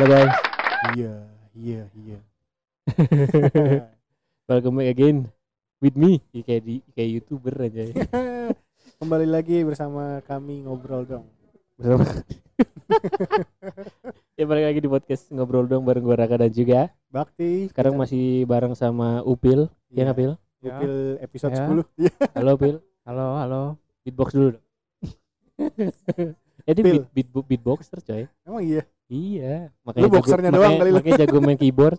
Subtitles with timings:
[0.00, 0.32] Halo guys,
[0.96, 1.12] Iya,
[1.52, 2.18] iya, iya.
[4.48, 5.28] welcome back again
[5.76, 6.24] with me.
[6.32, 7.84] Ya, kayak di kayak youtuber aja.
[7.84, 7.94] ya.
[8.96, 11.28] Kembali lagi bersama kami ngobrol dong.
[11.76, 12.08] Bersama.
[14.40, 17.68] ya balik lagi di podcast ngobrol dong bareng gua Raka dan juga Bakti.
[17.68, 19.68] sekarang kita- masih bareng sama Upil.
[19.92, 20.32] Ya Iya, nggak Pil?
[20.64, 21.68] Upil episode Ya.
[21.68, 21.84] 10.
[22.00, 22.12] Iya.
[22.40, 22.76] Halo Pil.
[23.04, 23.62] Halo, halo.
[24.00, 24.48] Beatbox dulu.
[24.56, 24.64] dong.
[26.66, 26.98] Jadi Pil.
[27.12, 28.24] beat, beat, beatboxer coy.
[28.44, 28.82] Emang iya.
[29.10, 29.74] Iya.
[29.98, 31.98] Lu boxernya doang makanya, kali makanya jago main keyboard.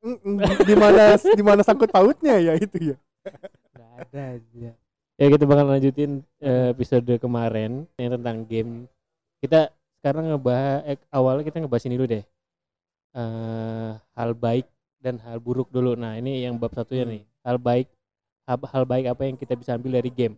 [0.00, 2.96] Mm, mm, Di mana di mana sangkut pautnya ya itu ya.
[3.76, 4.70] Gak ada aja.
[5.20, 8.72] Ya kita bakal lanjutin eh, episode kemarin yang tentang game.
[9.44, 9.68] Kita
[10.00, 12.24] sekarang ngebahas eh, awalnya kita ngebahas ini dulu deh.
[13.10, 14.66] eh hal baik
[15.02, 15.98] dan hal buruk dulu.
[15.98, 17.12] Nah, ini yang bab satunya Hmm.
[17.18, 17.22] nih.
[17.44, 17.86] Hal baik
[18.48, 20.36] hal, hal baik apa yang kita bisa ambil dari game?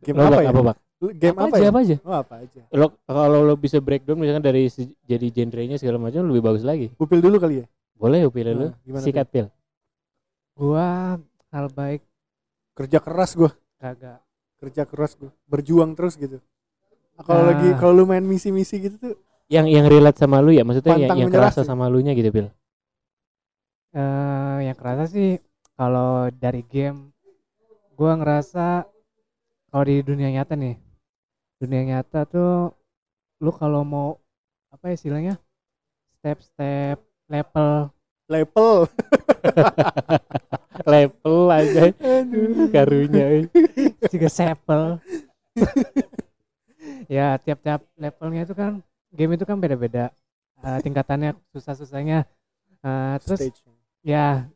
[0.00, 0.50] Game Lo, apa Bak, ya?
[0.50, 0.76] Apa, Bak?
[1.00, 1.70] Game apa, aja, ya?
[1.72, 1.96] apa aja?
[2.04, 2.60] Oh, apa aja?
[2.76, 4.68] Lo kalau lo bisa breakdown misalkan dari
[5.08, 6.92] jadi genrenya segala macam lebih bagus lagi.
[7.00, 7.66] Upil dulu kali ya.
[7.96, 8.66] Boleh pilih lo.
[8.68, 9.46] Nah, gimana, Sikat pil.
[10.52, 11.16] Gua
[11.48, 12.04] hal baik
[12.76, 14.20] Kerja keras gua, kagak.
[14.60, 15.32] kerja keras gua.
[15.48, 16.36] Berjuang terus gitu.
[17.20, 17.52] Kalau Ah.
[17.52, 19.14] lagi kalau lu main misi-misi gitu tuh
[19.48, 21.68] Yang yang relate sama lu ya, maksudnya yang, Pantang yang kerasa sih.
[21.68, 22.48] sama lu nya gitu, Pil.
[23.90, 25.40] Eh yang kerasa sih
[25.74, 27.10] kalau dari game
[27.96, 28.84] gua ngerasa
[29.68, 30.76] kalau di dunia nyata nih.
[31.60, 32.72] Dunia nyata tuh
[33.40, 34.08] lu kalau mau
[34.72, 35.34] apa ya istilahnya?
[36.18, 37.92] Step-step level
[38.30, 38.86] level.
[40.86, 41.92] Level aja.
[41.92, 42.72] Aduh.
[42.72, 43.44] karunya
[44.12, 44.96] juga sepel.
[47.12, 48.80] ya tiap-tiap levelnya itu kan
[49.12, 50.08] game itu kan beda-beda
[50.60, 52.28] Eh, tingkatannya susah-susahnya
[52.80, 53.60] Eh, terus Stage.
[54.00, 54.48] ya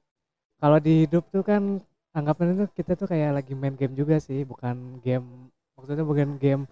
[0.61, 1.81] kalau di hidup tuh kan
[2.13, 6.65] anggapan itu kita tuh kayak lagi main game juga sih bukan game maksudnya bukan game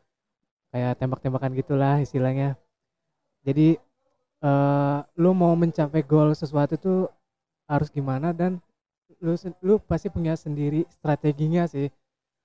[0.72, 2.56] kayak tembak-tembakan gitulah istilahnya
[3.44, 3.76] jadi
[4.42, 7.00] eh lu mau mencapai goal sesuatu tuh
[7.70, 8.58] harus gimana dan
[9.22, 11.92] lu lu pasti punya sendiri strateginya sih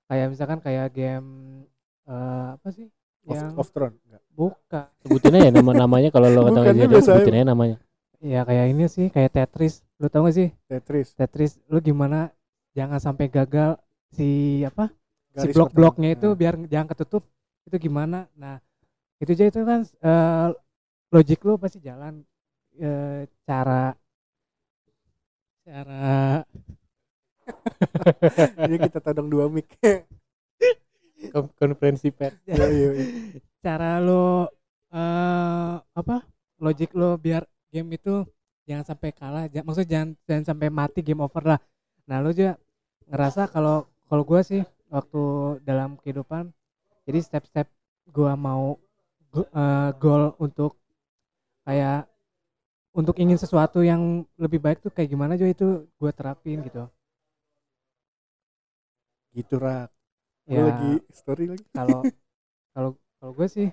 [0.05, 1.27] kayak misalkan kayak game
[2.05, 2.87] eh apa sih
[3.27, 3.95] Of, yang of Throne.
[4.07, 4.21] Enggak.
[4.31, 7.75] buka Sebutin aja nama namanya kalau lo aja biasa sebutin aja namanya.
[8.23, 11.11] ya kayak ini sih kayak Tetris lu tau gak sih Tetris.
[11.11, 12.31] Tetris lu gimana
[12.71, 13.75] jangan sampai gagal
[14.15, 14.87] si apa
[15.35, 16.23] si Garis blok-bloknya pertama.
[16.23, 17.23] itu biar jangan ketutup
[17.67, 18.55] itu gimana nah
[19.21, 20.47] itu aja itu kan eh,
[21.13, 22.13] logik lu pasti jalan
[22.81, 23.95] eh, cara
[25.65, 26.45] cara
[28.67, 29.67] Ini kita todong dua mic.
[31.31, 32.35] Kon- Konferensi pers.
[32.47, 33.05] Iya, iya, iya.
[33.63, 34.47] cara lu
[34.95, 36.15] eh apa
[36.63, 38.23] logik lu biar game itu
[38.67, 41.59] jangan sampai kalah maksudnya jangan jangan sampai mati game over lah
[42.07, 42.55] nah lu juga
[43.11, 43.75] ngerasa kalau
[44.07, 44.61] kalau gua sih
[44.95, 45.19] waktu
[45.67, 46.51] dalam kehidupan
[47.07, 47.67] jadi step-step
[48.15, 48.63] gua mau
[49.33, 50.71] go- eh, goal untuk
[51.67, 52.07] kayak
[52.99, 54.01] untuk ingin sesuatu yang
[54.43, 55.67] lebih baik tuh kayak gimana juga itu
[56.01, 56.83] gua terapin gitu
[59.37, 59.89] Gitu rak.
[60.55, 61.65] Ya lagi story lagi.
[61.77, 61.99] kalau
[62.73, 63.67] kalau kalau gue sih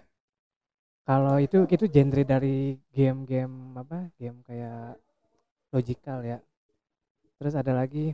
[1.09, 2.57] kalau itu itu genre dari
[2.97, 5.01] game-game apa game kayak
[5.75, 6.39] logical ya
[7.39, 8.07] terus ada lagi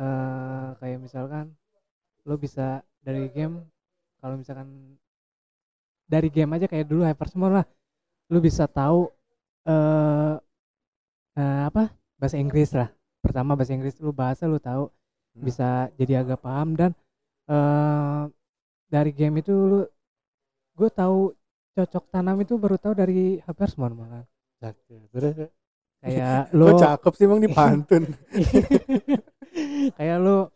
[0.00, 1.46] eh kayak misalkan
[2.28, 3.56] lo bisa dari game
[4.26, 4.98] kalau misalkan
[6.10, 7.66] dari game aja kayak dulu Hypersmall lah.
[8.26, 9.06] Lu bisa tahu
[9.62, 10.34] eh
[11.38, 11.94] eh, apa?
[12.18, 12.90] Bahasa Inggris lah.
[13.22, 14.90] Pertama bahasa Inggris lu bahasa lu tahu.
[15.36, 15.44] Hmm.
[15.44, 16.90] bisa jadi agak paham dan
[17.46, 18.22] eh
[18.90, 19.80] dari game itu lu
[20.74, 21.30] gue tahu
[21.76, 24.26] cocok tanam itu baru tahu dari Hypersmon malah.
[25.14, 25.54] Terus?
[26.02, 28.10] Kayak lo cakep sih emang dipantun.
[30.00, 30.50] kayak lu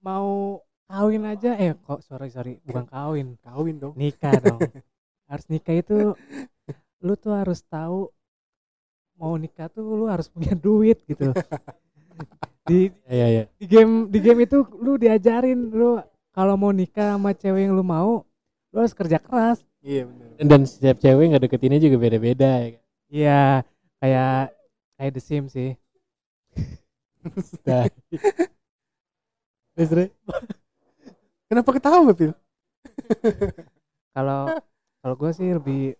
[0.00, 3.94] mau kawin aja eh kok sorry sorry bukan kawin Kawin dong.
[3.96, 4.60] nikah dong
[5.30, 6.12] harus nikah itu
[7.00, 8.08] lu tuh harus tahu
[9.16, 11.32] mau nikah tuh lu harus punya duit gitu
[12.68, 13.44] di Iya iya.
[13.56, 16.00] di game di game itu lu diajarin lu
[16.32, 18.24] kalau mau nikah sama cewek yang lu mau
[18.70, 20.28] lu harus kerja keras Iya benar.
[20.40, 22.68] Dan, dan setiap cewek nggak deketinnya juga beda-beda ya.
[22.72, 22.82] kan?
[23.08, 23.40] iya
[24.00, 24.36] kayak
[24.96, 25.72] kayak The Sims sih
[27.64, 27.88] Nah.
[29.74, 30.08] Terus terus.
[31.54, 32.34] Kenapa ketawa, Pil?
[34.18, 34.58] kalau
[34.98, 35.94] kalau gue sih lebih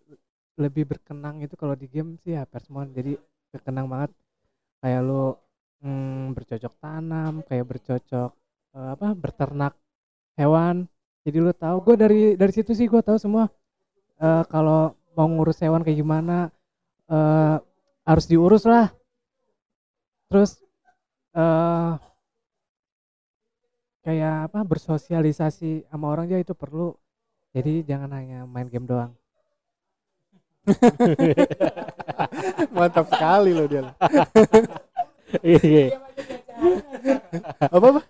[0.58, 3.14] lebih berkenang itu kalau di game sih Hypersmon jadi
[3.54, 4.10] berkenang banget.
[4.82, 5.38] Kayak lu
[5.86, 8.30] mm, bercocok tanam kayak bercocok
[8.74, 9.74] eh, apa berternak
[10.34, 10.90] hewan.
[11.22, 13.46] Jadi lu tahu gue dari dari situ sih gue tahu semua
[14.18, 16.50] Eh, kalau mau ngurus hewan kayak gimana
[17.10, 17.56] eh
[18.08, 18.90] harus diurus lah.
[20.28, 20.50] Terus
[21.36, 21.92] eh
[24.04, 26.92] kayak apa bersosialisasi sama orang aja itu perlu
[27.56, 29.12] jadi jangan hanya main game doang
[32.76, 33.92] Mantap sekali loh dia.
[35.44, 36.00] Iya.
[37.68, 38.00] Apa apa?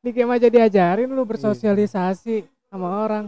[0.00, 3.24] Di game aja diajarin lu bersosialisasi sama orang.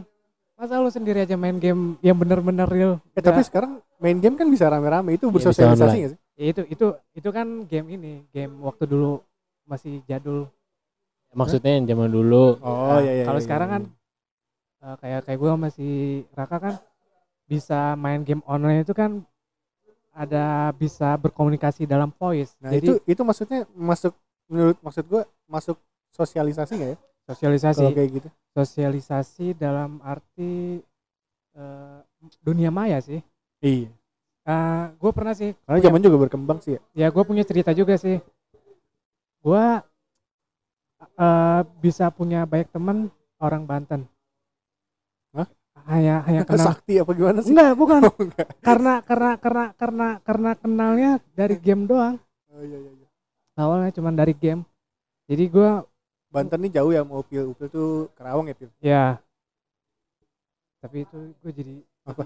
[0.57, 2.93] Masa lu sendiri aja main game yang bener-bener real?
[3.17, 6.21] Eh, tapi sekarang main game kan bisa rame-rame itu Iya, bersosialisasi nggak sih?
[6.41, 6.87] ya itu itu
[7.17, 9.21] itu kan game ini, game waktu dulu
[9.65, 10.49] masih jadul.
[11.31, 12.59] Maksudnya yang zaman dulu.
[12.61, 13.25] Oh Nah, iya iya.
[13.25, 13.75] kalau iya, sekarang iya.
[13.75, 13.83] kan
[14.81, 15.93] eh, kayak kayak gue masih
[16.35, 16.75] Raka kan
[17.47, 19.23] bisa main game online itu kan
[20.11, 22.55] ada bisa berkomunikasi dalam voice.
[22.59, 24.13] Nah, Jadi itu itu maksudnya masuk
[24.51, 25.79] menurut maksud gua masuk
[26.11, 26.99] sosialisasi nggak ya?
[27.31, 28.29] sosialisasi Kalau kayak gitu.
[28.59, 30.83] sosialisasi dalam arti
[31.55, 31.99] eh,
[32.43, 33.23] dunia maya sih.
[33.63, 33.87] Iya.
[34.99, 36.81] gue pernah sih Karena punya- zaman juga berkembang sih ya.
[36.97, 38.19] ya gue punya cerita juga sih
[39.41, 39.65] gue
[41.01, 43.09] eh, bisa punya banyak teman
[43.41, 44.01] orang Banten
[45.33, 45.49] Hah?
[45.89, 47.53] hanya hanya kenal Sakti apa gimana sih?
[47.53, 48.47] enggak bukan Oh, enggak.
[48.61, 52.17] karena karena karena karena karena kenalnya dari game doang
[52.51, 53.07] Oh, iya, iya, iya.
[53.57, 54.63] awalnya cuma dari game
[55.31, 55.71] jadi gue
[56.31, 57.43] Banten nih jauh ya mau Upil.
[57.51, 58.71] Upil tuh Kerawang ya, Pil.
[58.79, 59.05] ya
[60.81, 61.75] tapi itu gue jadi
[62.09, 62.25] Apa?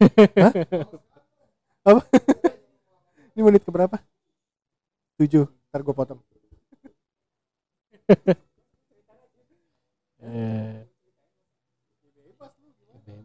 [3.34, 3.96] Ini menit ke berapa?
[5.20, 5.44] 7.
[5.68, 6.20] Ntar gue potong.
[10.20, 10.84] Eh.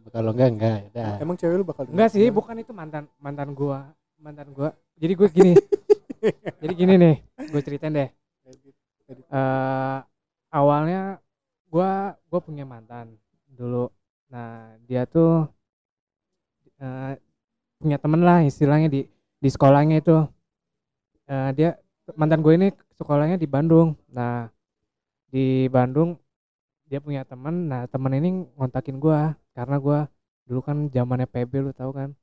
[0.08, 0.80] Kalau enggak enggak.
[1.20, 3.78] Emang cewek lu bakal enggak sih bukan itu mantan mantan gue
[4.16, 5.54] mantan gue jadi gue gini.
[6.64, 7.16] Jadi gini nih
[7.52, 8.08] gue ceritain deh.
[9.12, 9.98] Eh
[10.50, 11.20] awalnya
[11.68, 13.14] gua gua punya mantan
[13.52, 13.92] dulu.
[14.32, 15.46] Nah dia tuh
[16.80, 17.20] eh,
[17.78, 19.04] punya temen lah istilahnya di
[19.38, 20.24] di sekolahnya itu.
[21.28, 21.70] Eh, dia
[22.14, 22.68] mantan gue ini
[22.98, 24.46] sekolahnya di Bandung nah
[25.32, 26.14] di Bandung
[26.86, 29.98] dia punya temen nah temen ini ngontakin gua karena gua
[30.46, 32.14] dulu kan zamannya PB lu tahu kan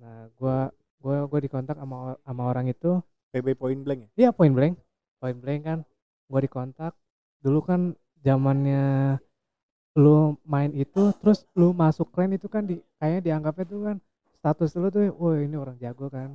[0.00, 0.72] nah gua
[1.02, 4.08] gua gua dikontak sama sama orang itu PB point blank ya?
[4.20, 4.74] Iya point blank,
[5.20, 5.78] point blank kan.
[6.28, 6.92] Gua dikontak.
[7.40, 7.80] Dulu kan
[8.20, 9.16] zamannya
[10.02, 10.16] lu
[10.52, 13.96] main itu, terus lu masuk clan itu kan di kayaknya dianggapnya tuh kan
[14.40, 16.30] status lu tuh, wah ini orang jago kan.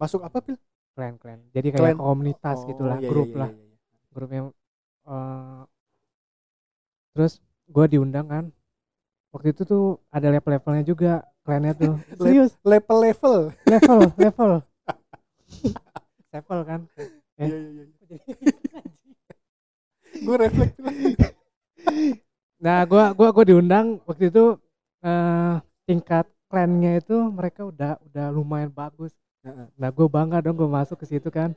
[0.00, 0.56] Masuk apa, Pil?
[0.94, 1.38] Clan clan.
[1.54, 1.98] Jadi kayak Clan.
[1.98, 3.76] komunitas Oh, gitulah, iya, iya, grup iya, lah, iya, iya.
[4.14, 4.46] grup yang.
[5.08, 5.62] eh,
[7.14, 7.32] terus
[7.68, 8.44] gua diundang kan.
[9.28, 11.12] Waktu itu tuh ada level-levelnya juga
[11.44, 11.94] klannya tuh.
[12.20, 13.52] Serius, Level-level.
[13.68, 14.52] level, level.
[16.32, 16.80] level kan.
[17.38, 17.46] Eh.
[17.48, 18.18] Iya, iya, iya.
[20.24, 20.74] Gue refleks.
[22.58, 24.58] Nah, gua gua gua diundang waktu itu
[25.04, 25.54] eh
[25.86, 29.14] tingkat klannya itu mereka udah udah lumayan bagus.
[29.74, 31.52] Nah, gue bangga dong gue masuk ke situ kan.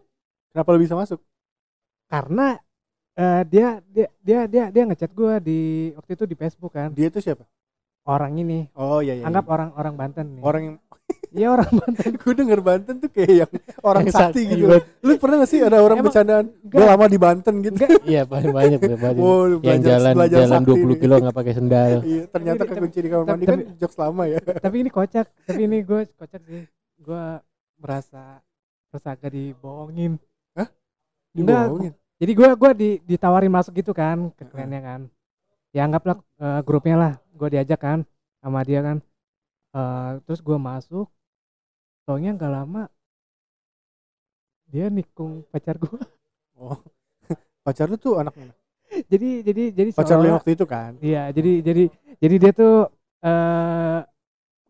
[0.49, 1.19] Kenapa lu bisa masuk?
[2.07, 2.59] Karena
[3.11, 5.59] eh dia dia dia dia dia ngechat gua di
[5.93, 6.91] waktu itu di Facebook kan.
[6.91, 7.43] Dia tuh siapa?
[8.01, 9.23] Orang ini Oh iya iya.
[9.23, 9.51] anggap iya.
[9.51, 10.41] orang orang Banten nih.
[10.41, 10.77] orang yang
[11.31, 12.11] Iya orang Banten.
[12.17, 13.51] gue denger Banten tuh kayak yang
[13.81, 14.67] orang sakti gitu.
[14.99, 16.45] Lu pernah gak sih ada orang Emang- bercandaan?
[16.61, 17.75] Gue lama di Banten gitu.
[17.77, 17.89] Enggak.
[18.03, 19.21] Iya paling banyak udah banyak.
[19.21, 20.97] Oh, yang belajar jalan belajar jalan sakti 20 nih.
[20.99, 21.91] kilo nggak pakai sendal.
[22.01, 24.39] Iya, ternyata kekunci di kamar tapi- mandi kan tapi- jokes lama ya.
[24.41, 25.25] Tapi ini kocak.
[25.45, 26.63] Tapi ini gue kocak sih.
[26.97, 27.23] Gue
[27.81, 28.39] merasa
[28.93, 30.21] merasa agak dibohongin.
[30.53, 30.69] Enggak,
[31.33, 31.93] Dibohongin.
[32.21, 35.01] Jadi gue gua di, ditawarin masuk gitu kan ke klannya kan.
[35.73, 37.13] Ya anggaplah eh, grupnya lah.
[37.33, 37.99] Gue diajak kan
[38.43, 38.97] sama dia kan.
[39.73, 41.09] Eh, terus gue masuk.
[42.05, 42.85] Taunya nggak lama
[44.71, 45.99] dia nikung pacar gue.
[46.55, 46.79] Oh.
[47.65, 48.53] Pacar lu tuh anak mana?
[49.11, 50.95] jadi jadi jadi Pacar lu waktu itu kan?
[51.03, 51.83] Iya, jadi jadi
[52.17, 52.89] jadi dia tuh
[53.21, 53.99] eh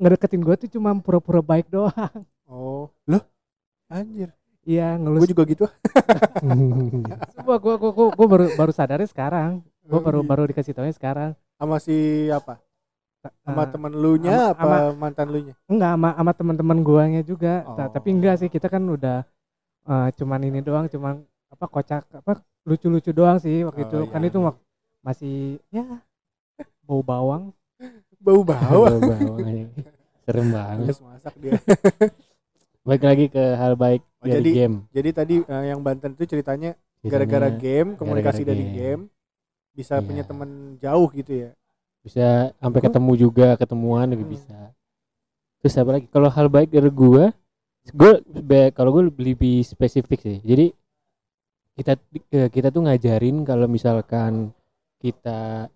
[0.02, 2.10] ngedeketin gue tuh cuma pura-pura baik doang.
[2.50, 3.24] Oh, loh?
[3.88, 4.34] Anjir.
[4.62, 5.30] Iya, Gue ngelus.
[5.30, 5.66] juga gitu.
[7.46, 9.62] Gua gua gua, gua baru baru sadarnya sekarang.
[9.82, 10.28] Gue Oh, baru iya.
[10.28, 11.32] baru dikasih taunya sekarang.
[11.58, 11.96] Sama si
[12.30, 12.62] apa?
[13.42, 15.54] Sama Eh, temen lu nya apa mantan lu nya?
[15.66, 17.66] Enggak sama sama teman-teman guanya juga.
[17.66, 17.78] Oh.
[17.78, 19.26] Tapi enggak sih kita kan udah
[19.86, 24.00] eh, cuman ini doang, cuman apa kocak apa lucu-lucu doang sih waktu Oh, itu.
[24.10, 24.30] Kan iya.
[24.30, 24.62] itu wak-
[25.02, 25.36] masih
[25.70, 25.86] ya
[26.86, 27.44] bau bawang.
[28.22, 28.94] Bau bawah.
[29.02, 29.74] Bawang-bawang.
[30.22, 30.96] Serem banget.
[31.02, 31.58] Masak dia.
[32.86, 34.76] Balik lagi ke hal baik Oh, dari jadi- game.
[34.94, 38.78] Jadi tadi eh, yang Banten itu ceritanya gara-gara game, komunikasi gara-gara dari game.
[38.78, 39.02] game,
[39.74, 40.06] bisa Iya.
[40.06, 41.52] punya teman jauh gitu ya.
[42.02, 44.34] bisa sampai ketemu juga ketemuan juga Hmm.
[44.34, 44.58] bisa
[45.62, 47.30] terus apa lagi kalau hal baik dari gua
[47.94, 48.12] gue
[48.74, 50.74] kalau gue lebih spesifik sih jadi
[51.78, 52.02] kita
[52.34, 54.50] eh, kita tuh ngajarin kalau misalkan
[54.98, 55.70] kita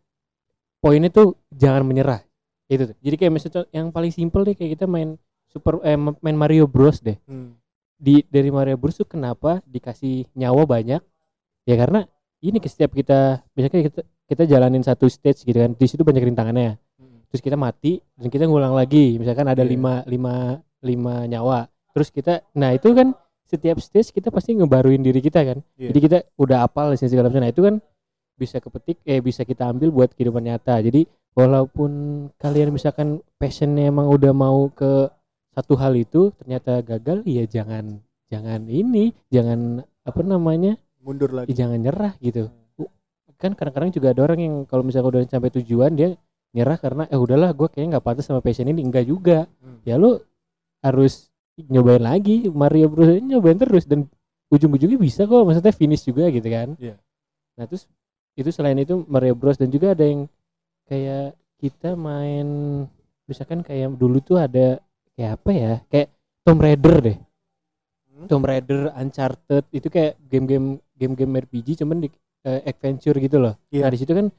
[0.81, 2.25] poinnya tuh jangan menyerah
[2.65, 2.97] itu tuh.
[3.01, 5.17] Jadi kayak misalnya yang paling simpel deh kayak kita main
[5.49, 7.17] super eh, main Mario Bros deh.
[7.29, 7.55] Hmm.
[7.95, 10.99] di dari Mario Bros tuh kenapa dikasih nyawa banyak?
[11.63, 12.03] Ya karena
[12.43, 16.25] ini ke setiap kita misalnya kita kita jalanin satu stage gitu kan di situ banyak
[16.25, 16.75] rintangannya.
[16.99, 17.23] Hmm.
[17.31, 19.15] terus kita mati dan kita ngulang lagi.
[19.15, 19.71] Misalkan ada Iya.
[19.71, 20.35] lima lima
[20.83, 21.71] lima nyawa.
[21.95, 23.15] Terus kita nah itu kan
[23.47, 25.57] setiap stage kita pasti ngebaruin diri kita kan.
[25.79, 25.93] Iya.
[25.95, 27.41] jadi kita udah apal segala macam.
[27.45, 27.75] Nah itu kan
[28.35, 30.83] bisa kepetik eh bisa kita ambil buat kehidupan nyata.
[30.83, 31.91] Jadi walaupun
[32.39, 35.11] kalian misalkan passionnya emang udah mau ke
[35.55, 37.99] satu hal itu ternyata gagal ya jangan
[38.31, 40.75] jangan ini jangan apa namanya
[41.05, 42.49] mundur ya lagi jangan nyerah gitu.
[43.35, 46.15] Kan kadang-kadang juga ada orang yang kalau misalnya udah sampai tujuan dia
[46.55, 48.81] nyerah karena eh udahlah gue kayaknya nggak pantas sama passion ini.
[48.81, 49.45] Enggak juga.
[49.59, 49.83] Hmm.
[49.83, 50.17] ya lu
[50.81, 54.07] harus nyobain lagi Mario Bros nyobain terus dan
[54.51, 56.73] ujung-ujungnya bisa kok maksudnya finish juga gitu kan.
[56.79, 56.95] Iya.
[57.55, 57.87] nah terus
[58.35, 60.27] itu selain itu Mario Bros dan juga ada yang
[60.85, 62.47] kayak kita main
[63.25, 64.77] misalkan kayak dulu tuh ada
[65.13, 66.07] kayak apa ya kayak
[66.41, 67.17] Tomb Raider deh
[68.15, 68.31] Hmm.
[68.31, 72.07] Tomb Raider, Uncharted itu kayak game-game game-game RPG cuman di
[72.47, 73.59] eh, adventure gitu loh.
[73.67, 73.83] Iya.
[73.83, 74.31] Nah di situ kan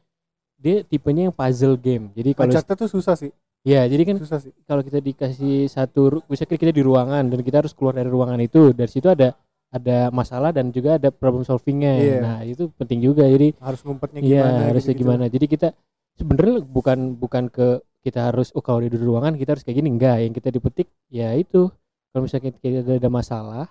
[0.57, 2.09] dia tipenya yang puzzle game.
[2.17, 3.29] Jadi kalau Uncharted tuh susah sih
[3.61, 7.61] ya jadi kan susah sih kalau kita dikasih satu misalnya kita di ruangan dan kita
[7.61, 9.37] harus keluar dari ruangan itu dari situ ada
[9.69, 11.93] ada masalah dan juga ada problem solvingnya.
[12.01, 12.19] Iya.
[12.25, 15.03] Nah itu penting juga jadi harus ngumpetnya Iya gimana harusnya gitu-gitu.
[15.05, 15.25] gimana.
[15.29, 15.69] Jadi kita
[16.17, 20.23] sebenarnya bukan bukan ke kita harus oh kalau di ruangan kita harus kayak gini enggak.
[20.23, 21.69] Yang kita dipetik ya itu
[22.13, 23.65] kalau misalnya kita ada, ada masalah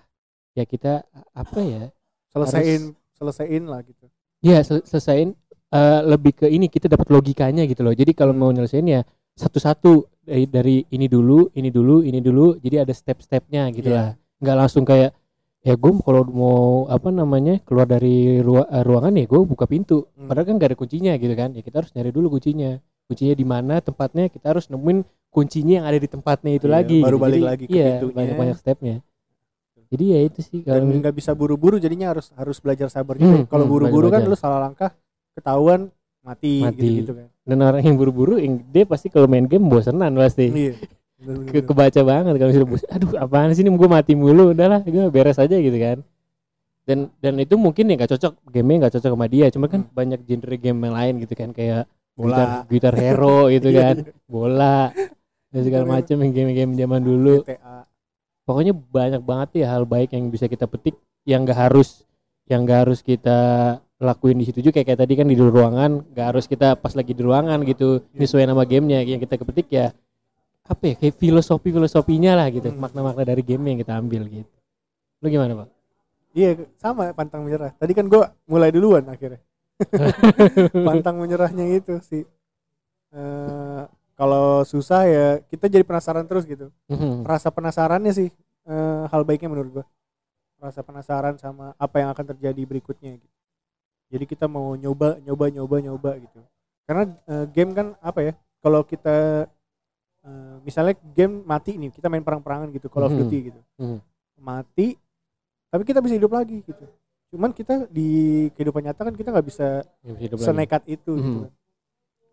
[0.56, 1.84] ya kita apa ya?
[2.32, 4.12] selesaiin selesaiin lah gitu
[4.44, 5.32] Ya sel- selesain
[5.72, 7.96] eh, lebih ke ini kita dapat logikanya gitu loh.
[7.96, 9.00] Jadi kalau mau nyelesain ya
[9.36, 12.56] satu-satu dari dari ini dulu, ini dulu, ini dulu.
[12.60, 13.96] Jadi ada step-stepnya gitu Iya.
[13.96, 14.08] lah.
[14.40, 15.16] Nggak langsung kayak
[15.66, 20.06] ya gue kalau mau apa namanya keluar dari eh, ruangan ya gue buka pintu.
[20.14, 20.30] Hmm.
[20.30, 21.50] Padahal kan gak ada kuncinya gitu kan.
[21.58, 22.78] Ya kita harus nyari dulu kuncinya.
[23.10, 25.02] Kuncinya di mana tempatnya kita harus nemuin
[25.34, 26.98] kuncinya yang ada di tempatnya itu Iya, lagi.
[27.02, 27.24] baru gitu.
[27.26, 28.14] balik Jadi, lagi ke iya, pintunya.
[28.14, 28.96] Banyak-banyak stepnya.
[29.86, 33.46] Jadi ya itu sih kalau nggak bisa buru-buru jadinya harus harus belajar sabar juga Hmm,
[33.46, 34.90] kalau hmm, buru-buru kan lu salah langkah
[35.38, 35.94] ketahuan
[36.26, 36.74] mati, Mati.
[36.82, 40.50] gitu-gitu kan dan orang yang buru-buru yang dia pasti kalau main game bosenan pasti.
[40.50, 40.74] iya
[41.16, 43.72] ke kebaca banget kalau misalnya aduh apaan sih ini?
[43.72, 44.52] Gue mati mulu.
[44.52, 46.04] Udahlah gue beres aja gitu kan.
[46.86, 48.32] Dan dan itu mungkin ya nggak cocok.
[48.52, 49.48] Game nggak cocok sama dia.
[49.48, 49.92] Cuma kan Hmm.
[49.92, 51.50] banyak genre game yang lain gitu kan.
[51.50, 52.32] Kayak Bola.
[52.32, 53.96] gitar, gitar hero gitu Iya, kan.
[54.28, 54.92] bola.
[55.52, 57.44] Dan segala macam yang game-game zaman dulu.
[57.44, 57.84] GTA
[58.46, 60.94] pokoknya banyak banget ya hal baik yang bisa kita petik.
[61.24, 61.88] Yang nggak harus
[62.46, 63.38] yang nggak harus kita
[63.98, 64.78] lakuin di situ juga.
[64.78, 68.04] Kayak, kayak tadi kan di ruangan nggak harus kita pas lagi di ruangan gitu.
[68.12, 68.20] Iya.
[68.20, 69.00] nyesuaiin nama gamenya.
[69.02, 69.90] Yang kita kepetik ya
[70.66, 72.68] apa ya kayak filosofi filosofinya lah gitu.
[72.70, 72.82] Hmm.
[72.82, 74.50] makna-makna dari game yang kita ambil gitu.
[75.22, 75.68] Lu gimana pak?
[76.36, 77.72] Iya sama pantang menyerah.
[77.80, 79.40] Tadi kan gua mulai duluan akhirnya.
[80.88, 82.28] Pantang menyerahnya itu sih.
[83.16, 83.82] Eh,
[84.16, 86.68] kalau susah ya kita jadi penasaran terus gitu.
[86.92, 87.24] Mhm.
[87.24, 88.28] rasa penasarannya sih
[88.68, 89.86] eh, hal baiknya menurut gua.
[90.60, 93.36] Rasa penasaran sama apa yang akan terjadi berikutnya gitu.
[94.12, 96.40] Jadi kita mau nyoba nyoba nyoba nyoba gitu.
[96.84, 99.48] Karena eh, game kan apa ya kalau kita
[100.26, 103.18] eh, misalnya game mati nih kita main perang-perangan gitu Call of Mhm.
[103.22, 103.98] Duty gitu Mhm.
[104.36, 104.98] mati
[105.70, 106.84] tapi kita bisa hidup lagi gitu
[107.26, 108.08] cuman kita di
[108.52, 109.82] kehidupan nyata kan kita nggak bisa
[110.16, 110.46] hidup lagi.
[110.46, 111.42] senekat itu gitu Mhm.
[111.42, 111.52] kan.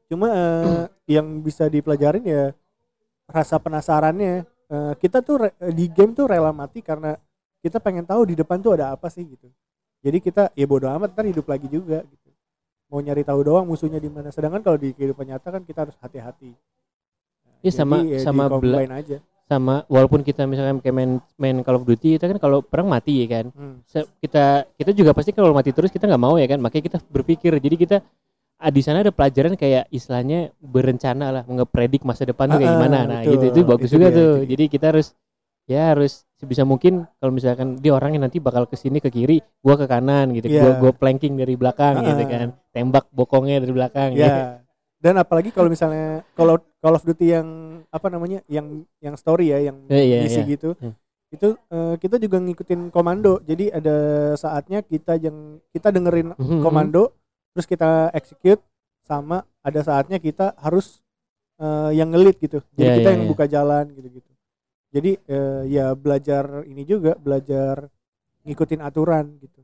[0.06, 2.54] Cuma eh, yang bisa dipelajarin ya
[3.26, 4.46] rasa penasarannya.
[4.70, 7.18] Eh, kita tuh re- di game tuh rela mati karena
[7.60, 9.50] kita pengen tahu di depan tuh ada apa sih gitu.
[10.04, 12.30] Jadi kita ya bodo amat ntar hidup lagi juga gitu.
[12.92, 14.30] Mau nyari tahu doang musuhnya di mana.
[14.30, 16.54] Sedangkan kalau di kehidupan nyata kan kita harus hati-hati.
[17.64, 18.44] Iya, sama- ya sama
[18.92, 19.18] aja.
[19.44, 23.24] sama walaupun kita misalkan kayak main main Call of Duty kita kan kalau perang mati
[23.24, 23.80] ya kan Hmm.
[24.18, 27.56] Kita kita juga pasti kalau mati terus kita nggak mau ya kan makanya kita berpikir
[27.56, 27.98] jadi kita
[28.58, 32.76] ah, di sana ada pelajaran kayak istilahnya berencana lah ngepredik masa depan tuh kayak Ah,
[32.78, 33.32] gimana nah betul.
[33.34, 35.08] gitu itu bagus Itu juga dia, tuh itu jadi kita harus
[35.64, 39.76] ya harus sebisa mungkin kalau misalkan dia orangnya nanti bakal ke sini ke kiri gua
[39.76, 40.60] ke kanan gitu Iya.
[40.60, 42.30] gua gua planking dari belakang gitu Ah.
[42.30, 44.63] kan tembak bokongnya dari belakang gitu.
[45.04, 47.48] Dan apalagi kalau misalnya kalau Call of Duty yang
[47.92, 50.48] apa namanya yang yang story ya yang Eh, iya, misi iya.
[50.56, 50.96] gitu Hmm.
[51.28, 53.96] itu eh, kita juga ngikutin komando jadi ada
[54.38, 56.64] saatnya kita yang kita dengerin Mhm.
[56.64, 57.12] komando
[57.52, 58.64] terus kita execute
[59.04, 61.04] sama ada saatnya kita harus
[61.60, 63.32] eh, yang ngelit gitu jadi Iya, kita iya, yang iya.
[63.34, 64.32] buka jalan gitu gitu
[64.94, 67.92] jadi eh, ya belajar ini juga belajar
[68.46, 69.60] ngikutin aturan gitu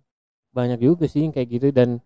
[0.52, 2.02] banyak juga sih yang kayak gitu dan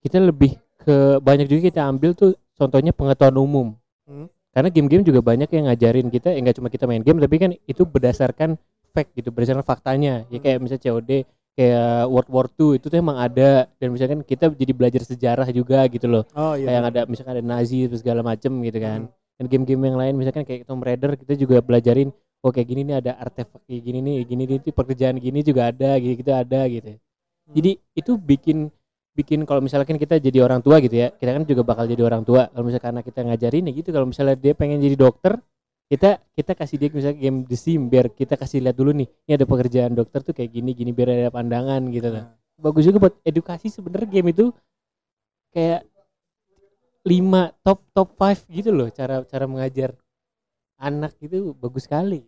[0.00, 3.68] kita lebih ke banyak juga kita ambil tuh contohnya pengetahuan umum
[4.04, 4.28] Hmm.
[4.52, 7.50] karena game-game juga banyak yang ngajarin kita ya nggak cuma kita main game tapi kan
[7.56, 8.60] itu berdasarkan
[8.92, 10.44] fact gitu berdasarkan faktanya ya Hmm.
[10.44, 11.10] kayak misalnya COD
[11.54, 15.86] kayak World War II itu tuh emang ada dan misalkan kita jadi belajar sejarah juga
[15.88, 19.06] gitu loh oh iya kayak yang ada misalkan ada Nazi terus segala macem gitu kan
[19.06, 19.12] Hmm.
[19.40, 22.12] dan game-game yang lain misalkan kayak Tomb Raider kita juga belajarin
[22.44, 25.96] oh kayak gini nih ada artefak kayak gini nih gini nih pekerjaan gini juga ada
[25.96, 26.92] gitu gitu ada gitu
[27.44, 27.54] Hmm.
[27.56, 28.58] jadi itu bikin
[29.14, 32.22] bikin kalau misalkan kita jadi orang tua gitu ya kita kan juga bakal jadi orang
[32.26, 32.50] tua.
[32.50, 35.38] Kalau misalkan anak kita ngajarin ya gitu kalau misalnya dia pengen jadi dokter
[35.88, 39.32] kita kita kasih dia misalnya game The Sim biar kita kasih lihat dulu nih ini
[39.36, 43.14] ada pekerjaan dokter tuh kayak gini gini biar ada pandangan gitu lah bagus juga buat
[43.20, 44.48] edukasi sebenarnya game itu
[45.52, 45.84] kayak
[47.04, 49.92] lima top top five gitu loh cara cara mengajar
[50.80, 52.24] anak itu bagus sekali.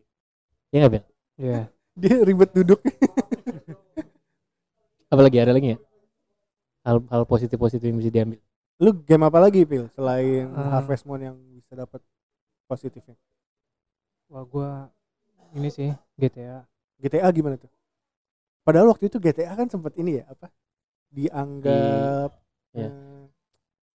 [0.71, 1.05] Ya nggak Bel?
[1.41, 1.61] Iya.
[1.97, 2.81] dia ribet duduk.
[5.13, 5.79] Apalagi ada lagi ya
[6.87, 8.39] hal hal positif positif yang bisa diambil
[8.79, 10.69] lu game apa lagi pil selain Eh.
[10.71, 11.99] Harvest Moon yang bisa dapat
[12.65, 13.17] positifnya
[14.27, 14.71] Wah gua
[15.55, 16.67] ini sih GTA.
[16.99, 17.71] GTA gimana tuh
[18.63, 20.51] padahal waktu itu GTA kan sempat ini ya apa
[21.11, 22.31] dianggap
[22.77, 22.93] Iya.
[22.93, 23.25] eh,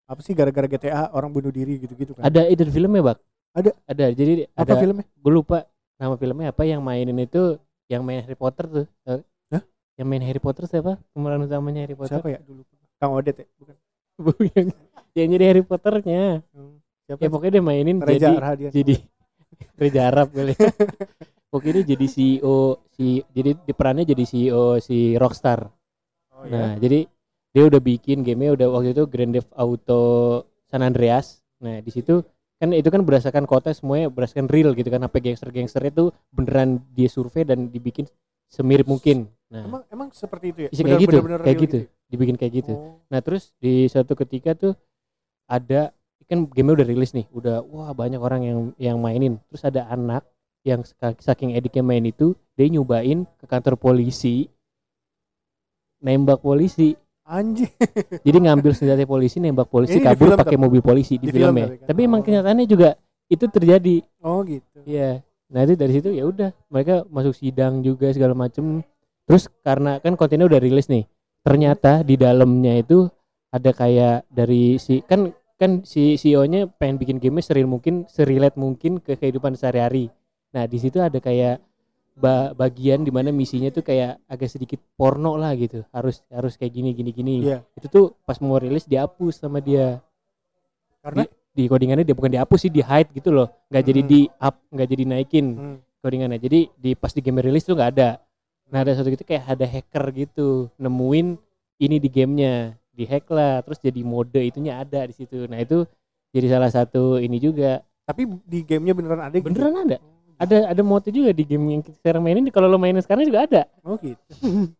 [0.07, 3.19] apa sih gara-gara GTA orang bunuh diri gitu-gitu kan ada itu filmnya bak
[3.51, 3.71] Ada.
[3.85, 7.59] ada jadi apa ada filmnya gue lupa nama filmnya apa yang mainin itu
[7.91, 8.85] yang main Harry Potter tuh?
[9.05, 9.19] Hah?
[9.99, 12.63] yang main Harry Potter siapa pemeran utamanya Harry Potter siapa ya dulu
[13.01, 13.47] Kang Odet ya
[14.21, 14.67] bukan yang,
[15.17, 16.77] yang jadi Harry Potternya Hmm,
[17.09, 17.31] siapa ya sih?
[17.33, 18.95] pokoknya dia mainin Reza jadi Rahadian jadi
[19.81, 20.53] Reza Arab kali
[21.51, 22.57] pokoknya dia jadi CEO
[22.93, 25.67] si jadi di perannya jadi CEO si Rockstar
[26.31, 26.81] oh, Nah, ya.
[26.87, 26.99] jadi
[27.51, 30.03] dia udah bikin gamenya udah waktu itu Grand Theft Auto
[30.71, 31.43] San Andreas.
[31.59, 32.23] Nah, di situ
[32.61, 35.03] kan itu kan berdasarkan kota semuanya berdasarkan real gitu kan.
[35.03, 38.07] Apa gangster-gangster itu beneran dia survei dan dibikin
[38.51, 39.31] semirip mungkin.
[39.47, 41.77] Nah, emang emang seperti itu ya Isi kayak gitu, kayak real gitu.
[42.07, 42.73] dibikin kayak gitu.
[42.75, 42.99] Oh.
[43.07, 44.73] Nah, terus di suatu ketika tuh
[45.47, 45.91] ada
[46.27, 49.39] kan gamenya udah rilis nih, udah wah banyak orang yang yang mainin.
[49.51, 50.23] Terus ada anak
[50.63, 50.83] yang
[51.19, 54.47] saking ediknya main itu, dia nyobain ke kantor polisi
[56.01, 56.97] nembak polisi
[57.29, 57.69] anjing
[58.25, 61.61] jadi ngambil senjata polisi nembak polisi Ini kabur pakai mobil polisi di, di film film
[61.61, 61.87] ya tapi kan?
[61.93, 62.25] tapi emang Oh.
[62.25, 62.89] kenyataannya juga
[63.29, 68.09] itu terjadi oh gitu iya nah itu dari situ ya udah mereka masuk sidang juga
[68.15, 68.81] segala macem.
[69.27, 71.05] Terus karena kan kontennya udah rilis nih
[71.41, 73.09] ternyata di dalamnya itu
[73.51, 78.97] ada kayak dari si kan kan si CEO-nya pengen bikin game seril mungkin serilet mungkin
[78.97, 80.09] ke kehidupan sehari-hari.
[80.55, 81.61] Nah di situ ada kayak
[82.17, 85.85] ba- bagian di mana misinya tuh kayak agak sedikit porno lah gitu.
[85.93, 87.35] Harus harus kayak gini gini gini.
[87.45, 87.61] Iya.
[87.77, 90.01] Itu tuh pas mau rilis dihapus sama dia.
[91.01, 93.51] Karena di codingannya dia bukan dihapus sih di hide gitu loh.
[93.67, 94.09] Nggak jadi Hmm.
[94.09, 96.39] di up nggak jadi naikin hmm, codingannya.
[96.39, 98.09] Jadi di pas di game rilis tuh nggak ada.
[98.71, 101.35] Nah ada satu gitu kayak ada hacker gitu nemuin
[101.83, 102.55] ini di gamenya.
[102.91, 105.47] Di hack lah terus jadi mode itunya ada di situ.
[105.51, 105.83] Nah itu
[106.31, 107.83] jadi salah satu ini juga.
[108.07, 109.47] Tapi di gamenya beneran ada gitu?
[109.51, 109.97] beneran ada.
[110.41, 112.47] Ada ada mode juga di game yang kita sekarang mainin.
[112.49, 113.61] Kalau lo mainin sekarang juga ada.
[113.83, 114.17] Oh gitu.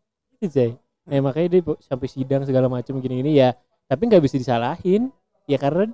[0.42, 0.72] Gitu, Jay.
[1.06, 3.54] Nah, makanya dia sampai sidang segala macam gini-gini ya.
[3.86, 5.14] Tapi nggak bisa disalahin.
[5.46, 5.86] Ya karena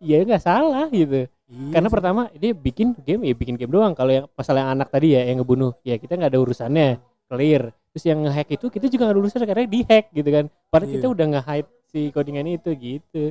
[0.00, 1.28] ya nggak salah gitu.
[1.50, 1.94] Iya Karena sih.
[1.94, 3.92] pertama dia bikin game ya bikin game doang.
[3.92, 6.88] Kalau yang masalah yang anak tadi ya yang ngebunuh, ya kita nggak ada urusannya.
[7.26, 7.70] Clear.
[7.90, 10.44] Terus yang nge-hack itu kita juga nggak ada urusannya karena di hack gitu kan.
[10.66, 10.94] Padahal Iya.
[10.98, 13.22] kita udah nge-hide si codingan itu gitu.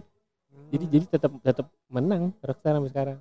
[0.69, 0.91] Jadi Hmm.
[0.91, 3.19] jadi tetap tetap menang Rockstar sampai sekarang.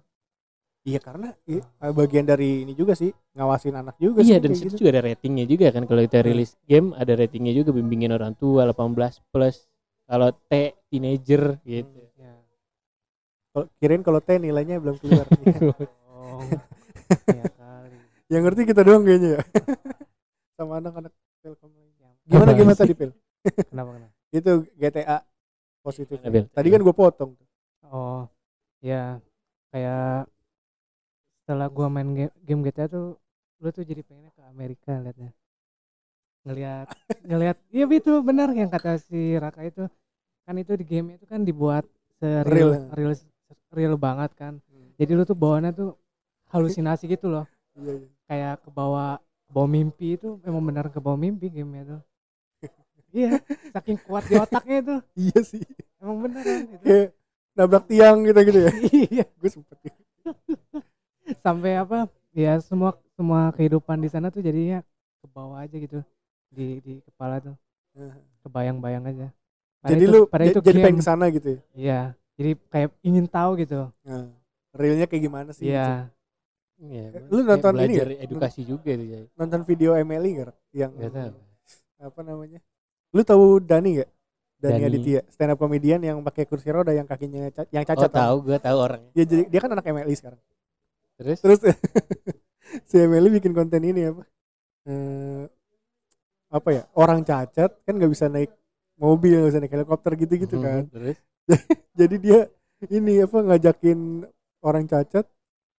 [0.82, 1.60] iya karena eh,
[1.92, 4.76] bagian dari ini juga sih ngawasin anak juga Iya sih dan situ gitu.
[4.80, 6.28] juga ada ratingnya juga kan kalau kita Hmm.
[6.32, 9.68] rilis game ada ratingnya juga bimbingin orang tua 18 plus
[10.08, 10.52] kalau T
[10.88, 12.07] teenager gitu.
[13.48, 13.54] Ya.
[13.56, 15.72] Kalau kirain kalau T nilainya belum keluar Iya.
[16.12, 16.44] Oh.
[17.32, 17.96] ya kali.
[18.28, 19.42] yang ngerti kita doang kayaknya ya
[20.60, 21.08] sama anak-anak
[21.40, 23.10] Telkom lainnya gimana gimana tadi Pil
[23.72, 24.12] Kenapa kenapa?
[24.38, 25.18] itu GTA
[25.80, 26.16] positif
[26.52, 27.32] tadi kan gue potong
[27.88, 28.28] Oh,
[28.84, 29.16] ya
[29.72, 30.28] kayak
[31.40, 33.16] setelah gua main game, game GTA tuh
[33.64, 35.32] lu tuh jadi pengennya ke Amerika liatnya
[36.44, 36.86] ngelihat
[37.24, 39.88] ngelihat iya itu benar yang kata si Raka itu
[40.44, 41.88] kan itu di game itu kan dibuat
[42.20, 42.92] Real.
[42.92, 43.16] real
[43.72, 44.54] real banget kan.
[44.98, 45.90] Jadi lu tuh bawaannya tuh
[46.50, 47.44] halusinasi gitu loh.
[47.78, 48.08] Iya iya.
[48.28, 51.96] Kayak ke bawah bawa mimpi itu emang benar ke bawah mimpi game itu
[53.16, 53.40] iya
[53.72, 54.94] saking kuat di otaknya itu.
[55.16, 55.62] Iya sih.
[55.96, 56.84] Emang beneran itu?
[56.84, 57.08] Kayak
[57.56, 58.72] nabrak tiang gitu gitu ya?
[59.08, 59.24] Iya.
[59.40, 59.76] Gue sempet
[61.44, 64.80] sampai apa ya semua semua kehidupan di sana tuh jadinya
[65.22, 66.00] ke bawah aja gitu.
[66.52, 67.56] Di di kepala tuh.
[68.44, 69.26] Kebayang-bayang aja.
[69.78, 70.84] Padahal jadi itu- lu padahal j- itu jadi game.
[70.84, 71.60] pengen ke sana gitu ya?
[71.74, 72.00] Iya
[72.38, 74.24] jadi kayak ingin tahu gitu nah,
[74.78, 75.76] realnya kayak gimana sih gitu.
[75.76, 76.08] iya
[76.78, 78.22] Iya, lu kayak nonton ini belajar nggak?
[78.24, 79.24] edukasi juga tuh Jay.
[79.38, 81.32] nonton video Emily nggak yang Nggak tahu.
[81.98, 82.60] apa namanya
[83.14, 84.10] lu tahu Dani gak
[84.62, 84.86] Dani, Dani.
[84.90, 88.34] Aditya stand up comedian yang pakai kursi roda yang kakinya ca- yang Oh cacat tahu
[88.46, 89.12] gue tahu orangnya.
[89.18, 90.40] ya jadi dia kan anak MLI sekarang
[91.18, 91.60] Terus terus
[92.88, 94.22] si Emily bikin konten ini apa
[94.88, 95.44] Eh,
[96.48, 98.50] apa ya orang cacat kan nggak bisa naik
[98.96, 101.16] mobil nggak bisa naik helikopter gitu gitu kan Terus
[101.98, 102.38] jadi dia
[102.92, 104.28] ini apa ngajakin
[104.62, 105.26] orang cacat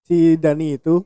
[0.03, 1.05] si Dani itu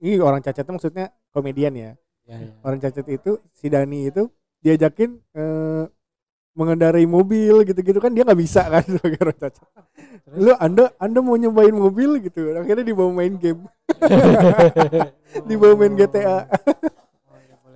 [0.00, 1.90] ini orang cacatnya maksudnya komedian ya
[2.26, 2.52] ya, ya.
[2.62, 4.30] orang cacat itu si Dani itu
[4.62, 5.84] diajakin eh,
[6.56, 9.66] mengendarai mobil gitu-gitu kan dia nggak bisa kan sebagai orang cacat.
[10.40, 13.62] Lu anda anda mau nyobain mobil gitu, akhirnya dibawa main game,
[15.48, 16.48] dibawa main GTA.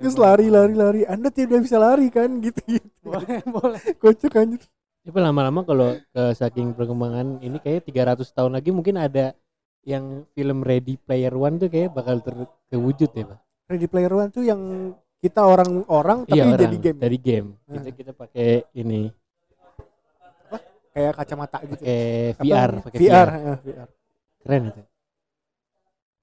[0.01, 2.89] Terus lari lari lari, anda tidak bisa lari kan gitu gitu.
[3.05, 4.65] boleh boleh Kocak anjir.
[5.01, 9.33] Tapi lama-lama kalau ke saking perkembangan ini kayak 300 tahun lagi mungkin ada
[9.89, 12.21] yang film Ready Player One tuh kayak bakal
[12.69, 13.39] terwujud ya, Pak.
[13.73, 17.49] Ready Player One tuh yang kita orang-orang tapi iya, orang jadi game dari game.
[17.65, 17.81] Ah.
[17.81, 19.09] Kita kita pakai ini,
[20.93, 21.81] kayak kacamata gitu.
[21.81, 22.01] pakai
[22.37, 23.89] Apa VR, pakai VR, ya, VR.
[24.41, 24.83] Keren itu.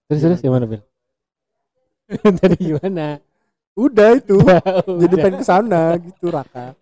[0.07, 0.81] Terus terus gimana, Bil?
[2.39, 3.19] Tadi gimana?
[3.77, 4.37] Udah itu.
[5.01, 5.23] jadi Udah.
[5.25, 6.77] pengen ke sana gitu Raka.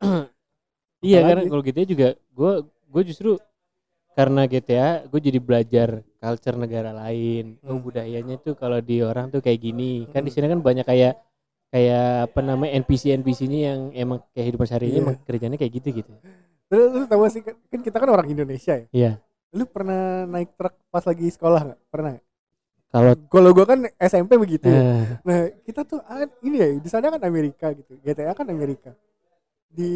[1.00, 2.52] Iya karena kalau GTA juga gue
[2.90, 3.30] gue justru
[4.12, 5.88] karena GTA gue jadi belajar
[6.20, 7.84] culture negara lain oh Hmm.
[7.84, 10.36] budayanya tuh kalau di orang tuh kayak gini kan di Hmm.
[10.36, 11.14] sini kan banyak kayak
[11.70, 15.02] kayak apa namanya NPC NPC-nya yang emang kayak hidup sehari ini Iya.
[15.06, 16.12] emang kerjanya kayak gitu gitu
[16.70, 18.86] Lu, lu tahu sih kan kan kita kan orang Indonesia ya.
[18.94, 19.12] Iya
[19.50, 21.80] Lu pernah naik truk pas lagi sekolah nggak?
[21.90, 22.12] Pernah
[22.90, 24.66] kalau Kalau gua kan SMP begitu.
[24.70, 27.98] eh, Nah, kita tuh ah, ini ya di sana kan Amerika gitu.
[28.02, 28.94] GTA kan Amerika.
[29.70, 29.94] Di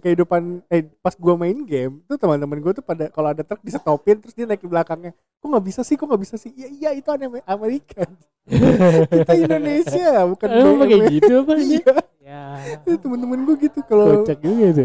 [0.00, 4.22] kehidupan eh pas gua main game tuh teman-teman gua tuh pada kalau ada truk disetopin
[4.22, 5.12] terus dia naik di belakangnya.
[5.42, 5.98] Kok nggak bisa sih?
[5.98, 6.54] Kok nggak bisa sih?
[6.54, 8.06] Iya iya itu aneh Amerika.
[9.10, 11.82] kita Indonesia bukan emang kayak gitu apa Iya,
[12.86, 14.22] ya temen-temen gua gitu kalau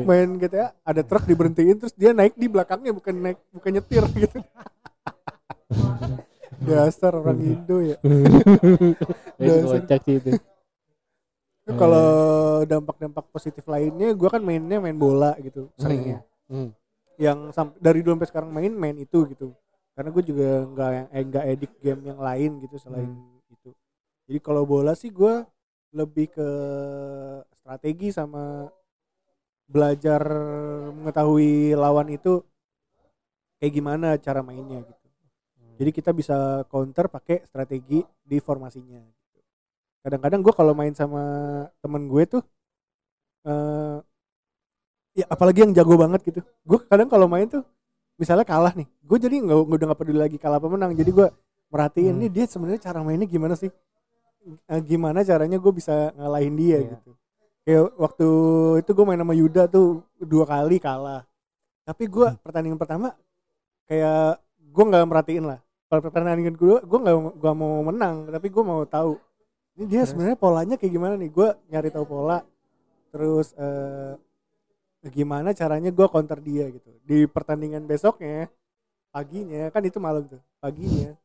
[0.06, 4.38] main GTA ada truk diberhentiin terus dia naik di belakangnya bukan naik bukan nyetir gitu.
[6.62, 7.98] Dasar orang Indo ya.
[9.42, 9.82] Dasar.
[9.82, 10.30] kocak sih itu
[11.62, 12.10] Itu Kalau
[12.66, 16.26] dampak-dampak positif lainnya, gua kan mainnya main bola gitu, seringnya.
[16.50, 16.74] Hmm.
[17.22, 19.54] Yang dari dulu sampai sekarang main main itu gitu.
[19.94, 23.12] Karena gue juga nggak eh, nggak edik game yang lain gitu selain
[23.52, 23.70] itu.
[24.26, 25.46] Jadi kalau bola sih gua
[25.92, 26.50] lebih ke
[27.54, 28.66] strategi sama
[29.68, 30.24] belajar
[30.92, 32.44] mengetahui lawan itu
[33.62, 35.08] kayak gimana cara mainnya gitu.
[35.78, 39.21] Jadi kita bisa counter pakai strategi di formasinya.
[40.02, 41.22] Kadang-kadang gue kalau main sama
[41.82, 42.44] temen gue tuh,
[43.46, 43.98] eh
[45.12, 46.40] ya apalagi yang jago banget gitu.
[46.66, 47.62] Gue kadang kalau main tuh,
[48.18, 50.92] misalnya kalah nih, gue jadi nggak udah nggak peduli lagi kalah apa menang.
[50.98, 51.28] Jadi gue
[51.70, 52.22] merhatiin Hmm.
[52.26, 53.70] nih dia sebenarnya cara mainnya gimana sih?
[54.68, 56.90] Eh, gimana caranya gue bisa ngalahin dia Iya.
[56.98, 57.12] gitu.
[57.62, 58.28] Kayak waktu
[58.82, 61.22] itu gue main sama Yuda tuh dua kali kalah.
[61.86, 62.42] Tapi gue Hmm.
[62.42, 63.14] pertandingan pertama
[63.86, 65.60] kayak gue nggak merhatiin lah
[65.92, 69.20] kalau pertandingan kedua gue nggak gak mau menang tapi gue mau tahu
[69.82, 71.34] ini dia sebenarnya polanya kayak gimana nih?
[71.34, 72.46] Gue nyari tahu pola
[73.10, 74.14] terus eh,
[75.10, 76.90] gimana caranya gue counter dia gitu.
[77.02, 78.46] Di pertandingan besoknya
[79.10, 81.18] paginya kan itu malam tuh paginya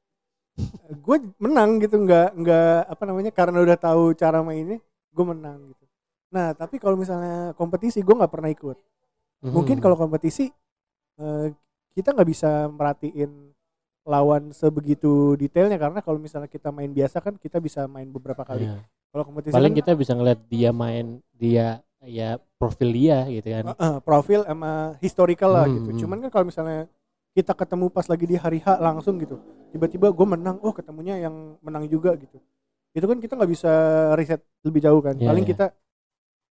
[0.88, 2.00] gue menang gitu.
[2.00, 4.80] Nggak nggak apa namanya karena udah tahu cara mainnya
[5.12, 5.84] gue menang gitu.
[6.32, 8.78] Nah tapi kalau misalnya kompetisi gue nggak pernah ikut.
[9.44, 9.84] Mungkin Hmm.
[9.84, 10.48] kalau kompetisi
[11.20, 11.46] eh,
[11.96, 13.55] kita nggak bisa merhatiin
[14.06, 18.70] lawan sebegitu detailnya karena kalau misalnya kita main biasa kan kita bisa main beberapa kali.
[18.70, 18.78] Iya.
[19.10, 23.64] kalau kompetisi paling kan, kita bisa ngeliat dia main dia ya profil dia gitu kan.
[23.66, 25.90] Eh, eh, profil sama historical lah Hmm, gitu.
[25.90, 26.00] hmm.
[26.06, 26.86] cuman kan kalau misalnya
[27.34, 29.36] kita ketemu pas lagi di hari H langsung gitu
[29.74, 32.38] tiba-tiba gue menang oh ketemunya yang menang juga gitu.
[32.96, 33.72] Itu kan kita nggak bisa
[34.16, 35.18] riset lebih jauh kan.
[35.18, 35.50] Iya, paling iya.
[35.52, 35.66] kita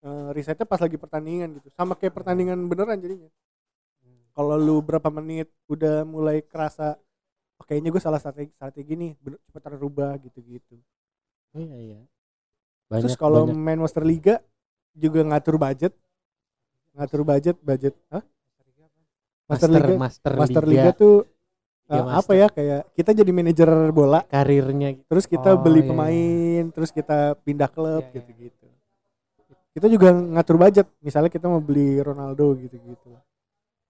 [0.06, 1.72] eh, risetnya pas lagi pertandingan gitu.
[1.74, 3.32] Sama kayak pertandingan beneran jadinya.
[4.36, 7.00] Kalau lu berapa menit udah mulai kerasa
[7.58, 9.12] oh, kayaknya gue salah strategi strategi nih
[9.48, 10.76] cepetan rubah gitu-gitu.
[11.56, 12.00] Iya iya.
[12.91, 14.39] Banyak terus kalau main Master Liga
[14.94, 15.94] juga ngatur budget.
[16.96, 18.24] Ngatur budget budget Hah?
[19.46, 19.94] Master, Liga.
[19.94, 21.15] Master, Master Liga, Liga, tuh
[21.86, 24.26] Liga eh, apa ya kayak kita jadi manajer bola.
[24.26, 25.06] Karirnya gitu.
[25.06, 25.89] terus kita Oh, beli iya, iya.
[25.94, 28.15] pemain terus kita pindah klub Iya, iya.
[28.18, 28.65] gitu-gitu.
[29.76, 30.88] Kita juga ngatur budget.
[31.04, 33.10] Misalnya kita mau beli Ronaldo gitu-gitu.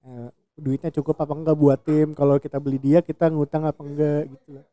[0.03, 4.21] Eh, duitnya cukup apa enggak buat tim kalau kita beli dia kita ngutang apa enggak
[4.29, 4.63] gitu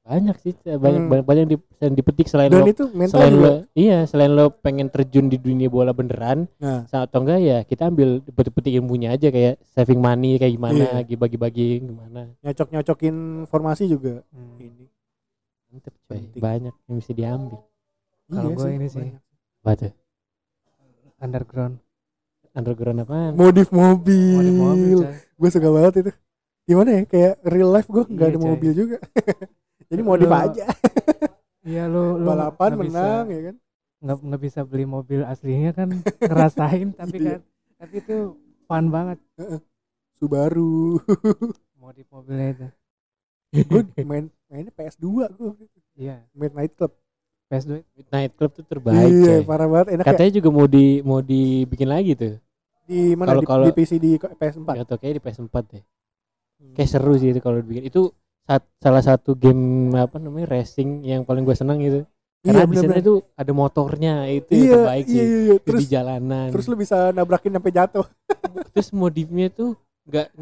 [0.00, 1.10] banyak sih banyak Hmm.
[1.12, 3.98] banyak, banyak yang di- yang dipetik selain dan lo itu mental selain juga lo iya
[4.04, 8.74] selain lo pengen terjun di dunia bola beneran nah atau enggak ya kita ambil petik-petik
[8.74, 11.16] ilmunya aja kayak saving money kayak gimana Iya.
[11.16, 14.56] bagi-bagi gimana nyocok nyocokin formasi juga Hmm.
[14.58, 14.84] ini
[15.70, 16.42] mantep coy Penting.
[16.42, 17.58] banyak yang bisa diambil
[18.26, 18.98] Kalau Iya gua ini sih.
[19.00, 19.22] banyak.
[19.60, 19.92] apa tuh
[21.18, 21.76] underground
[22.52, 23.32] underground apaan?
[23.34, 23.64] Mobil,
[24.34, 26.10] Modif mobil gue suka banget itu.
[26.64, 28.96] Gimana ya kayak real life gue nggak Iya, ada mobil juga.
[29.90, 30.66] Jadi modif Lu- aja.
[31.60, 33.56] Iya lu lu balapan nggak bisa- menang ya kan?
[34.00, 35.88] nggak nggak bisa beli mobil aslinya kan
[36.24, 37.30] ngerasain tapi Iya.
[37.30, 37.40] kan
[37.76, 38.16] tapi itu
[38.64, 39.18] fun banget.
[40.14, 41.00] Subaru.
[41.76, 42.66] Modif mobilnya itu.
[43.66, 45.48] Gue main mainnya PS2 gue
[45.96, 46.22] iya.
[46.32, 46.92] Main night club
[47.50, 49.44] PS2 Midnight Club tuh terbaik iya coy.
[49.44, 52.34] parah banget enak ya Katanya juga mau di mau dibikin lagi tuh.
[52.86, 55.82] di mana kalau- di, kalau- di PC di PS4 Gak tau kayak di PS4 deh.
[56.56, 56.74] Hmm.
[56.74, 57.84] Kayak seru sih itu kalau dibikin.
[57.84, 58.10] Itu
[58.42, 59.60] sat- salah satu game
[59.92, 62.02] apa namanya racing yang paling gue senang gitu.
[62.40, 65.18] Karena iya di sana itu ada motornya itu yang iya terbaik iya sih.
[65.20, 65.54] iya, iya.
[65.54, 66.46] Itu terus di jalanan.
[66.48, 68.06] terus lu bisa nabrakin sampai jatuh
[68.70, 69.70] terus modifnya tuh
[70.02, 70.32] nggak-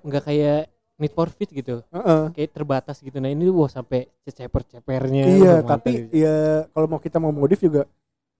[0.00, 0.60] nggak kayak
[0.94, 1.82] Need for Speed gitu.
[1.90, 2.30] Heeh.
[2.30, 3.18] Kayak terbatas gitu.
[3.18, 5.24] Nah ini wah sampai ceper-cepernya.
[5.28, 6.14] iya tapi gitu.
[6.16, 6.36] ya
[6.70, 7.84] kalau mau kita mau modif juga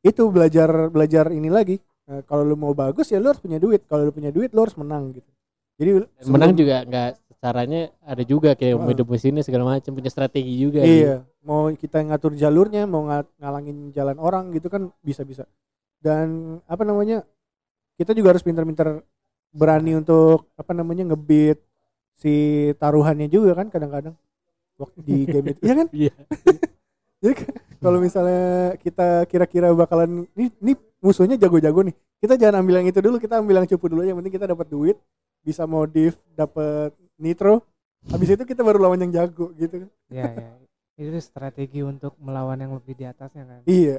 [0.00, 3.80] itu belajar belajar ini lagi Eh, kalau lu mau bagus ya lu harus punya duit
[3.88, 5.24] kalau lu punya duit lu harus menang gitu
[5.74, 8.88] jadi Dan menang sebelum- juga nggak caranya ada juga kayak Heeh.
[8.92, 10.84] hidup mesinnya segala macam punya strategi juga.
[10.84, 15.48] iya mau kita ngatur jalurnya mau nga- ngalangin jalan orang gitu kan bisa bisa
[15.96, 17.24] dan apa namanya
[17.96, 19.00] kita juga harus pintar-pintar
[19.48, 21.56] berani untuk apa namanya ngebit
[22.14, 22.34] si
[22.78, 24.14] taruhannya juga kan kadang-kadang
[24.78, 25.60] waktu di game itu.
[25.62, 25.86] Iya kan?
[25.90, 26.14] Iya.
[27.22, 31.94] jadi kan kalau misalnya kita kira-kira bakalan nih nih musuhnya jago-jago nih.
[32.22, 34.66] Kita jangan ambil yang itu dulu kita ambil yang cupu dulu yang penting kita dapat
[34.70, 34.96] duit
[35.44, 37.60] bisa modif dapat nitro.
[38.08, 39.90] Habis itu kita baru lawan yang jago gitu kan.
[40.12, 40.50] Ya ya
[40.94, 43.60] itu strategi untuk melawan yang lebih di atasnya kan?
[43.66, 43.98] Iya.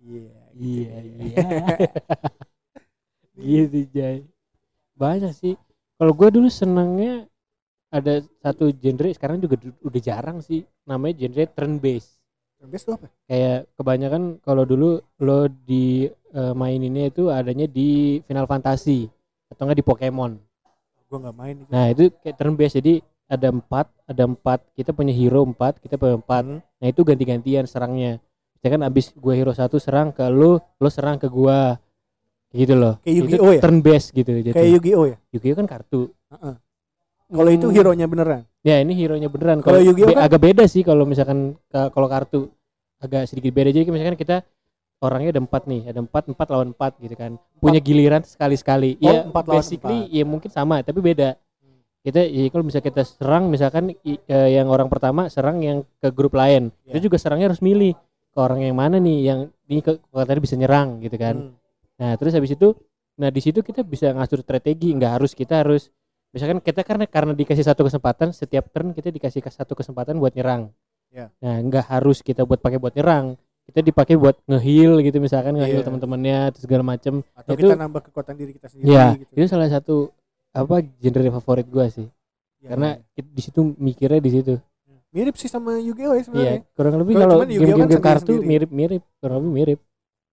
[0.00, 1.48] Iya Iya, iya.
[3.36, 4.24] gitu, Jay.
[5.00, 5.56] Banyak sih.
[5.96, 7.24] Kalau gue dulu senangnya
[7.88, 10.68] ada satu genre sekarang juga udah jarang sih.
[10.84, 12.20] Namanya genre turn based.
[12.68, 18.44] Best tuh apa Kayak kebanyakan kalau dulu lo di eh, maininnya itu adanya di Final
[18.44, 19.08] Fantasy
[19.48, 20.36] atau enggak di Pokemon.
[21.10, 24.60] gua nggak main itu Nah itu kayak turn based jadi ada empat, ada empat.
[24.76, 26.42] Kita punya hero empat, kita punya empat.
[26.44, 26.60] Hmm.
[26.60, 28.20] Nah itu ganti-gantian serangnya.
[28.60, 31.80] Ya kan abis gue hero satu serang ke lu, lo serang ke gua.
[32.50, 32.98] Gitu loh.
[33.00, 33.60] Kayak Yu-Gi-Oh ya?
[33.62, 34.30] Turn based gitu.
[34.34, 34.50] Jadi.
[34.50, 36.10] kayak Yu-Gi-Oh ya Yu-Gi-Oh kan kartu.
[36.30, 36.54] Heeh.
[37.30, 39.62] kalau itu hero nya beneran Ya ini hero-nya beneran.
[39.62, 42.50] Kalau Yu-Gi-Oh be- kan- agak beda sih kalau misalkan ka- kalau kartu
[42.98, 43.70] agak sedikit beda.
[43.70, 44.42] Jadi misalkan kita
[45.00, 47.38] orangnya ada empat nih, ada empat empat lawan empat gitu kan.
[47.56, 48.90] Punya giliran sekali sekali.
[49.00, 50.12] Oh, ya empat lawan basically empat.
[50.12, 51.38] ya mungkin sama tapi beda.
[52.00, 56.08] Kita ya kalau bisa kita serang misalkan i- eh, yang orang pertama serang yang ke
[56.10, 56.74] grup lain.
[56.82, 56.96] Ya.
[56.96, 57.92] Itu juga serangnya harus milih
[58.30, 61.36] ke orang yang mana nih yang ini ke tadi bisa nyerang gitu kan.
[61.46, 61.59] Hmm.
[62.00, 62.72] Nah, terus habis itu
[63.20, 65.92] nah di situ kita bisa ngatur strategi, nggak harus kita harus
[66.32, 70.72] misalkan kita karena karena dikasih satu kesempatan setiap turn kita dikasih satu kesempatan buat nyerang.
[71.12, 71.28] Ya.
[71.44, 73.36] Nah, nggak harus kita buat pakai buat nyerang.
[73.68, 75.86] Kita dipakai buat nge-heal gitu misalkan nge-heal Iya.
[75.86, 79.68] teman-temannya segala macem atau Itu- kita nambah kekuatan diri kita sendiri Ya, gitu itu salah
[79.70, 80.10] satu
[80.50, 82.08] apa genre favorit gua sih.
[82.58, 84.54] Ya, karena it- di situ mikirnya di situ.
[85.10, 89.36] mirip sih sama Yu-Gi-Oh ya sebenarnya Iya, kurang lebih Kalau kan game-game kartu mirip-mirip, kurang
[89.42, 89.80] lebih mirip.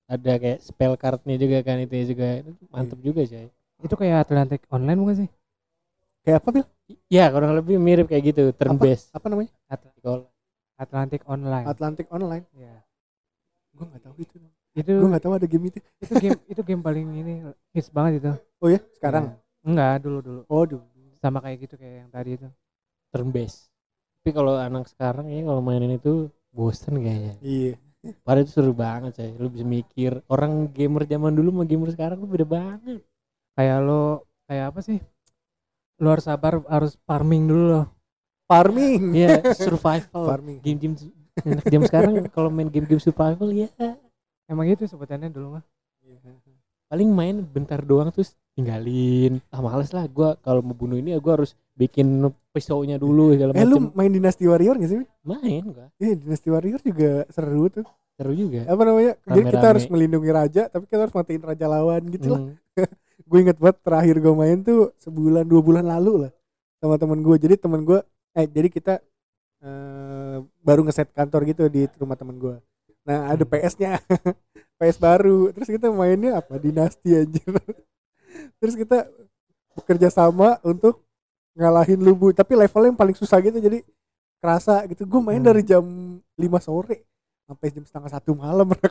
[0.08, 2.42] Ada kayak spell cardnya juga kan itu juga
[2.72, 3.52] mantep juga sih.
[3.84, 5.30] itu kayak Atlantic Online bukan sih?
[6.24, 6.66] Kayak apa bil?
[7.12, 8.84] Ya kurang lebih mirip kayak gitu, turn Apa?
[8.88, 9.12] based.
[9.12, 9.52] apa namanya?
[10.00, 10.32] Kalau
[10.80, 11.66] Atlantic Online.
[11.68, 12.46] Atlantic Online.
[12.56, 12.74] Ya
[13.76, 14.36] gua nggak tahu itu.
[14.74, 15.80] Itu gua nggak tahu ada game itu.
[16.02, 17.34] itu game itu game paling ini
[17.76, 18.32] hits banget itu.
[18.64, 18.80] Oh ya?
[18.96, 19.36] Sekarang?
[19.36, 19.36] Iya.
[19.68, 20.42] enggak dulu dulu.
[20.48, 20.86] Oh dulu.
[21.20, 22.48] Sama kayak gitu kayak yang tadi itu.
[23.12, 23.68] Turn based.
[24.24, 27.36] Tapi kalau anak sekarang ya kalau mainin itu bosen kayaknya.
[27.44, 27.76] iya
[28.22, 29.32] Padahal itu seru banget saya.
[29.40, 33.02] Lu bisa mikir orang gamer zaman dulu sama gamer sekarang tuh beda banget.
[33.58, 35.00] kayak lo kayak apa sih?
[35.98, 37.88] Lo harus sabar harus farming dulu loh
[38.48, 39.02] farming?
[39.14, 40.24] Iya, survival.
[40.26, 40.58] farming.
[40.64, 40.96] Game-game
[41.46, 43.70] anak jam sekarang kalau main game-game survival ya
[44.50, 45.64] emang gitu sebutannya dulu mah.
[46.88, 49.44] Paling main bentar doang terus tinggalin.
[49.52, 50.08] Ah males lah.
[50.08, 53.94] Gua kalau mau bunuh ini ya gua harus bikin pisaunya dulu segala eh lu macem.
[53.94, 55.88] main Dynasty Warrior gak sih main gua.
[56.02, 57.86] Iya Dynasty Warrior juga seru tuh.
[58.18, 58.66] Seru juga.
[58.66, 59.14] Apa namanya?
[59.30, 62.42] Jadi kita harus melindungi raja tapi kita harus matiin raja lawan gitu lah.
[62.42, 62.58] Hmm.
[63.30, 66.32] gue inget banget terakhir gue main tuh sebulan dua bulan lalu lah
[66.80, 68.00] sama temen gue jadi temen gue
[68.32, 68.94] eh jadi kita
[69.60, 72.56] eh, baru ngeset kantor gitu di rumah temen gue
[73.04, 73.52] nah ada Hmm.
[73.52, 74.04] PS-nya
[74.78, 75.56] PS baru.
[75.56, 76.60] Terus kita mainnya apa?
[76.60, 77.40] Dinasti anjir.
[78.60, 79.08] Terus kita
[79.80, 81.07] bekerja sama untuk
[81.58, 83.82] ngalahin lubu tapi levelnya yang paling susah gitu jadi
[84.40, 85.04] kerasa gitu.
[85.10, 85.50] Gue main Hmm.
[85.50, 85.84] dari jam
[86.38, 87.04] 5 sore
[87.50, 88.90] sampai jam setengah satu malam Ya,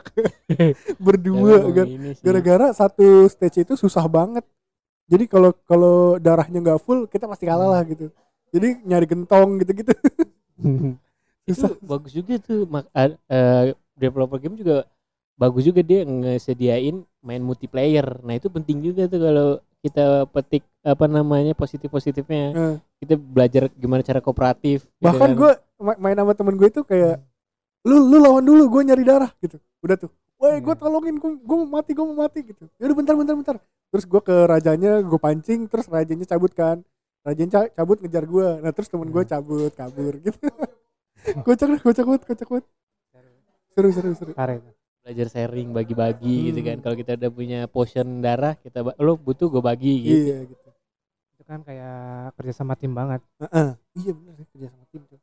[1.05, 1.61] berdua
[2.25, 4.43] gara-gara satu stage itu susah banget.
[5.07, 8.11] Jadi kalau kalau darahnya nggak full kita pasti kalah lah gitu.
[8.51, 9.93] Jadi nyari gentong gitu-gitu.
[11.47, 11.71] Itu susah.
[11.79, 12.67] bagus juga tuh.
[12.67, 14.83] Mak- eh, developer game juga
[15.39, 18.19] bagus juga dia ngesediain main multiplayer.
[18.25, 19.49] Nah itu penting juga tuh kalau
[19.85, 25.35] kita petik apa namanya positif positifnya Nah, kita belajar gimana cara kooperatif gitu bahkan kan.
[25.35, 25.51] gue
[25.97, 27.19] main sama temen gue itu kayak
[27.83, 30.77] lu lu lawan dulu gue nyari darah gitu udah tuh Woi, gue Iya.
[30.77, 32.69] tolongin, gue mau mati, gue mau mati gitu.
[32.77, 33.57] Ya udah bentar, bentar, bentar.
[33.89, 36.85] Terus gue ke rajanya, gue pancing, terus rajanya cabut kan.
[37.25, 38.47] Rajanya ca- cabut ngejar gue.
[38.61, 39.33] Nah terus temen gue Hmm.
[39.33, 40.37] cabut, kabur gitu.
[41.41, 42.65] kocak deh kocak banget kocak banget
[43.73, 44.31] seru seru seru
[45.01, 46.83] belajar sharing bagi-bagi gitu kan Hmm.
[46.83, 50.66] kalau kita udah punya potion darah kita lo butuh gue bagi gitu iya gitu Itu
[51.47, 51.97] kan kayak
[52.35, 53.23] kerja sama tim banget.
[53.39, 53.69] Heeh.
[53.97, 55.19] iya benar kerja sama tim tuh.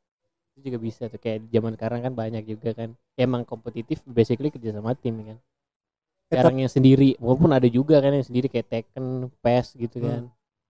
[0.54, 2.96] Itu juga bisa tuh kayak zaman sekarang kan banyak juga kan.
[3.14, 5.36] Emang kompetitif basically kerja sama tim kan.
[5.36, 10.08] Eh, sekarang yang sendiri walaupun ada juga kan yang sendiri kayak Tekken, PES gitu Hmm.
[10.08, 10.22] kan.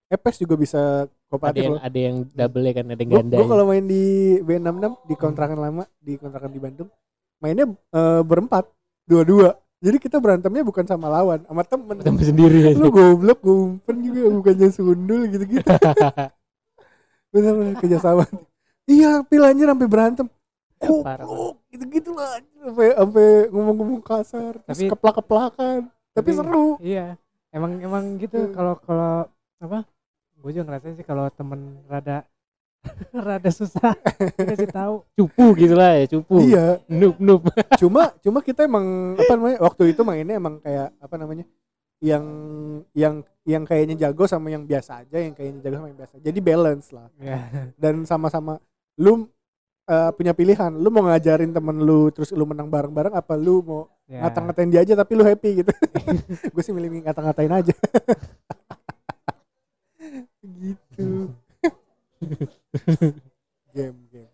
[0.04, 1.82] EPS juga bisa ada kooperatif yang loh.
[1.82, 4.04] ada yang double ya kan ada yang Gue ganda kalau main di
[4.44, 6.88] B66 di kontrakan lama di kontrakan di Bandung
[7.40, 8.68] mainnya eh, berempat
[9.08, 11.96] dua-dua jadi kita berantemnya bukan sama lawan sama temen.
[12.00, 12.72] Sama sendiri.
[12.72, 15.68] Lu goblok gue umpen juga bukannya sundul gitu-gitu.
[17.32, 18.24] Bener-bener kerjasama.
[18.84, 20.26] Iya pil anjir sampai berantem.
[20.80, 25.78] Parah, goblok gitu-gitu lah sampai sampai ngomong-ngomong kasar terus Tapi- keplak-keplakan.
[26.14, 26.68] Tapi, tapi- seru.
[26.80, 27.20] Iya.
[27.50, 28.52] Emang emang gitu Hmm.
[28.52, 29.12] kalau kalau
[29.60, 29.78] apa?
[30.38, 32.24] Gue juga ngerasain sih kalau temen rada
[33.26, 33.94] rada susah.
[34.36, 34.94] Dikasih tahu.
[35.16, 36.36] cupu gitu lah ya cupu.
[36.44, 36.66] Iya.
[36.88, 37.42] Noob noob
[37.80, 41.44] cuma cuma kita emang apa namanya waktu itu mainnya emang kayak apa namanya
[42.02, 42.24] yang
[42.92, 43.14] yang
[43.48, 46.14] yang kayaknya jago sama yang biasa aja yang kayaknya jago sama yang biasa.
[46.20, 47.08] Jadi balance lah.
[47.20, 47.38] Ya.
[47.80, 48.60] dan sama-sama
[49.00, 49.28] lu
[49.88, 50.72] eh, punya pilihan.
[50.76, 54.24] Lu mau ngajarin temen lu terus lu menang bareng-bareng apa lu mau ya.
[54.28, 55.72] ngata-ngatain dia aja tapi lu happy gitu.
[56.52, 57.74] Gue sih milih ngata-ngatain aja.
[60.44, 61.32] Gitu
[63.74, 64.32] game game.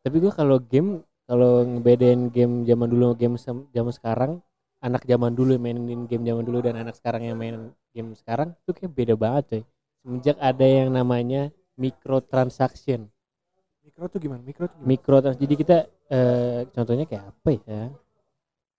[0.00, 3.36] Tapi gua kalau game kalau ngebedain game zaman dulu sama game
[3.70, 4.32] zaman sekarang
[4.80, 8.56] anak zaman dulu yang mainin game zaman dulu dan anak sekarang yang main game sekarang
[8.64, 9.62] itu kayak beda banget coy.
[10.00, 13.12] Semenjak ada yang namanya microtransaction.
[13.84, 14.40] Mikro tuh gimana?
[14.40, 14.88] Mikro tuh gimana?
[14.88, 15.76] mikro jadi kita
[16.08, 17.82] eh, contohnya kayak apa ya?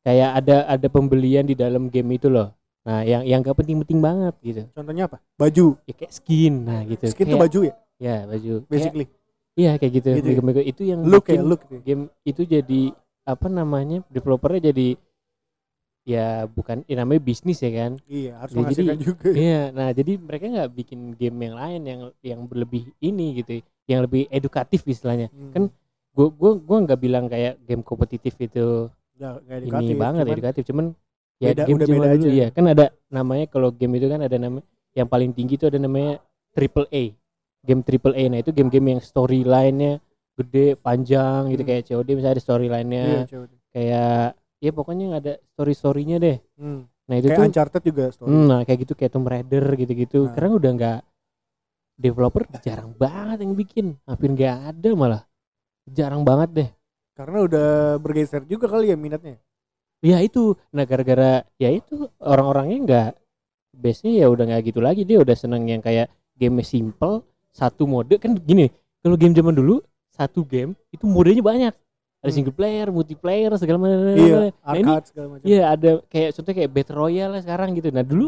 [0.02, 2.50] Kayak ada ada pembelian di dalam game itu loh.
[2.82, 4.62] Nah yang yang gak penting-penting banget gitu.
[4.74, 5.22] Contohnya apa?
[5.38, 5.78] Baju.
[5.86, 7.06] Ya kayak skin nah gitu.
[7.14, 9.06] Skin tuh Kayak- baju ya ya baju basically
[9.54, 10.34] iya kayak gitu, Gitu ya?
[10.34, 10.64] Mikro-mikro.
[10.64, 11.80] itu yang look ya look ya.
[11.86, 12.82] game itu jadi
[13.24, 14.98] apa namanya developernya jadi
[16.02, 19.94] ya bukan ya namanya bisnis ya kan iya harus Ya, menghasilkan jadi- juga iya nah
[19.94, 24.82] jadi mereka nggak bikin game yang lain yang yang berlebih ini gitu yang lebih edukatif
[24.84, 25.54] istilahnya Hmm.
[25.54, 25.64] kan
[26.12, 30.86] gua gua gua nggak bilang kayak game kompetitif itu nggak ini banget cuman edukatif cuman
[31.38, 32.30] ya beda- game udah beda dulu aja.
[32.34, 34.60] ya kan ada namanya kalau game itu kan ada nama
[34.92, 36.18] yang paling tinggi itu ada namanya
[36.52, 37.04] triple A
[37.62, 38.24] game triple A.
[38.28, 40.02] Nah itu game-game yang storyline-nya
[40.38, 41.70] gede panjang gitu Hmm.
[41.70, 43.04] kayak COD misalnya ada storyline-nya.
[43.06, 43.60] Iya, coba deh.
[43.72, 44.26] kayak
[44.62, 46.38] ya pokoknya yang ada story storynya deh.
[46.58, 46.86] Hmm.
[47.10, 48.30] nah itu kayak tuh Uncharted juga story.
[48.32, 50.18] Hmm, nah kayak gitu kayak Tomb Raider gitu-gitu.
[50.24, 50.28] Nah.
[50.32, 51.00] sekarang udah nggak
[52.00, 53.86] developer jarang banget yang bikin.
[54.08, 55.22] Hampir nggak ada malah.
[55.86, 56.70] Jarang banget deh.
[57.14, 57.70] Karena udah
[58.00, 59.38] bergeser juga kali ya minatnya.
[60.02, 60.56] Ya itu.
[60.74, 63.10] Nah gara-gara ya itu orang-orangnya nggak
[63.76, 65.04] base-nya ya udah nggak gitu lagi.
[65.04, 66.08] Dia udah seneng yang kayak
[66.40, 67.22] game simple
[67.52, 71.74] satu mode kan gini kalau game zaman dulu satu game itu modenya banyak
[72.22, 72.38] ada Hmm.
[72.38, 76.58] single player multiplayer segala macam iya nah ini arcade segala macam Iya ada kayak contohnya
[76.62, 77.90] kayak Battle Royale lah sekarang gitu.
[77.90, 78.28] Nah dulu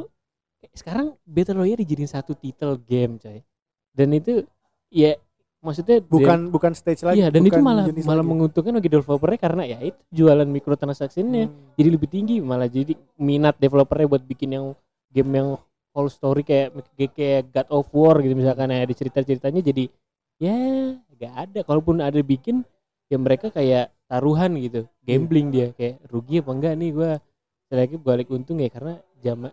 [0.58, 3.46] kayak sekarang Battle Royale dijadiin satu title game coy.
[3.94, 4.42] Dan itu
[4.90, 5.14] ya
[5.62, 8.28] maksudnya bukan bukan stage dan, lagi iya dan itu malah malah lagi.
[8.28, 11.72] menguntungkan bagi developernya karena ya itu jualan mikrotransaksinya Hmm.
[11.78, 14.66] jadi lebih tinggi malah jadi minat developernya buat bikin yang
[15.08, 15.50] game yang
[15.94, 16.74] whole story kayak
[17.14, 19.86] kayak- God of War gitu misalkan ya ada cerita-ceritanya jadi
[20.42, 20.58] ya
[21.16, 21.60] gak ada.
[21.64, 22.66] Kalaupun ada bikin
[23.08, 27.12] ya mereka kayak taruhan gitu gambling dia kayak rugi apa enggak nih gua?
[27.74, 29.50] Lagi balik untung ya karena zaman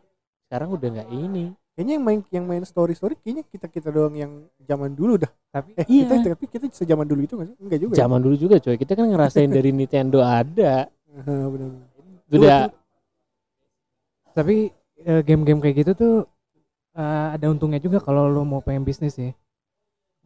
[0.49, 1.45] sekarang udah nggak ini.
[1.73, 5.33] Kayaknya yang main yang main story story kayaknya kita kita doang yang zaman dulu dah.
[5.49, 6.05] Tapi eh Iya.
[6.05, 7.57] kita tapi kita sejaman dulu itu nggak sih?
[7.61, 7.99] Enggak juga ya?
[8.05, 8.77] zaman dulu juga coy.
[8.77, 10.89] Kita kan ngerasain dari Nintendo ada.
[11.11, 11.71] Heeh, benar
[12.31, 12.71] udah
[14.31, 14.71] tapi
[15.03, 16.15] eh, game-game kayak gitu tuh
[16.97, 19.31] eh, ada untungnya juga kalau lo mau pengen bisnis sih.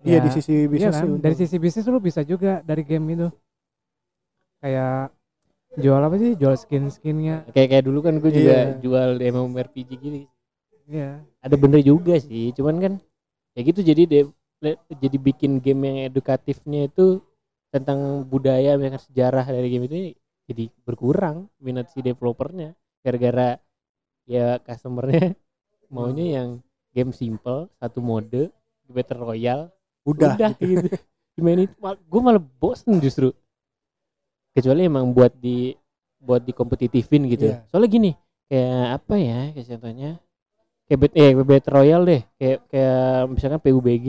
[0.06, 1.06] iya Ya, di sisi Iya bisnis kan?
[1.06, 3.28] sih Dari sisi bisnis lu bisa juga dari game itu.
[4.62, 5.14] Kayak
[5.82, 6.32] jual apa sih?
[6.40, 7.36] Jual skin-skinnya.
[7.54, 8.78] kayak kayak dulu kan gue juga Iya.
[8.82, 10.22] jual MMORPG gini
[10.88, 11.24] Iya.
[11.44, 12.92] ada bener juga sih cuman kan
[13.56, 14.20] ya gitu jadi de,
[15.02, 17.20] jadi bikin game yang edukatifnya itu
[17.74, 19.96] tentang budaya misalkan sejarah dari game itu
[20.50, 22.72] jadi berkurang minat si developernya
[23.04, 23.58] gara-gara
[24.28, 25.36] ya customernya
[25.90, 26.48] maunya yang
[26.94, 28.52] game simple satu mode
[28.88, 29.72] battle royale.
[30.04, 30.84] Udah, udah gitu.
[30.84, 30.88] gitu
[31.34, 33.34] dimainin gue malah bosen justru.
[34.54, 35.74] Kecuali emang buat di
[36.22, 37.52] buat dikompetitifin gitu.
[37.52, 37.66] Iya.
[37.68, 38.10] soalnya gini
[38.48, 40.10] kayak apa ya kayak contohnya?
[40.84, 42.22] Kayak bet eh battle royale deh.
[42.38, 44.08] Kayak kayak misalkan PUBG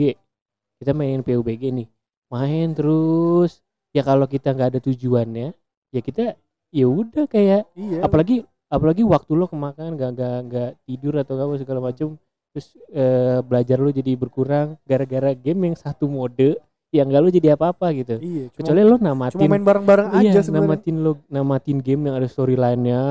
[0.78, 1.88] kita mainin PUBG nih.
[2.30, 3.60] Main terus.
[3.90, 5.56] Ya kalau kita nggak ada tujuannya
[5.94, 6.36] ya kita
[6.74, 8.04] ya udah kayak iya.
[8.04, 12.18] apalagi apalagi waktu lo kemakan gak gak gak tidur atau apa segala macam
[12.50, 16.56] terus eh, belajar lo jadi berkurang gara-gara game yang satu mode
[16.94, 18.16] ya enggak lu jadi apa-apa gitu.
[18.22, 20.64] Iya cuma, kecuali cuma namatin main bareng-bareng iya, aja sebenarnya.
[20.64, 23.02] namatin lo namatin game yang ada storyline-nya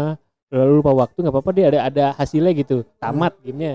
[0.49, 3.43] lalu lupa waktu nggak apa-apa dia ada ada hasilnya gitu tamat Hmm.
[3.45, 3.73] gamenya.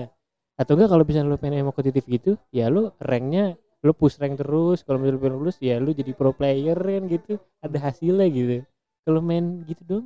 [0.59, 4.37] Atau enggak kalau misalnya lu pengen emo kompetitif gitu ya lu ranknya lu push rank
[4.37, 8.27] terus kalau misalnya lu pengen lulus ya lu jadi pro player kan gitu ada hasilnya
[8.27, 8.57] gitu.
[9.07, 10.05] Kalau main gitu dong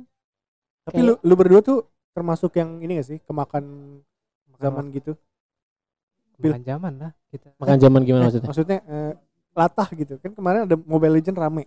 [0.86, 1.82] tapi lu lu berdua tuh
[2.14, 3.64] termasuk yang ini gak sih kemakan
[4.56, 5.12] zaman gitu?
[6.36, 7.48] Bil- Makan zaman lah kita.
[7.56, 8.48] makan zaman gimana Eh, maksudnya?
[8.48, 9.12] maksudnya eh,
[9.52, 10.14] latah gitu.
[10.20, 11.64] Kan kemarin ada Mobile Legend rame.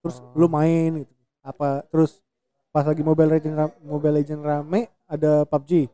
[0.00, 0.36] Terus Oh.
[0.36, 1.12] lu main gitu.
[1.42, 2.20] Apa terus
[2.70, 5.88] pas lagi Mobile Legend Mobile Legend rame ada PUBG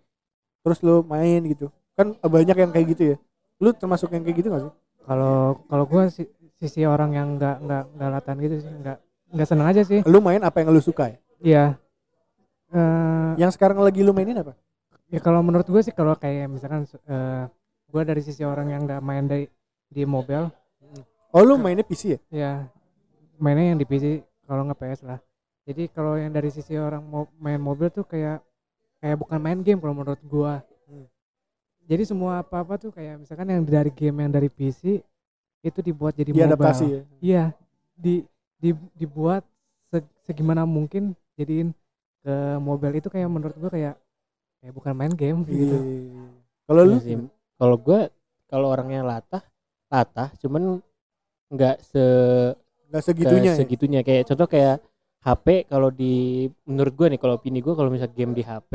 [0.61, 1.71] terus lu main gitu.
[1.95, 3.17] Kan banyak yang kayak gitu ya.
[3.59, 4.75] Lu termasuk yang kayak gitu gak sih?
[5.09, 8.99] Kalau kalau gua si- sisi orang yang nggak nggak nggak latan gitu sih, nggak
[9.31, 10.01] nggak seneng aja sih.
[10.05, 11.19] lu main apa yang lu suka ya?
[11.39, 11.65] Iya.
[12.69, 14.53] Eh, yang sekarang lagi lu mainin apa?
[15.09, 17.49] ya kalau menurut gue sih kalau kayak misalkan eh
[17.89, 19.49] gue dari sisi orang yang nggak main dari
[19.89, 20.53] di mobile.
[21.33, 22.19] Oh lu mainnya PC ya?
[22.29, 22.53] Ya
[23.41, 25.17] mainnya yang di PC kalau nggak PS lah.
[25.65, 28.45] Jadi kalau yang dari sisi orang mau main mobil tuh kayak
[29.01, 30.61] kayak bukan main game kalau menurut gua.
[30.89, 31.05] Hmm.
[31.89, 35.01] jadi semua apa apa tuh kayak misalkan yang dari game yang dari PC
[35.65, 37.03] itu dibuat jadi diadaptasi mobile ya?
[37.25, 37.45] Iya
[37.97, 38.15] di,
[38.61, 39.41] di dibuat
[39.89, 41.73] se- segimana mungkin jadiin
[42.29, 43.95] ke mobile itu kayak menurut gua kayak
[44.61, 46.25] kayak bukan main game gitu iya, iya.
[46.69, 47.17] kalau lu Iya sih.
[47.57, 48.01] kalau gua
[48.45, 49.41] kalau orangnya latah
[49.89, 50.85] latah cuman
[51.49, 52.05] nggak se
[52.89, 53.57] nggak segitunya ya?
[53.57, 54.85] segitunya kayak contoh kayak
[55.19, 58.73] HP kalau di menurut gue nih kalau opini gue kalau misalnya game di HP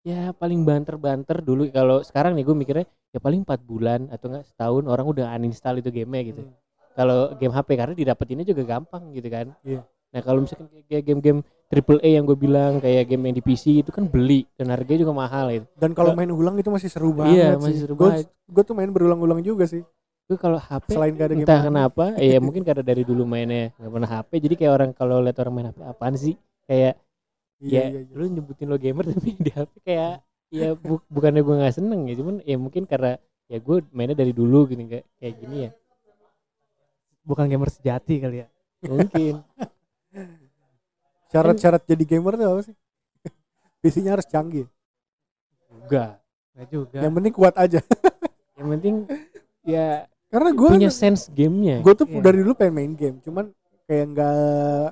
[0.00, 4.46] ya paling banter-banter dulu kalau sekarang nih gue mikirnya ya paling empat bulan atau enggak
[4.48, 6.54] setahun orang udah uninstall itu gamenya gitu Hmm.
[6.96, 9.82] kalau game HP karena didapetinnya juga gampang gitu kan Iya.
[10.10, 11.40] nah kalau misalkan kayak game-game
[11.70, 15.06] triple A yang gue bilang kayak game yang di PC itu kan beli dan harganya
[15.06, 17.62] juga mahal itu dan kalau main ulang itu masih seru banget Iya, sih.
[17.62, 18.26] masih seru Gua- banget.
[18.44, 19.86] gua tuh main berulang-ulang juga sih
[20.26, 21.66] itu kalau HP selain gak ada game entah lain.
[21.70, 25.38] kenapa ya mungkin karena dari dulu mainnya nggak pernah HP jadi kayak orang kalau lihat
[25.38, 26.34] orang main HP apaan sih
[26.66, 26.94] kayak
[27.58, 28.14] iya, ya iya, iya.
[28.14, 32.14] lu nyebutin lo gamer tapi di HP kayak ya bu- bukannya gue nggak seneng ya
[32.14, 33.14] cuman ya mungkin karena
[33.46, 35.70] ya gue mainnya dari dulu gini kayak kayak gini ya
[37.22, 38.46] bukan gamer sejati kali ya
[38.82, 39.34] mungkin
[41.30, 42.76] syarat-syarat jadi gamer tuh apa sih?
[43.80, 44.66] PC-nya harus canggih.
[45.70, 46.20] Enggak
[46.54, 46.98] nggak juga.
[47.00, 47.80] Yang penting kuat aja.
[48.60, 48.94] Yang penting
[49.64, 51.82] ya karena gue punya sense gamenya.
[51.82, 52.22] gue tuh Iya.
[52.22, 53.50] dari dulu pengen main game cuman
[53.90, 54.86] kayak nggak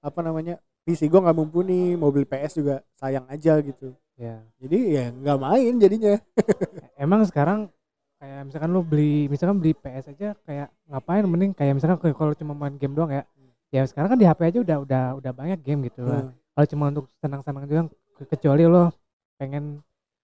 [0.00, 0.54] apa namanya
[0.86, 3.96] PC gue nggak mumpuni mobil PS juga sayang aja gitu.
[4.20, 6.14] Ya jadi ya nggak main jadinya.
[7.02, 7.72] Emang sekarang
[8.20, 12.52] kayak misalkan lu beli misalkan beli PS aja kayak ngapain mending kayak misalkan kalau cuma
[12.52, 13.24] main game doang ya
[13.70, 16.26] ya sekarang kan di HP aja udah udah udah banyak game gitu lah.
[16.26, 16.34] Hmm.
[16.50, 18.90] kalau cuma untuk senang-senang doang ke- kecuali lo
[19.36, 19.80] pengen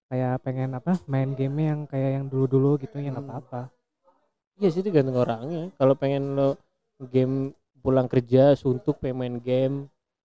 [0.07, 3.33] kayak pengen apa main game yang kayak yang dulu-dulu gitu ya nggak Hmm.
[3.33, 3.61] apa-apa.
[4.55, 5.69] Iya sih tergantung orangnya.
[5.73, 6.57] Kalau pengen lo
[7.03, 9.75] game pulang kerja suntuk pengen main game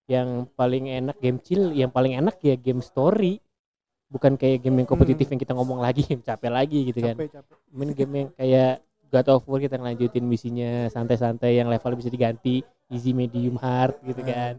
[0.05, 3.39] yang paling enak game chill yang paling enak ya game story.
[4.07, 7.15] Bukan kayak game yang kompetitif yang kita ngomong lagi yang capek lagi gitu kan.
[7.15, 7.55] Capek capek.
[7.71, 8.73] Main game yang kayak
[9.13, 14.25] God of War kita ngelanjutin misinya santai-santai yang level bisa diganti easy medium hard gitu
[14.25, 14.31] Hmm.
[14.33, 14.53] kan.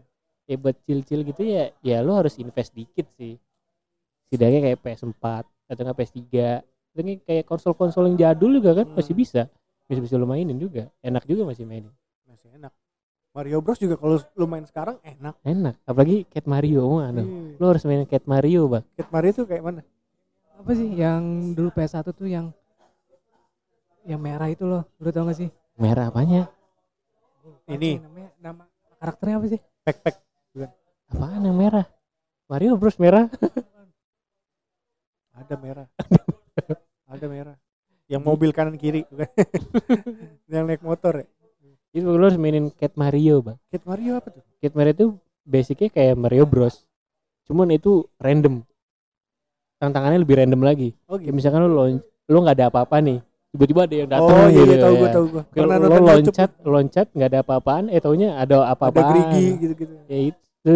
[0.47, 3.35] Ya buat chill-chill gitu ya ya lo harus invest dikit sih.
[4.31, 6.23] Setidaknya kayak PS4 atau nggak PS3
[6.95, 8.95] atau kayak konsol-konsol yang jadul juga kan Hmm.
[8.95, 9.51] masih bisa.
[9.85, 10.87] Bisa bisa lo mainin juga.
[11.03, 11.91] Enak juga masih mainin.
[12.25, 12.71] Masih enak.
[13.35, 15.35] Mario Bros juga kalau lu main sekarang enak.
[15.43, 15.75] Enak.
[15.83, 17.19] Apalagi Cat Mario mana?
[17.19, 18.83] Ih, lo harus main Cat Mario bang.
[18.95, 19.81] Cat Mario tuh kayak mana?
[20.55, 22.55] Apa sih yang dulu PS1 tuh yang
[24.05, 25.49] yang merah itu loh lu tau gak sih?
[25.75, 26.47] Merah apanya?
[27.65, 27.99] Ini.
[27.99, 28.29] Namanya?
[28.39, 28.63] Nama
[29.01, 29.61] karakternya apa sih?
[29.83, 30.15] Pack-pack
[31.11, 31.85] apaan yang merah?
[32.45, 33.29] Mario Bros merah.
[35.35, 35.87] Ada merah.
[37.09, 37.55] Ada merah.
[38.05, 39.03] Yang mobil kanan kiri.
[39.09, 39.29] Bukan?
[40.53, 41.27] yang naik motor ya?
[41.95, 44.43] Itu lo harus mainin Cat Mario bang Cat Mario apa tuh?
[44.59, 45.07] Kid Mario itu
[45.47, 46.83] basicnya kayak Mario Bros.
[47.47, 48.67] Cuman itu random.
[49.79, 50.89] Tantangannya lebih random lagi.
[51.07, 53.23] oh Kayak misalkan lo lon lo nggak ada apa-apa nih.
[53.55, 54.67] Tiba-tiba ada yang datang oh iya, gitu.
[54.67, 55.13] iya tahu gue ya.
[55.15, 58.75] tahu gue pernah lo nonton YouTube loncat, loncat nggak ada apa-apaan, eh taunya ada ada
[58.75, 59.07] apa-apaan.
[59.15, 60.73] gerigi gitu-gitu Ya itu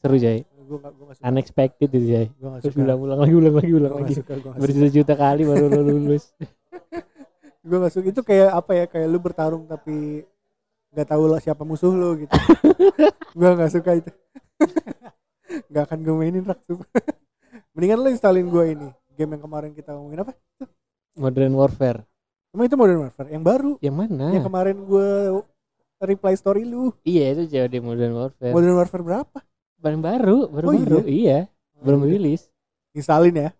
[0.00, 0.48] seru Jay.
[0.64, 2.26] gue gak gue gak suka Unexpected itu Jay.
[2.32, 4.14] gue gak Terus ulang-ulang lagi, ulang lagi, ulang gue lagi.
[4.16, 6.32] gue Berjuta-juta kali baru lo lulus.
[7.68, 10.24] gue gak suka itu kayak apa ya kayak lu bertarung tapi
[10.96, 12.32] nggak tahu lah siapa musuh lu gitu
[13.38, 14.10] gue nggak suka itu
[15.66, 16.62] nggak akan gue mainin rak
[17.74, 20.38] mendingan lu installin gue ini game yang kemarin kita ngomongin apa
[21.14, 22.02] Modern Warfare.
[22.54, 24.26] Emang itu Modern Warfare yang baru Yang mana?
[24.30, 25.08] yang kemarin gue
[26.00, 28.52] reply story lu Iya itu COD Modern Warfare.
[28.52, 29.38] Modern Warfare berapa
[29.76, 30.98] Paling baru, baru Oh, baru.
[31.04, 31.44] Iya,
[31.78, 32.48] belum rilis.
[32.90, 33.50] installin ya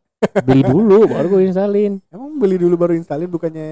[0.41, 2.01] Beli dulu baru gue installin.
[2.09, 3.69] emang beli dulu baru installin bukannya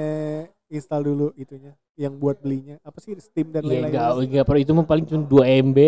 [0.68, 4.60] install dulu itunya yang buat belinya apa sih Steam dan Iya lain-lain enggak enggak perlu
[4.60, 5.78] itu mah paling cuma 2 MB.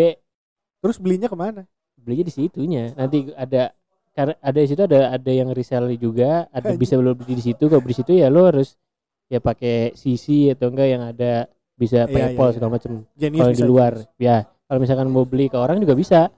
[0.79, 1.65] terus belinya ke mana
[1.95, 2.93] Belinya di situnya.
[2.93, 3.73] Nanti ada
[4.13, 7.65] karena ada di situ ada ada yang resell juga, ada bisa lo beli di situ.
[7.65, 8.77] Kalau beli di situ ya lo harus
[9.25, 11.45] ya pakai CC atau enggak yang ada
[11.75, 12.53] bisa Iya, PayPal iya, iya.
[12.53, 12.91] segala macam.
[13.13, 16.29] Genius Kalau di luar ya kalau misalkan mau beli ke orang juga bisa.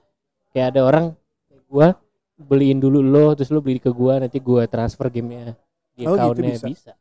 [0.48, 1.04] Kayak ada orang
[1.68, 1.92] gua
[2.34, 5.52] beliin dulu lo terus lo beli ke gua nanti gua transfer gamenya
[5.92, 6.66] di Oh, gitu bisa.
[6.66, 6.92] bisa.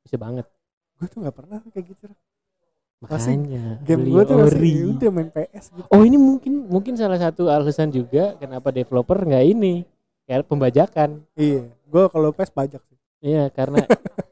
[0.00, 0.46] bisa banget
[0.98, 2.06] gue tuh nggak pernah kayak gitu
[2.98, 4.70] Masih makanya game gue tuh masih ori.
[4.74, 9.14] ya udah main PS gitu oh ini mungkin mungkin salah satu alasan juga kenapa developer
[9.18, 9.86] nggak ini
[10.26, 13.82] kayak pembajakan iya gue kalau PS pajak sih iya karena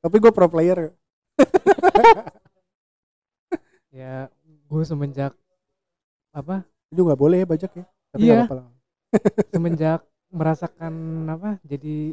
[0.00, 0.92] tapi gue pro player.
[3.88, 4.28] Ya
[4.68, 5.32] gue semenjak
[6.30, 6.60] apa?
[6.92, 8.44] Itu nggak boleh ya pajak ya tapi Iya.
[8.48, 8.72] apa-apa
[9.52, 10.92] semenjak merasakan
[11.28, 12.12] apa jadi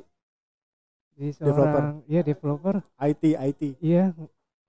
[1.16, 2.80] jadi seorang ya developer.
[3.00, 4.12] IT IT iya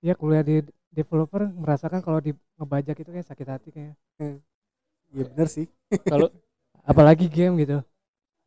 [0.03, 3.95] ya kuliah di developer merasakan kalau di ngebajak itu kayak sakit hati kayak.
[5.15, 5.67] Iya bener sih.
[6.11, 6.31] Kalau
[6.83, 7.79] apalagi game gitu.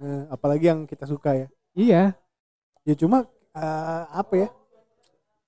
[0.04, 1.48] Eh, apalagi yang kita suka ya.
[1.76, 2.04] Iya.
[2.84, 3.24] Ya cuma
[3.56, 4.48] eh, apa ya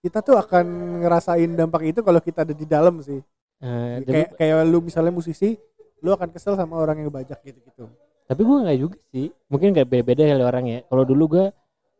[0.01, 0.65] kita tuh akan
[1.05, 3.21] ngerasain dampak itu kalau kita ada di dalam sih.
[3.61, 5.53] Eh, tapi, kayak kayak lu misalnya musisi
[6.01, 7.85] lu akan kesel sama orang yang ngebajak gitu gitu
[8.31, 9.27] tapi gue nggak juga sih.
[9.51, 10.79] Mungkin nggak beda-beda kali orang ya.
[10.87, 11.45] Kalau dulu gue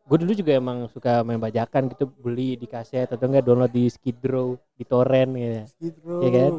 [0.02, 3.84] gue dulu juga emang suka main bajakan gitu beli di kaset atau enggak download di
[3.92, 6.52] Skidrow di torrent gitu gitu Iya kan?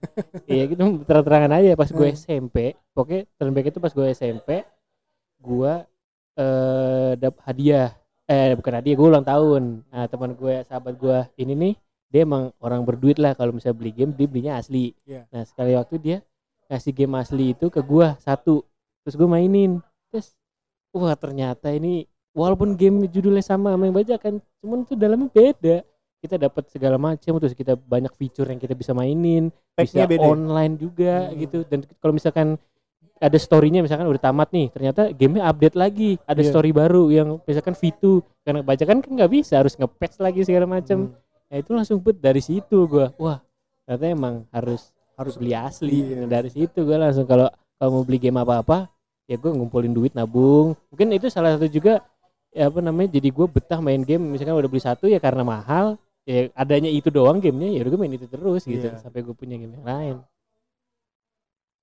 [0.52, 1.72] iya gitu terang-terangan aja.
[1.72, 2.16] Pas gue Hmm.
[2.20, 4.50] SMP pokoknya terbaik itu pas gue SMP
[5.40, 5.72] gue
[6.36, 11.52] eh dap hadiah eh bukan hadiah gue ulang tahun nah teman gue sahabat gue ini
[11.52, 11.74] nih
[12.08, 15.28] dia emang orang berduit lah kalau misalnya beli game dia belinya asli Iya.
[15.28, 16.16] nah sekali waktu dia
[16.64, 18.64] kasih game asli itu ke gue satu
[19.04, 20.32] terus gue mainin terus
[20.90, 25.76] wah ternyata ini walaupun game judulnya sama sama yang bajakan cuman tuh dalamnya beda
[26.24, 30.24] kita dapat segala macam terus kita banyak fitur yang kita bisa mainin Packnya bisa beda
[30.24, 30.32] ya?
[30.32, 31.36] online juga Hmm.
[31.36, 32.56] gitu dan kalau misalkan
[33.16, 36.50] ada storynya misalkan udah tamat nih ternyata gamenya update lagi ada Iya.
[36.50, 38.02] story baru yang misalkan V2
[38.42, 41.16] karena bajakan kan nggak bisa harus nge-patch lagi segala macam Hmm.
[41.46, 43.38] ya itu langsung put dari situ gua wah
[43.82, 46.02] ternyata emang harus harus beli asli.
[46.16, 48.78] Nah, dari situ gua langsung kalau kalau mau beli game apa apa
[49.24, 52.04] ya gue ngumpulin duit nabung mungkin itu salah satu juga
[52.50, 55.96] ya apa namanya jadi gue betah main game misalkan udah beli satu ya karena mahal
[56.22, 59.00] ya adanya itu doang gamenya ya udah gue main itu terus gitu Iya.
[59.00, 60.14] sampai gue punya game yang lain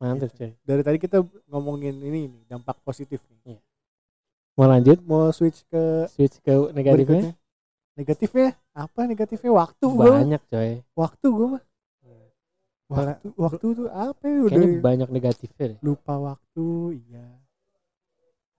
[0.02, 0.38] mantap Gitu.
[0.40, 0.52] coy.
[0.60, 3.62] Dari tadi kita ngomongin ini nih dampak positif nih.
[4.52, 4.98] mau lanjut?
[5.02, 6.98] Mau switch ke switch ke negatifnya?
[7.22, 7.34] berikutnya.
[7.94, 8.50] Negatifnya?
[8.74, 9.52] Apa negatifnya?
[9.52, 10.18] Waktu gua.
[10.18, 10.72] Banyak coy.
[10.92, 11.64] Waktu gua mah.
[12.92, 14.52] Malah- waktu waktu tuh apa ya udah?
[14.52, 15.78] kayaknya banyak negatifnya deh.
[15.80, 16.66] lupa waktu
[17.00, 17.24] iya.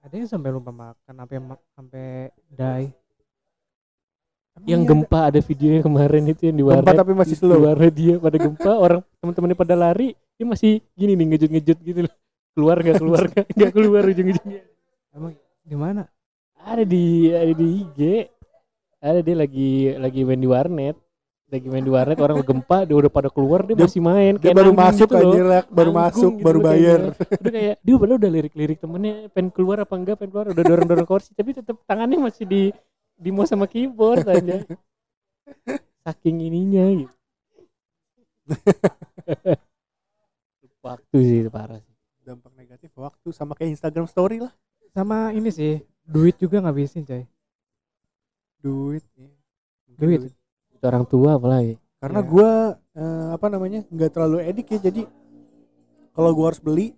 [0.01, 1.37] Ada yang sampai lupa makan sampai
[1.77, 2.05] sampai
[2.49, 2.87] die.
[4.53, 5.41] Emang yang iya gempa ada?
[5.41, 7.01] videonya kemarin itu yang di ada- gempa warnet.
[7.01, 7.61] tapi masih di slow.
[7.61, 8.73] warnet dia pada gempa.
[8.85, 12.15] Orang teman-temannya pada lari dia masih gini nih ngejut-ngejut gitu loh.
[12.53, 14.63] Keluar nggak keluar nggak nggak keluar ujung-ujungnya.
[15.13, 16.03] Emang di mana?
[16.63, 17.99] Ada di ada di IG
[19.03, 20.97] ada dia lagi lagi main di warnet.
[21.53, 24.45] Lagi main di warnet orang gempa dia udah pada keluar dia, Dia- masih main dia
[24.49, 25.67] kayak baru masuk gitu Lak.
[25.69, 27.01] baru Nanggung masuk gitu baru bayar.
[27.13, 30.47] udah kayak dia padahal udah lirik-lirik temennya pengen keluar apa enggak pengen keluar.
[30.49, 32.63] Udah dorong-dorong kursi tapi tetap tangannya masih di
[33.13, 34.65] di mouse sama keyboard aja
[36.09, 37.15] saking ininya gitu
[40.83, 41.95] waktu sih itu parah sih.
[42.23, 44.53] Dampak negatif waktu sama kayak Instagram story lah.
[44.93, 47.25] Sama ini sih duit juga ngabisin coy.
[48.63, 49.31] Duit iya.
[49.89, 50.21] Mungkin Duit.
[50.75, 51.79] itu orang tua apalagi.
[52.03, 52.29] Karena Iya.
[52.29, 52.51] gua
[52.93, 55.03] eh, apa namanya nggak terlalu edik ya jadi
[56.13, 56.93] kalau gua harus beli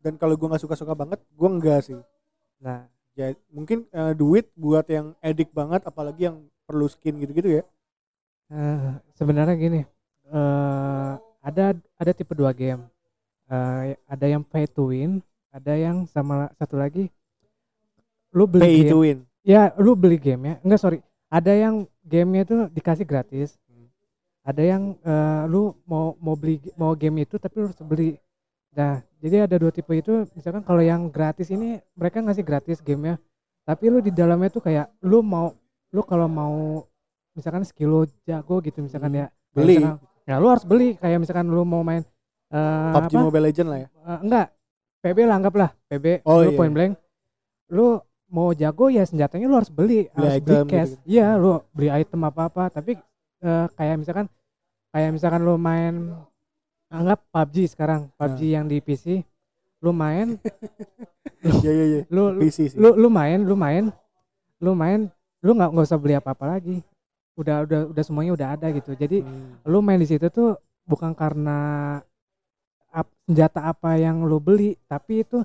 [0.00, 1.98] dan kalau gua nggak suka-suka banget gua enggak sih.
[2.58, 2.86] Nah.
[3.12, 7.62] Ya mungkin eh, duit buat yang edik banget apalagi yang perlu skin gitu-gitu ya.
[8.48, 9.80] Eh, sebenarnya gini
[10.32, 12.86] eh ada ada tipe dua game.
[13.50, 15.20] Eh, ada yang pay to win
[15.52, 17.12] ada yang sama satu lagi
[18.32, 18.90] lu beli pay game.
[18.90, 19.18] to win.
[19.44, 20.54] Ya lu beli game ya.
[20.64, 20.98] Enggak sorry.
[21.28, 23.58] Ada yang gamenya itu dikasih gratis.
[23.68, 23.88] Hmm.
[24.42, 28.16] ada yang eh, lu mau mau beli mau game itu tapi lu harus beli.
[28.72, 33.20] Nah jadi ada dua tipe itu misalkan kalau yang gratis ini mereka ngasih gratis gamenya.
[33.62, 35.52] Tapi lu di dalamnya tuh kayak lu mau
[35.92, 36.82] lu kalau mau
[37.36, 39.26] misalkan skill lu jago gitu misalkan ya.
[39.28, 39.76] Kayak beli.
[39.82, 40.94] misalkan- ya lu harus beli.
[40.96, 42.02] Kayak misalkan lu mau main
[42.50, 43.24] eh, PUBG apa?
[43.26, 43.88] Mobile Legend lah ya?
[43.88, 44.46] Eh, enggak.
[45.02, 45.70] PB lah anggaplah.
[45.90, 46.58] PB Oh, lu iya.
[46.58, 46.92] point blank.
[47.72, 47.98] Lu
[48.32, 50.96] mau jago ya senjatanya lu harus beli, harus beli cash.
[51.04, 52.96] iya lu beli item apa apa tapi
[53.44, 54.24] eh, kayak misalkan
[54.88, 56.16] kayak misalkan lu main
[56.88, 58.08] anggap PUBG sekarang.
[58.16, 59.20] PUBG yang di PC
[59.82, 60.38] lu main
[61.60, 62.00] iya iya iya.
[62.06, 62.78] lu lu, PC sih.
[62.78, 63.90] lu lu main lu main
[64.62, 65.10] lu main
[65.42, 66.86] lu nggak nggak usah beli apa apa lagi
[67.34, 69.56] udah udah udah semuanya udah ada gitu jadi Hmm.
[69.64, 70.52] lu main di situ tuh
[70.84, 71.58] bukan karena
[72.90, 75.40] ap- senjata apa yang lu beli tapi itu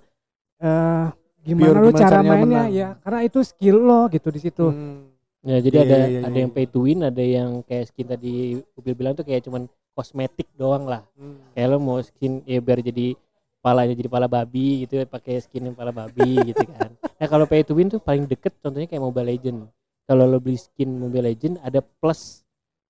[0.59, 1.05] eh
[1.41, 2.67] gimana Pure lu cara mainnya menang.
[2.71, 5.15] ya karena itu skill lo gitu di situ Hmm.
[5.45, 7.87] Ya jadi Iya, ada iya, iya, ada iya, yang pay to win, ada yang kayak
[7.87, 8.33] skin tadi
[8.75, 9.63] Ubil bilang tuh kayak cuman
[9.93, 11.07] kosmetik doang lah.
[11.15, 11.39] Hmm.
[11.53, 13.15] Kayak lo mau skin ya biar jadi
[13.57, 16.91] palanya jadi pala babi gitu pakai skin yang pala babi gitu kan.
[17.21, 19.71] Nah kalau pay to win tuh paling deket contohnya kayak Mobile Legend.
[20.07, 22.41] Kalau lo beli skin Mobile Legend ada plus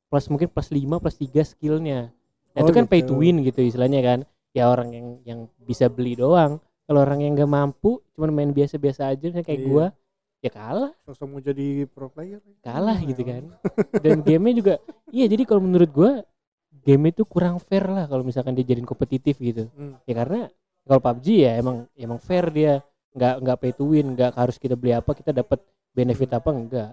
[0.07, 2.13] plus mungkin plus 5 plus 3 skillnya.
[2.53, 3.19] Nah Oh, itu kan pay to gitu.
[3.19, 4.19] win gitu istilahnya kan.
[4.53, 6.57] Ya orang yang yang bisa beli doang.
[6.85, 9.67] Kalau orang yang nggak mampu cuman main biasa-biasa aja misalnya kayak Iya.
[9.67, 9.85] gua
[10.37, 12.39] ya kalah Sosok mau jadi pro player.
[12.61, 13.43] kalah Hmm, gitu kan
[13.97, 14.73] dan gamenya juga
[15.07, 16.21] iya jadi kalau menurut gua
[16.79, 19.97] game itu kurang fair lah kalau misalkan dia jadiin kompetitif gitu Hmm.
[20.03, 20.47] ya karena
[20.83, 22.79] kalau PUBG ya emang emang fair dia
[23.11, 25.59] nggak nggak pay to win nggak harus kita beli apa kita dapat
[25.91, 26.89] benefit apa enggak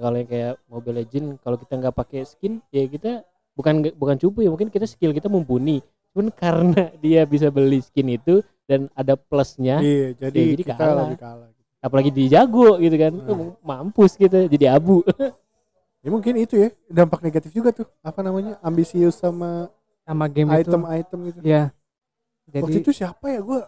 [0.00, 3.22] kalau yang kayak Mobile Legend kalau kita nggak pakai skin ya kita
[3.52, 8.08] bukan bukan cupu ya mungkin kita skill kita mumpuni cuman karena dia bisa beli skin
[8.10, 11.04] itu dan ada plusnya Iya, jadi, Ya, jadi kita kalah.
[11.06, 11.48] lebih kalah.
[11.80, 13.52] apalagi di jago gitu kan Hmm.
[13.60, 15.04] mampus kita jadi abu
[16.00, 17.84] Ya mungkin itu ya dampak negatif juga tuh.
[18.00, 18.56] Apa namanya?
[18.64, 19.68] Ambisius sama
[20.00, 21.38] sama game itu item-item gitu.
[21.44, 21.68] ya
[22.48, 23.60] jadi Waktu itu siapa ya gue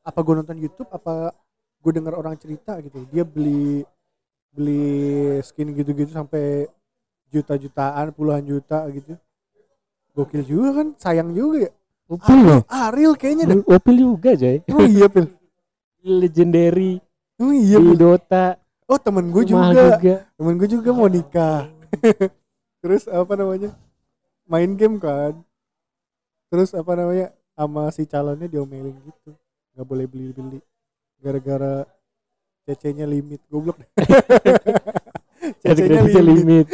[0.00, 1.36] apa gue nonton YouTube apa
[1.78, 3.84] gue dengar orang cerita gitu dia beli
[4.56, 6.64] beli skin gitu-gitu sampai
[7.28, 9.12] juta-jutaan puluhan juta gitu.
[10.16, 11.72] Gokil juga kan sayang juga ya.
[12.08, 12.60] Opil loh.
[12.70, 15.26] Ariel kayaknya dah Opil juga coy oh iya pil.
[16.24, 17.02] Legendary.
[17.36, 17.98] Oh iya di Pil.
[18.00, 18.56] Dota
[18.88, 19.98] oh temen gue juga.
[20.00, 20.16] juga.
[20.38, 21.68] Temen gue juga mau nikah.
[22.82, 23.74] Terus apa namanya?
[24.46, 25.36] Main game kan.
[26.48, 27.34] Terus apa namanya?
[27.56, 29.34] Sama si calonnya diomelin gitu.
[29.74, 30.58] Nggak boleh beli beli
[31.20, 31.88] gara-gara
[32.66, 33.78] CC-nya limit goblok
[35.62, 36.26] CC-nya limit.
[36.26, 36.66] limit.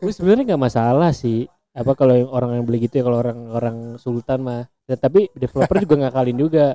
[0.00, 1.44] Gue sebenarnya nggak masalah sih.
[1.76, 4.64] Apa kalau yang orang yang beli gitu ya kalau orang orang sultan mah.
[4.88, 6.66] Ya, tapi developer juga ngakalin juga.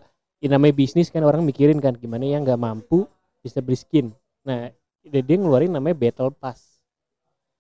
[0.42, 3.10] Ini namanya bisnis kan orang mikirin kan gimana yang nggak mampu
[3.42, 4.14] bisa beli skin.
[4.46, 4.70] Nah
[5.02, 6.78] dia dia ngeluarin namanya battle pass.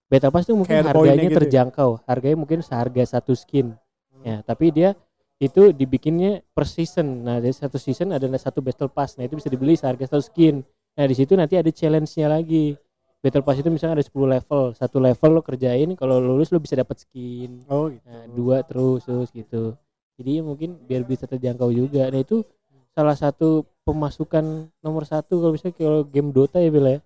[0.05, 1.39] Battle pass tuh mungkin Kayak poinnya harganya gitu ya?
[1.41, 1.89] terjangkau.
[2.05, 3.73] Harganya mungkin seharga satu skin.
[4.21, 4.93] Ya tapi dia
[5.41, 7.25] itu dibikinnya per season.
[7.25, 9.17] Nah dari satu season ada satu battle pass.
[9.17, 10.61] Nah itu bisa dibeli seharga satu skin.
[10.93, 12.77] Nah di situ nanti ada challenge-nya lagi.
[13.25, 14.61] Battle pass itu misalnya ada 10 level.
[14.77, 17.65] Satu level lo kerjain kalau lulus lo bisa dapat skin.
[17.73, 18.05] Oh gitu.
[18.05, 19.73] Nah, dua terus terus gitu.
[20.21, 22.05] Jadi ya mungkin biar bisa terjangkau juga.
[22.13, 22.45] Nah itu
[22.93, 25.41] salah satu pemasukan nomor satu.
[25.41, 26.99] Kalau misalnya kalau game Dota ya Bila ya.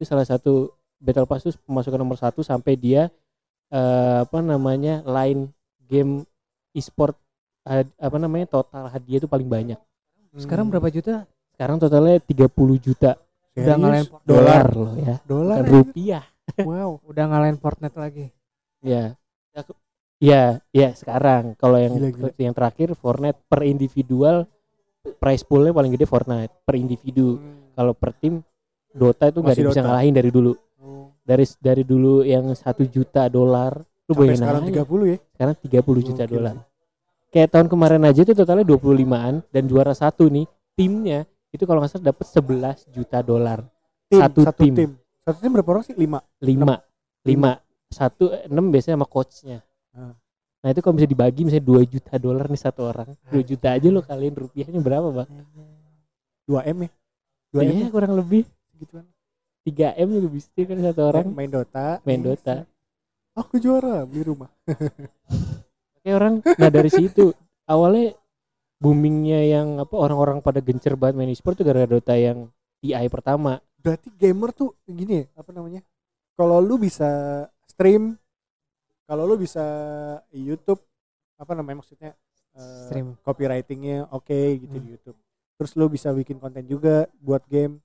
[0.00, 0.72] Itu salah satu
[1.04, 3.12] battle pass itu pemasukan nomor satu sampai dia
[3.68, 5.52] eh, apa namanya line
[5.84, 6.24] game
[6.72, 7.14] e-sport
[7.96, 9.80] apa namanya total hadiah itu paling banyak
[10.36, 11.24] sekarang berapa juta
[11.56, 12.48] sekarang totalnya 30
[12.78, 13.16] juta
[13.54, 14.26] udah ngalahin Serius?
[14.26, 15.70] dolar loh ya dolar aja.
[15.70, 16.24] rupiah
[16.68, 18.26] wow udah ngalahin Fortnite lagi
[18.84, 19.16] Ya.
[20.20, 22.28] Ya, ya sekarang kalau yang Gila, gila.
[22.36, 24.44] yang terakhir Fortnite per individual
[25.20, 27.40] price poolnya paling gede Fortnite per individu.
[27.74, 28.40] Kalau per tim
[28.94, 30.52] Dota itu nggak bisa ngalahin dari dulu.
[30.80, 31.10] Oh.
[31.24, 34.84] Dari dari dulu yang satu juta dolar, lu sekarang aja.
[34.86, 36.32] 30 ya Sekarang 30 juta Gokil.
[36.38, 36.56] dolar.
[37.34, 40.46] Kayak tahun kemarin aja itu totalnya 25-an dan juara satu nih
[40.78, 43.58] timnya itu kalau nggak salah dapat 11 juta dolar.
[44.06, 44.74] tim, Satu tim.
[45.26, 45.94] satu tim berapa orang sih?
[45.98, 46.22] Lima?
[46.38, 47.58] 5 5
[47.90, 49.58] satu enam biasanya sama coachnya.
[49.90, 50.14] Ah.
[50.58, 53.08] nah itu kalau bisa dibagi misalnya 2 juta dolar nih satu orang.
[53.30, 55.28] 2 juta aja lo kalian rupiahnya berapa bang?
[56.46, 56.90] Dua m ya?
[57.50, 57.90] Dua m iya ya?
[57.90, 58.46] kurang lebih.
[58.78, 59.06] Gitu kan
[59.66, 61.26] 3 m juga bisa kan satu orang.
[61.34, 61.98] Main Dota.
[62.06, 62.56] Main Iya, Dota.
[63.34, 64.46] aku juara beli rumah
[66.04, 67.32] kayak orang nah dari situ.
[67.64, 68.12] Awalnya
[68.76, 72.52] boomingnya yang apa orang-orang pada gencer banget main e-sport tuh gara-gara Dota yang
[72.84, 73.56] TI pertama.
[73.80, 75.80] Berarti gamer tuh gini ya apa namanya?
[76.36, 77.08] Kalau lu bisa
[77.64, 78.20] stream
[79.08, 79.64] kalau lu bisa
[80.32, 80.80] YouTube
[81.40, 82.12] apa namanya maksudnya
[82.88, 83.16] stream.
[83.24, 84.84] copywritingnya oke gitu Hmm.
[84.84, 85.18] di YouTube.
[85.56, 87.80] Terus lu bisa bikin konten juga buat game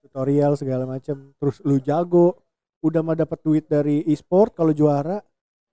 [0.00, 2.32] tutorial segala macam terus lu jago
[2.80, 5.20] udah mah dapat duit dari e-sport kalau juara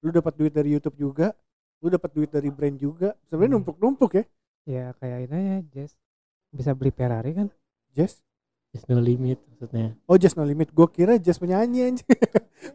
[0.03, 1.31] lu dapat duit dari YouTube juga
[1.77, 3.13] lu dapat duit dari brand juga.
[3.23, 3.57] Sebenarnya Hmm.
[3.61, 4.23] numpuk-numpuk ya.
[4.65, 5.93] Ya kayak ini ya Jess.
[6.49, 7.47] Bisa beli Ferrari kan?
[7.91, 8.19] Jess?
[8.69, 9.95] There's no limit maksudnya.
[10.05, 10.69] Oh Jess no limit.
[10.69, 12.07] Gue kira Jess penyanyi anjing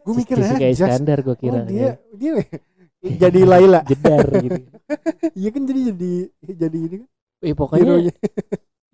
[0.03, 0.89] gue mikir ya kayak Jess.
[0.89, 2.33] Standar gue kira oh, dia dia
[3.21, 3.81] jadi Laila.
[3.81, 3.87] Ya.
[3.91, 4.61] jedar gitu.
[5.39, 6.11] Iya kan jadi jadi
[6.55, 7.09] jadi ini kan.
[7.41, 8.09] Eh, pokoknya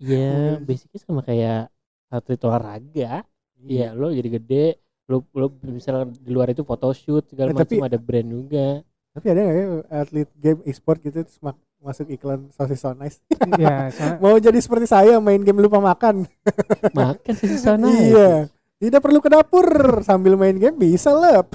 [0.00, 0.64] ya Mobil.
[0.66, 1.68] basicnya sama kayak
[2.08, 3.22] atlet olahraga.
[3.60, 4.64] Iya, lo jadi gede,
[5.06, 8.80] lo lo misalnya di luar itu photoshoot segala Eh, tapi- macam ada brand juga.
[9.10, 13.18] Tapi ada nggak ya atlet game e-sport gitu terus mak- masuk iklan sosis so nice
[13.58, 16.28] ya soalnya mau jadi seperti saya main game lupa makan
[16.94, 17.86] Makan sih di sana.
[17.86, 18.46] iya
[18.76, 19.66] Tidak perlu ke dapur
[20.00, 21.52] sambil main game bisa lep.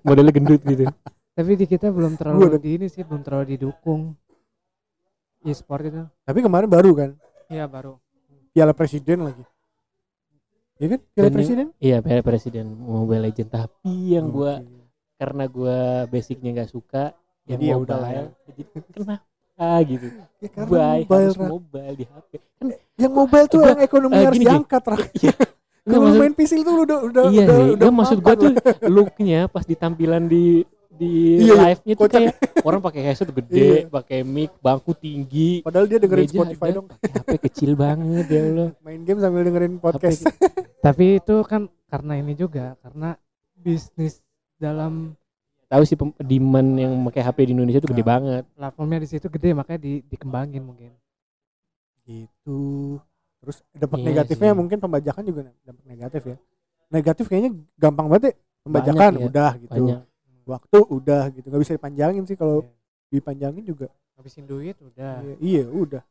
[0.00, 0.86] modelnya gendut gitu
[1.32, 4.14] Tapi di kita belum Gua terlalu ada- di ini sih, belum terlalu didukung.
[5.40, 6.02] E-sport itu.
[6.20, 7.10] Tapi kemarin baru kan
[7.46, 7.98] Iya baru.
[8.50, 9.42] Piala Presiden lagi.
[10.76, 11.00] Iya kan?
[11.08, 11.66] Piala Dan Presiden.
[11.78, 14.77] iya Piala presiden Mobile Legend tapi yang gua Oke.
[15.18, 17.12] Karena gua basicnya nggak suka
[17.44, 20.06] yang Jadi ya udah mobile lah jadi kenapa gitu
[20.38, 24.14] Ya, karena Bye, mobile, harus mobile di HP kan Yang mobile tuh Gua- yang ekonomi
[24.14, 24.98] eh, harus diangkat, Ra.
[25.18, 25.34] Iya.
[25.88, 28.76] Maksud- main PC tuh udah udah iya udah, sih udah maksud gua mapan tuh lah.
[28.86, 30.44] looknya pas ditampilan di
[30.90, 31.54] di Iya, iya.
[31.64, 32.20] live-nya tuh Kocak.
[32.20, 32.34] kayak
[32.68, 33.36] orang pakai headset Iya.
[33.36, 36.86] gede, pakai mic, bangku tinggi, Padahal dia dengerin meja Spotify ada, dong.
[36.92, 38.68] HP kecil banget ya Allah.
[38.80, 40.26] Main game sambil dengerin podcast.
[40.78, 43.14] Tapi itu kan karena ini juga, karena
[43.56, 44.20] bisnis
[44.58, 45.14] dalam
[45.68, 48.08] Tahu sih demand yang pakai HP di Indonesia tuh gede Nah.
[48.08, 48.42] banget.
[48.56, 50.92] platformnya di situ gede makanya di, dikembangin mungkin.
[52.04, 52.96] gitu.
[53.38, 54.58] Terus dampak Iya negatifnya sih.
[54.58, 56.36] mungkin pembajakan juga dampak negatif ya.
[56.88, 58.34] Negatif kayaknya gampang banget ya.
[58.64, 59.26] Pembajakan Banyak ya.
[59.28, 59.72] udah gitu.
[59.76, 60.00] Banyak.
[60.48, 61.46] Waktu udah gitu.
[61.46, 62.72] nggak bisa dipanjangin sih kalau Iya.
[63.12, 63.86] dipanjangin juga.
[64.16, 65.20] Habisin duit udah.
[65.20, 66.02] Iya, iya, udah.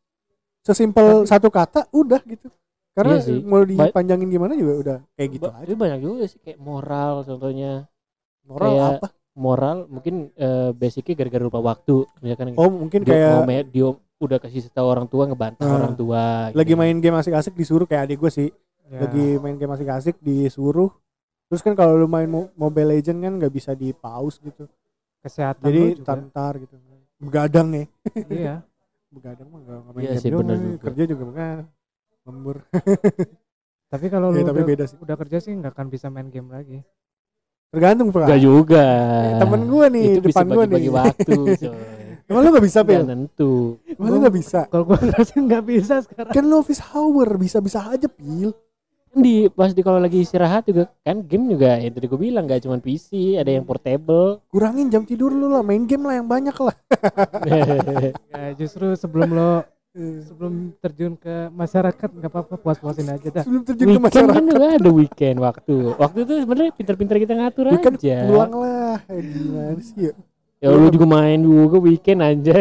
[0.61, 2.47] Sesimpel Tapi- satu kata udah gitu.
[2.93, 3.41] Karena Iya sih.
[3.41, 5.73] mau dipanjangin gimana juga udah kayak gitu Ba- aja.
[5.73, 7.89] Banyak juga sih kayak moral contohnya.
[8.47, 9.07] Moral kayak apa?
[9.37, 12.07] Moral mungkin eh, basicnya gara-gara lupa waktu.
[12.19, 13.87] Misalkan Oh mungkin dia, kayak mau me- dia
[14.17, 16.49] udah kasih tahu orang tua ngebantah Nah, orang tua.
[16.49, 16.79] lagi gitu.
[16.79, 18.49] main game asik-asik disuruh kayak adik gue sih.
[18.87, 19.05] Ya.
[19.05, 20.89] Lagi main game asik-asik disuruh.
[21.47, 24.65] Terus kan kalau lu main Mo- Mobile Legend kan nggak bisa di pause gitu.
[25.21, 26.75] kesehatan Jadi tantar gitu.
[27.19, 27.85] Begadang ya.
[28.33, 28.55] iya.
[29.07, 30.55] Begadang mah nggak nggak main Iya game sih, doang, ya.
[30.57, 30.83] juga.
[30.87, 31.57] Kerja juga kan
[32.25, 32.57] lembur.
[33.87, 34.97] Tapi kalau Ya, lu tapi udah, beda sih.
[34.97, 36.79] udah kerja sih nggak akan bisa main game lagi.
[37.67, 38.23] Tergantung Pak.
[38.25, 38.85] Enggak juga.
[39.37, 40.71] Temen gue nih itu depan gue nih.
[40.71, 41.79] bagi-bagi waktu, coy.
[42.27, 43.03] Emang lu gak bisa Nggak Pil?
[43.07, 43.53] nentu.
[43.87, 44.59] Emang lu gak bisa?
[44.67, 46.31] Kalau gua ngerasa nggak bisa sekarang.
[46.35, 48.51] Kan lu office hour bisa-bisa aja Pil.
[49.07, 52.43] Kan di pas di kalau lagi istirahat juga kan game juga yang tadi gue bilang
[52.43, 54.43] nggak cuma PC, ada yang portable.
[54.51, 56.75] Kurangin jam tidur lu lah, main game lah yang banyak lah.
[58.27, 59.63] Ya, justru sebelum lo
[60.23, 63.43] sebelum terjun ke masyarakat nggak apa-apa puas-puasin aja dah.
[63.43, 64.33] Sebelum terjun ke weekend masyarakat.
[64.33, 65.75] kan juga ada weekend waktu.
[65.93, 68.17] Waktu itu sebenarnya pinter-pinter kita ngatur Weekend aja.
[68.23, 68.97] pulang lah.
[69.05, 70.13] Eh, Gimana sih ya?
[70.57, 72.55] Ya lu juga main juga weekend aja.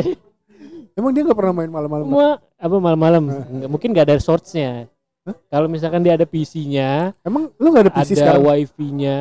[0.93, 2.05] Emang dia gak pernah main malam-malam?
[2.07, 3.45] Semua apa malam-malam Nah.
[3.47, 4.89] Nggak- mungkin nggak ada shortsnya.
[5.23, 5.37] Hah?
[5.51, 8.43] Kalau misalkan dia ada PC-nya, Emang lu gak ada PC ada sekarang?
[8.47, 9.17] wifi-nya,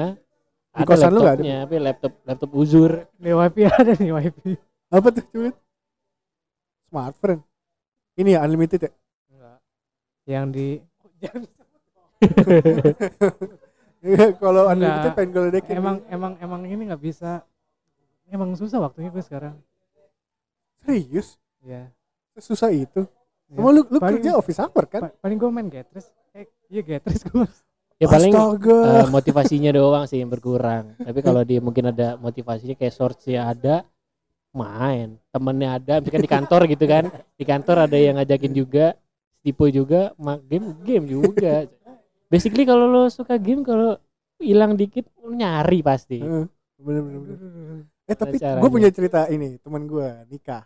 [0.72, 1.42] Di ada kosan lu nggak ada?
[1.42, 2.92] laptopnya, tapi laptop laptop uzur.
[3.18, 4.52] Nih wifi ada nih wifi.
[4.88, 5.50] Apa tuh cuy?
[6.86, 7.42] Smartphone.
[8.16, 8.92] Ini ya unlimited ya?
[9.30, 9.58] Enggak.
[10.26, 10.68] Yang di
[14.38, 15.76] Kalau unlimited pengen gue ledekin.
[15.76, 17.42] emang emang emang ini nggak bisa.
[18.26, 19.58] Emang susah waktunya gue sekarang.
[20.80, 21.38] Serius?
[21.60, 21.90] Ya.
[22.36, 23.06] Susah itu?
[23.50, 23.58] Ya.
[23.58, 25.02] Emang lu, lu Paling- kerja office hour kan?
[25.04, 26.10] Pa- paling gue main Getres.
[26.32, 27.46] Eh, iya Getres gue.
[27.96, 28.80] Ya paling Astaga.
[28.84, 30.94] eh, motivasinya doang sih yang berkurang.
[31.00, 33.88] Tapi kalau dia mungkin ada motivasinya kayak shortsnya ada,
[34.56, 35.20] main.
[35.30, 37.04] Temennya ada, misalkan di kantor gitu kan.
[37.36, 38.96] Di kantor ada yang ngajakin juga,
[39.44, 40.16] tipe juga,
[40.48, 41.68] game game juga.
[42.32, 44.00] Basically kalau lo suka game kalau
[44.40, 46.24] hilang dikit lo nyari pasti.
[46.24, 46.48] Heeh,
[46.80, 47.38] bener bener bener.
[48.06, 50.64] Eh tapi gue punya cerita ini teman gue nikah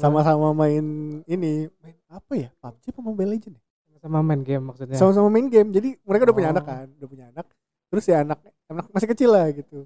[0.00, 0.84] sama-sama main
[1.28, 3.62] ini main apa ya PUBG apa Mobile Legend ya?
[4.00, 4.96] sama main game maksudnya.
[4.96, 6.54] sama-sama main game jadi mereka udah punya Oh.
[6.56, 7.46] anak kan udah punya anak
[7.92, 8.38] terus ya anak
[8.72, 9.84] anak masih kecil lah gitu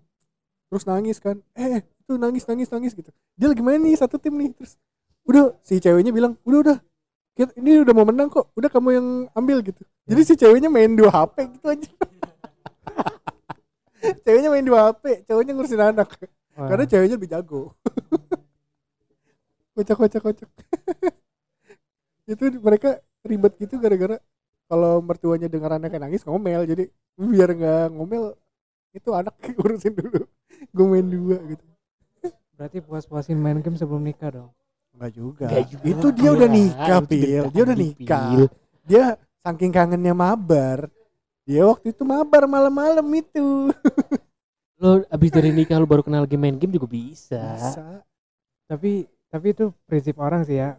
[0.70, 3.14] terus nangis kan eh itu nangis nangis nangis gitu.
[3.38, 4.74] Dia lagi main nih satu tim nih terus
[5.22, 6.76] udah si ceweknya bilang udah udah
[7.38, 9.86] kita- ini udah mau menang kok udah kamu yang ambil gitu.
[10.10, 11.86] Jadi si ceweknya main dua HP gitu aja.
[14.26, 16.18] Ceweknya main dua HP cowoknya ngurusin anak.
[16.58, 16.66] Wah.
[16.66, 17.78] karena ceweknya lebih jago.
[19.78, 20.50] Kocak kocak kocak.
[22.34, 24.18] Itu mereka ribet gitu gara-gara
[24.66, 26.66] kalau mertuanya dengar anaknya nangis ngomel.
[26.66, 28.34] Jadi biar nggak ngomel
[28.90, 30.26] itu anak urusin dulu.
[30.74, 31.69] Gue main dua gitu
[32.60, 34.50] Berarti puas-puasin main game sebelum nikah dong.
[34.92, 35.46] Enggak juga.
[35.48, 35.84] Nggak juga.
[35.88, 38.44] itu dia udah nikah Itu pil dia udah nikah Pil.
[38.84, 39.04] dia
[39.40, 40.78] saking kangennya mabar
[41.42, 43.72] dia waktu itu mabar malam-malam itu
[44.76, 47.40] Lo abis dari nikah lo baru kenal game main game juga bisa.
[47.56, 48.04] bisa
[48.64, 50.76] Tapi tapi itu prinsip orang sih ya.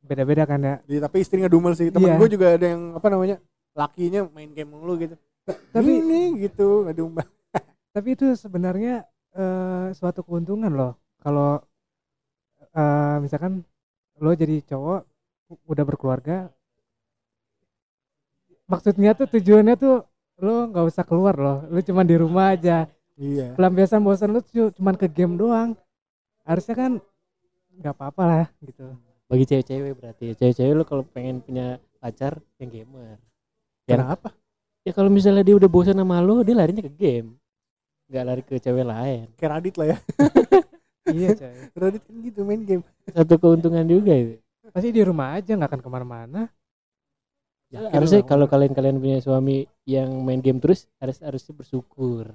[0.00, 0.74] Beda-beda kan ya.
[0.84, 2.16] Jadi, tapi istri ngedumel sih temen Iya.
[2.16, 3.36] gue juga ada yang apa namanya
[3.72, 5.16] lakinya main game mulu gitu
[5.72, 7.24] Tapi ini gitu ngedumel
[7.88, 10.92] tapi itu sebenarnya eh, suatu keuntungan loh
[11.26, 11.58] kalau
[12.78, 13.66] eh, misalkan
[14.22, 15.02] lo jadi cowok
[15.66, 16.54] udah berkeluarga
[18.70, 20.06] maksudnya tuh tujuannya tuh
[20.42, 22.84] lo nggak usah keluar loh lo cuma di rumah aja.
[23.16, 23.56] Iya.
[23.56, 25.72] Pelampiasan bosan lo cu- cuman ke game doang.
[26.44, 26.92] Harusnya kan
[27.80, 28.92] nggak apa-apa lah gitu.
[29.26, 30.26] Bagi cewek-cewek berarti.
[30.36, 33.16] Cewek-cewek lo kalau pengen punya pacar yang gamer.
[33.88, 34.28] Yang kenapa?
[34.84, 37.40] Ya kalau misalnya dia udah bosan sama lo dia larinya ke game.
[38.12, 39.24] Nggak lari ke cewek lain.
[39.40, 39.98] Kayak Radit lah ya
[41.12, 41.54] iya coy.
[41.76, 42.82] Radit kan gitu main game.
[43.10, 44.34] Satu keuntungan juga itu.
[44.72, 46.40] Pasti di rumah aja nggak akan ke mana-mana.
[47.66, 52.30] Yakin harusnya kalau kalian kalian punya suami yang main game terus harus harusnya bersyukur.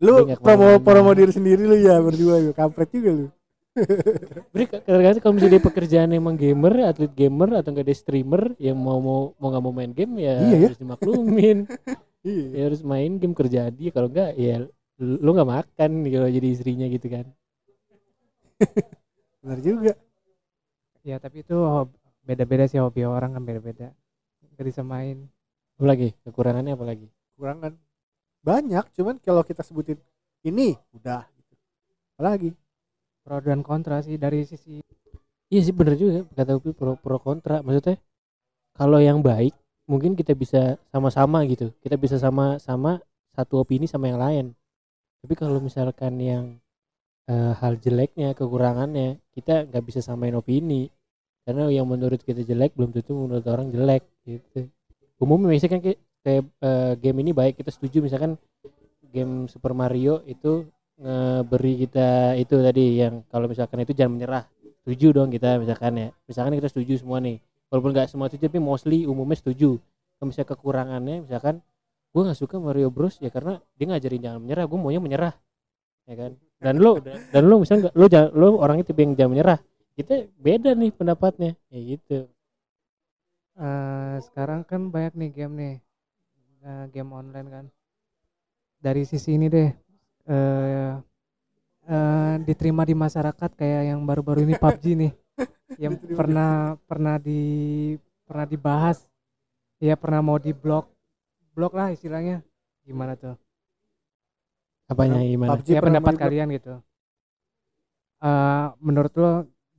[0.00, 3.26] Lu promo promo diri sendiri lu ya berdua lu kampret juga lu.
[4.52, 8.74] Beri kadang-kadang kalau misalnya dia pekerjaan emang gamer, atlet gamer atau enggak dia streamer yang
[8.74, 10.66] mau mau mau nggak mau main game ya Iya ya.
[10.72, 11.58] harus dimaklumin.
[12.26, 12.46] iya.
[12.50, 14.66] Ya harus main game kerja dia kalau enggak ya
[14.98, 17.30] lu nggak makan kalau jadi istrinya gitu kan.
[19.42, 19.92] benar juga.
[21.00, 21.56] Ya tapi itu
[22.24, 23.92] beda-beda sih hobi orang kan beda-beda.
[24.56, 25.28] Nggak bisa main
[25.80, 26.12] Apa lagi?
[26.28, 27.08] Kekurangannya apa lagi?
[27.40, 27.72] kurangan
[28.44, 29.96] banyak cuman kalau kita sebutin
[30.44, 31.24] ini udah.
[31.24, 31.54] Gitu.
[32.20, 32.50] apalagi?
[33.24, 34.84] Pro dan kontra sih dari sisi
[35.50, 36.28] Iya sih bener juga.
[36.36, 37.64] Kata Upi pro pro kontra.
[37.64, 37.96] Maksudnya
[38.76, 39.56] kalau yang baik
[39.88, 41.72] mungkin kita bisa sama-sama gitu.
[41.82, 43.02] Kita bisa sama-sama
[43.34, 44.46] satu opini sama yang lain.
[45.24, 46.44] Tapi kalau misalkan yang
[47.30, 50.90] eh, hal jeleknya kekurangannya kita nggak bisa samain opini.
[51.46, 54.68] Karena yang menurut kita jelek belum tentu menurut orang jelek gitu.
[55.22, 58.04] Umumnya misalkan kayak, kayak eh, game ini baik kita setuju.
[58.04, 58.36] Misalkan
[59.10, 60.68] game Super Mario itu
[61.00, 64.44] ngeberi kita itu tadi yang kalau misalkan itu jangan menyerah.
[64.84, 66.08] Setuju dong kita misalkan ya.
[66.28, 67.40] Misalkan kita setuju semua nih.
[67.72, 69.78] Walaupun nggak semua setuju tapi mostly umumnya setuju.
[70.18, 71.64] Kalau misalnya kekurangannya misalkan
[72.10, 73.16] gue nggak suka Mario Bros.
[73.22, 75.34] Ya karena dia ngajarin jangan menyerah gue maunya menyerah.
[76.04, 79.32] Ya kan dan lo dan lo misalnya nggak lo jangan lo orangnya tipe yang jangan
[79.32, 79.60] menyerah
[80.00, 81.52] kita beda nih pendapatnya.
[81.68, 82.24] Ya gitu.
[83.60, 85.74] Eh, sekarang kan banyak nih game nih.
[86.64, 87.64] Eh, game online kan.
[88.80, 89.70] Dari sisi ini deh.
[90.30, 90.92] Eh
[91.90, 95.12] eh, diterima di masyarakat kayak yang baru-baru ini PUBG nih.
[95.84, 96.50] Yang Diterima di- pernah
[96.88, 97.40] pernah di
[98.24, 98.98] pernah dibahas.
[99.80, 100.88] Ya pernah mau di blok
[101.56, 102.40] blok lah istilahnya.
[102.84, 103.36] Gimana tuh
[104.90, 105.50] apanya gimana?
[105.54, 106.74] PUBG ya pernah pendapat main kalian gitu.
[108.20, 109.32] Eh menurut lo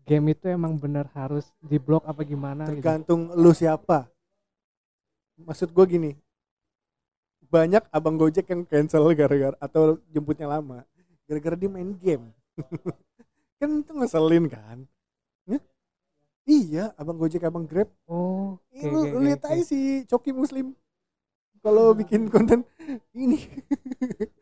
[0.08, 2.80] game itu emang bener harus di blok apa gimana gitu?
[2.80, 4.08] Tergantung lu siapa.
[5.42, 6.12] Maksud gue gini
[7.52, 10.88] banyak abang gojek yang cancel gara-gara atau jemputnya lama
[11.28, 12.32] gara-gara dia main game.
[13.60, 14.90] Kan itu ngeselin kan?
[15.46, 15.62] Hah?
[16.50, 17.88] iya abang gojek abang grab.
[18.10, 19.54] Oh oke, lu, oke, lihat oke.
[19.54, 20.74] aja si coki muslim.
[21.62, 22.66] Kalau bikin konten
[23.14, 23.38] ini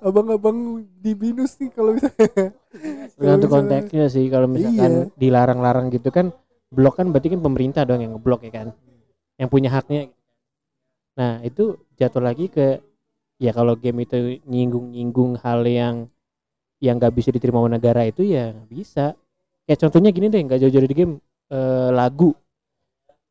[0.00, 0.58] abang-abang
[1.00, 2.28] di binus nih kalau misalnya.
[2.28, 5.16] Kalau tergantung misalnya- konteksnya sih kalau misalkan Iya.
[5.16, 6.30] dilarang-larang gitu kan
[6.68, 8.68] blok kan berarti kan pemerintah dong yang ngeblok ya kan?
[9.38, 10.10] Yang punya haknya.
[11.14, 12.82] Nah itu jatuh lagi ke
[13.38, 16.10] ya kalau game itu nyinggung-nyinggung hal yang
[16.82, 19.14] yang nggak bisa diterima oleh negara itu ya bisa.
[19.64, 21.14] Kayak contohnya gini deh nggak jauh-jauh dari game
[21.48, 22.34] eh, lagu.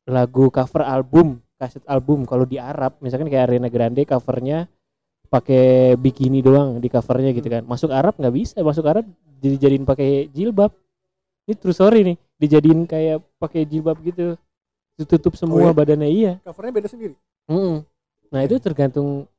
[0.04, 2.28] Lagu cover album kaset album.
[2.28, 4.68] Kalau di Arab misalkan kayak Ariana Grande covernya
[5.34, 7.66] pakai bikini doang di covernya gitu kan.
[7.66, 9.10] Masuk Arab nggak bisa masuk Arab
[9.42, 10.70] dijadiin pakai jilbab.
[11.50, 14.38] Ini true story nih dijadiin kayak pakai jilbab gitu.
[14.94, 15.74] Tutup semua Oh ya?
[15.74, 16.34] badannya iya.
[16.46, 17.18] Covernya beda sendiri?
[17.50, 17.82] Mm-mm.
[18.34, 19.30] nah itu tergantung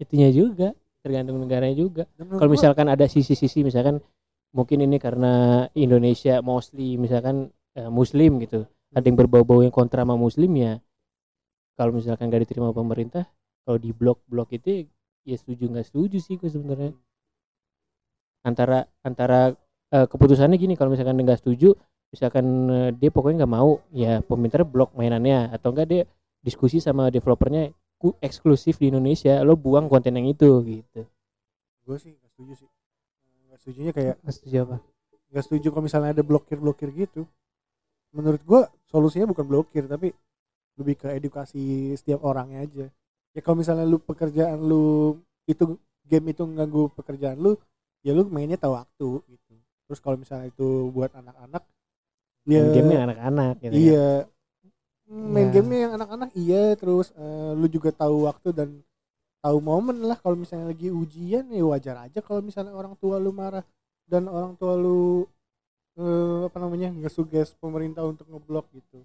[0.00, 0.72] itunya juga
[1.02, 2.04] tergantung negaranya juga.
[2.16, 3.98] Kalau misalkan ada sisi-sisi misalkan
[4.52, 8.68] mungkin ini karena Indonesia mostly misalkan eh, muslim gitu.
[8.92, 10.76] Ada yang berbau-bau yang kontra sama muslim ya
[11.80, 13.24] kalau misalkan gak diterima pemerintah
[13.62, 14.90] kalau di blok-blok itu
[15.22, 16.92] ya setuju nggak setuju sih gue sebenarnya.
[18.42, 19.54] Antara antara
[19.94, 21.78] eh, keputusannya gini kalau misalkan nggak setuju
[22.10, 25.54] misalkan eh, dia pokoknya nggak mau ya pemerintah blok mainannya.
[25.54, 26.02] Atau enggak dia
[26.42, 27.70] diskusi sama developernya
[28.02, 31.06] ku eksklusif di Indonesia lo buang konten yang itu gitu.
[31.86, 32.70] Gue sih gak setuju sih.
[33.46, 34.76] Gak setujunya kayak Nggak setuju apa?
[35.32, 37.30] gak setuju kalau misalnya ada blokir blokir gitu.
[38.10, 38.60] Menurut gue
[38.90, 40.10] solusinya bukan blokir tapi
[40.76, 42.86] lebih ke edukasi setiap orangnya aja
[43.32, 45.16] ya kalau misalnya lu pekerjaan lu
[45.48, 45.76] itu
[46.06, 47.56] game itu ganggu pekerjaan lu
[48.04, 49.54] ya lu mainnya tahu waktu gitu.
[49.88, 51.62] Terus kalau misalnya itu buat anak-anak
[52.48, 53.78] ya Main game anak-anak gitu kan.
[53.78, 54.08] iya.
[55.12, 55.52] Main Ya.
[55.60, 56.62] gamenya yang anak-anak iya.
[56.78, 58.68] Terus eh, lu juga tahu waktu dan
[59.44, 60.16] tahu momen lah.
[60.18, 63.64] Kalau misalnya lagi ujian ya wajar aja kalau misalnya orang tua lu marah
[64.08, 65.24] dan orang tua lu
[66.00, 69.04] eh, apa namanya ngesuges pemerintah untuk ngeblok gitu.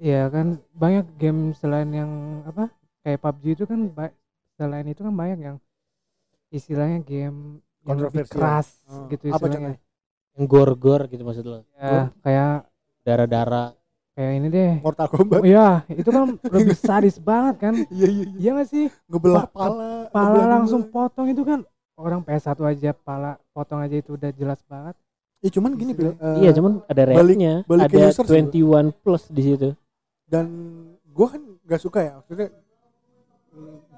[0.00, 0.58] Iya kan.
[0.74, 2.10] Banyak game selain yang
[2.48, 2.72] apa
[3.02, 4.14] kayak PUBG itu kan ba-
[4.56, 5.56] selain itu kan banyak yang
[6.52, 8.30] istilahnya game yang lebih Kontroversial.
[8.30, 9.76] keras Oh, gitu apa istilahnya.
[10.38, 12.52] yang gor-gor gitu maksud lo Ya, kayak
[13.02, 13.74] darah-darah
[14.14, 14.72] kayak ini deh.
[14.84, 17.74] Mortal Kombat Oh iya, itu kan lebih sadis banget kan?
[17.90, 18.86] iya iya iya Iya gak sih?
[19.10, 20.92] ngebelah Pa- pala Pala ngebelah langsung dua.
[20.94, 21.60] potong itu kan
[21.98, 24.94] orang PS1 aja pala potong aja itu udah jelas banget.
[25.42, 29.42] ya cuman gini Bil, eh, iya cuman ada rate-nya ada user sih, 21 plus di
[29.42, 29.68] situ
[30.30, 30.46] dan
[31.10, 32.48] gua kan gak suka ya maksudnya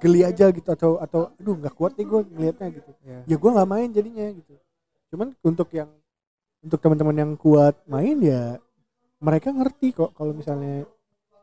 [0.03, 2.91] geli aja gitu atau atau aduh nggak kuat nih gue ngelihatnya gitu.
[3.07, 3.19] Ya.
[3.25, 4.55] ya gue nggak main jadinya gitu.
[5.15, 5.89] Cuman untuk yang
[6.61, 8.59] untuk teman-teman yang kuat main ya
[9.23, 10.85] mereka ngerti kok kalau misalnya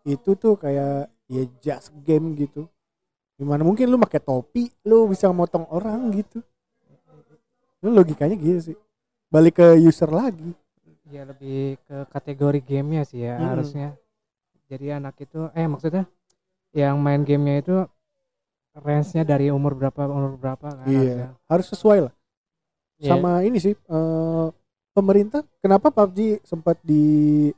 [0.06, 2.68] itu tuh kayak ya just game gitu.
[3.40, 6.44] Gimana mungkin lu pakai topi lu bisa motong orang gitu.
[7.82, 8.78] Lu logikanya gitu sih.
[9.32, 10.54] Balik ke user lagi.
[11.10, 13.50] Ya lebih ke kategori gamenya sih ya Mm-mm.
[13.56, 13.98] harusnya.
[14.70, 16.06] Jadi anak itu eh maksudnya
[16.72, 17.78] yang main gamenya itu
[18.74, 21.04] range-nya dari umur berapa umur berapa kan harusnya.
[21.04, 22.14] iya harus sesuai lah.
[23.02, 24.48] Ya, sama ini sih eh,
[24.94, 27.50] pemerintah kenapa PUBG sempat di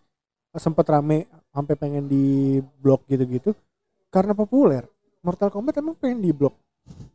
[0.55, 3.53] sempat rame sampai pengen di blok gitu-gitu?
[4.09, 4.85] Karena populer.
[5.23, 6.53] Mortal Kombat emang pengen di blok.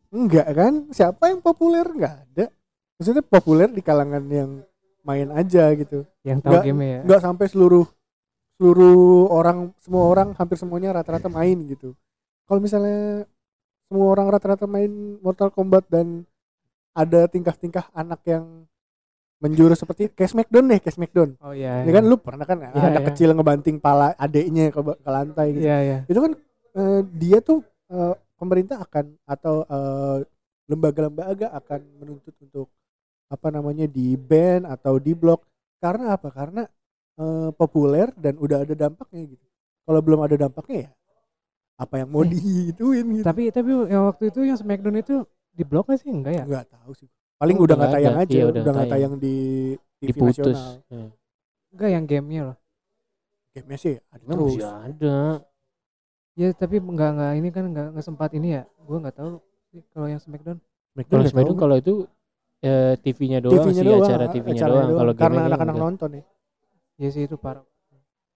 [0.09, 0.89] Enggak kan?
[0.91, 1.85] Siapa yang populer?
[1.85, 2.47] Enggak ada.
[2.97, 4.65] Maksudnya populer di kalangan yang
[5.05, 6.03] main aja gitu.
[6.25, 7.01] Yang tahu Nggak- game ya.
[7.05, 7.87] enggak sampai seluruh
[8.59, 11.95] seluruh orang semua orang hampir semuanya rata-rata main gitu.
[12.49, 13.23] Kalau misalnya
[13.89, 16.29] semua orang rata-rata main Mortal Kombat dan
[16.93, 18.69] ada tingkah-tingkah anak yang
[19.41, 21.31] menjurus seperti kayak Smackdown deh kayak Smackdown.
[21.41, 23.09] Oh iya ya kan lu pernah kan Iya, anak iya.
[23.15, 25.65] kecil ngebanting pala adeknya ke, ke lantai gitu.
[25.65, 25.99] Iya iya.
[26.05, 26.33] Itu kan
[26.77, 30.17] eh, dia tuh eh, pemerintah akan atau eh,
[30.69, 32.69] lembaga-lembaga akan menuntut untuk
[33.33, 35.47] apa namanya di ban atau di blok
[35.81, 36.29] karena apa?
[36.35, 36.67] Karena
[37.17, 39.47] eh, populer dan udah ada dampaknya gitu.
[39.87, 40.98] Kalau belum ada dampaknya ya
[41.79, 43.25] apa yang mau Eh, diituin gitu.
[43.25, 46.11] tapi tapi yang waktu itu yang Smackdown itu di blok nggak sih?
[46.11, 46.45] Enggak ya?
[46.45, 47.09] Nggak tahu sih.
[47.39, 48.25] Paling Oh, udah nggak tayang ada.
[48.25, 48.91] aja Iya, udah nggak tayang.
[48.91, 49.37] tayang di
[49.97, 50.59] TV diputus.
[50.59, 50.75] nasional.
[50.89, 51.07] Ya.
[51.69, 52.57] enggak yang gamenya loh.
[53.51, 54.53] Gamenya sih ada Emang terus.
[54.53, 55.17] masih ada.
[56.35, 58.63] Ya tapi enggak enggak ini kan enggak, enggak sempat ini ya.
[58.81, 59.29] Gua nggak tahu
[59.89, 60.59] kalau yang Smackdown.
[60.91, 61.95] Smackdown kalau Smackdown kalau itu
[62.59, 65.87] eh, TV-nya doang TV-nya sih doang acara TV-nya acaranya doang kalau karena anak-anak enggak.
[65.87, 66.25] nonton ya.
[66.99, 67.63] Ya sih itu parah.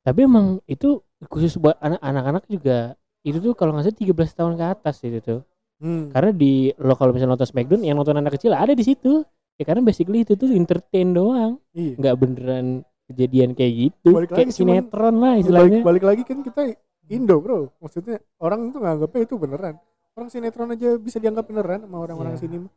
[0.02, 4.52] Tapi emang itu khusus buat anak- anak-anak juga itu tuh kalau nggak salah 13 tahun
[4.58, 5.40] ke atas itu tuh.
[5.82, 6.14] Hmm.
[6.14, 9.26] karena di lo kalau misalnya nonton Smackdown yang nonton anak kecil ada di situ.
[9.58, 11.58] Ya karena basically itu tuh entertain doang.
[11.74, 11.98] Iya.
[11.98, 12.66] Nggak beneran
[13.10, 14.10] kejadian kayak gitu.
[14.14, 15.80] Balik kayak lagi, cuman sinetron lah balik, istilahnya.
[15.82, 16.62] balik lagi kan kita
[17.10, 17.66] Indo bro.
[17.82, 19.74] Maksudnya orang tuh nganggapnya itu beneran.
[20.14, 22.42] Orang sinetron aja bisa dianggap beneran sama orang-orang Iya.
[22.46, 22.72] sini mah.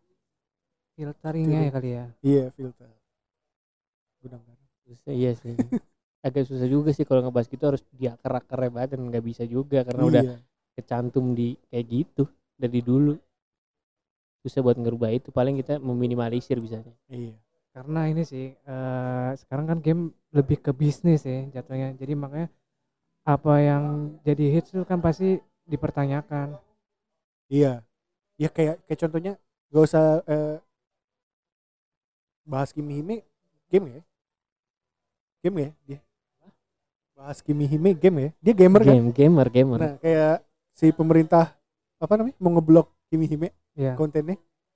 [0.96, 1.68] Filteringnya Gitu.
[1.68, 2.06] ya kali ya.
[2.26, 2.90] Iya filter.
[4.26, 4.42] Gudang
[5.06, 5.54] iya sih
[6.26, 10.04] agak susah juga sih kalau ngebahas gitu harus diakar-akarnya banget dan nggak bisa juga karena
[10.10, 10.38] udah iya.
[10.74, 12.24] kecantum di kayak gitu
[12.58, 13.14] dari dulu.
[14.42, 16.94] Susah buat ngerubah itu paling kita meminimalisir bisanya.
[17.10, 17.38] Iya
[17.76, 21.92] karena ini sih eh, sekarang kan game lebih ke bisnis ya jatuhnya.
[22.00, 22.48] Jadi makanya
[23.28, 23.84] apa yang
[24.24, 26.56] jadi hits itu kan pasti dipertanyakan.
[27.52, 27.84] Iya.
[28.40, 29.34] Ya kayak kayak contohnya
[29.76, 30.58] gak usah eh,
[32.48, 33.28] bahas Kimi Hime
[33.68, 34.02] game ya?
[35.44, 36.05] Game ya dia
[37.16, 38.30] bahas Kimi Hime game ya?
[38.44, 38.94] Dia gamer kan?
[38.94, 39.80] Game gamer gamer.
[39.80, 40.44] Nah kayak
[40.76, 41.56] si pemerintah
[41.96, 44.36] apa namanya mau ngeblok Kimi Hime ya kontennya.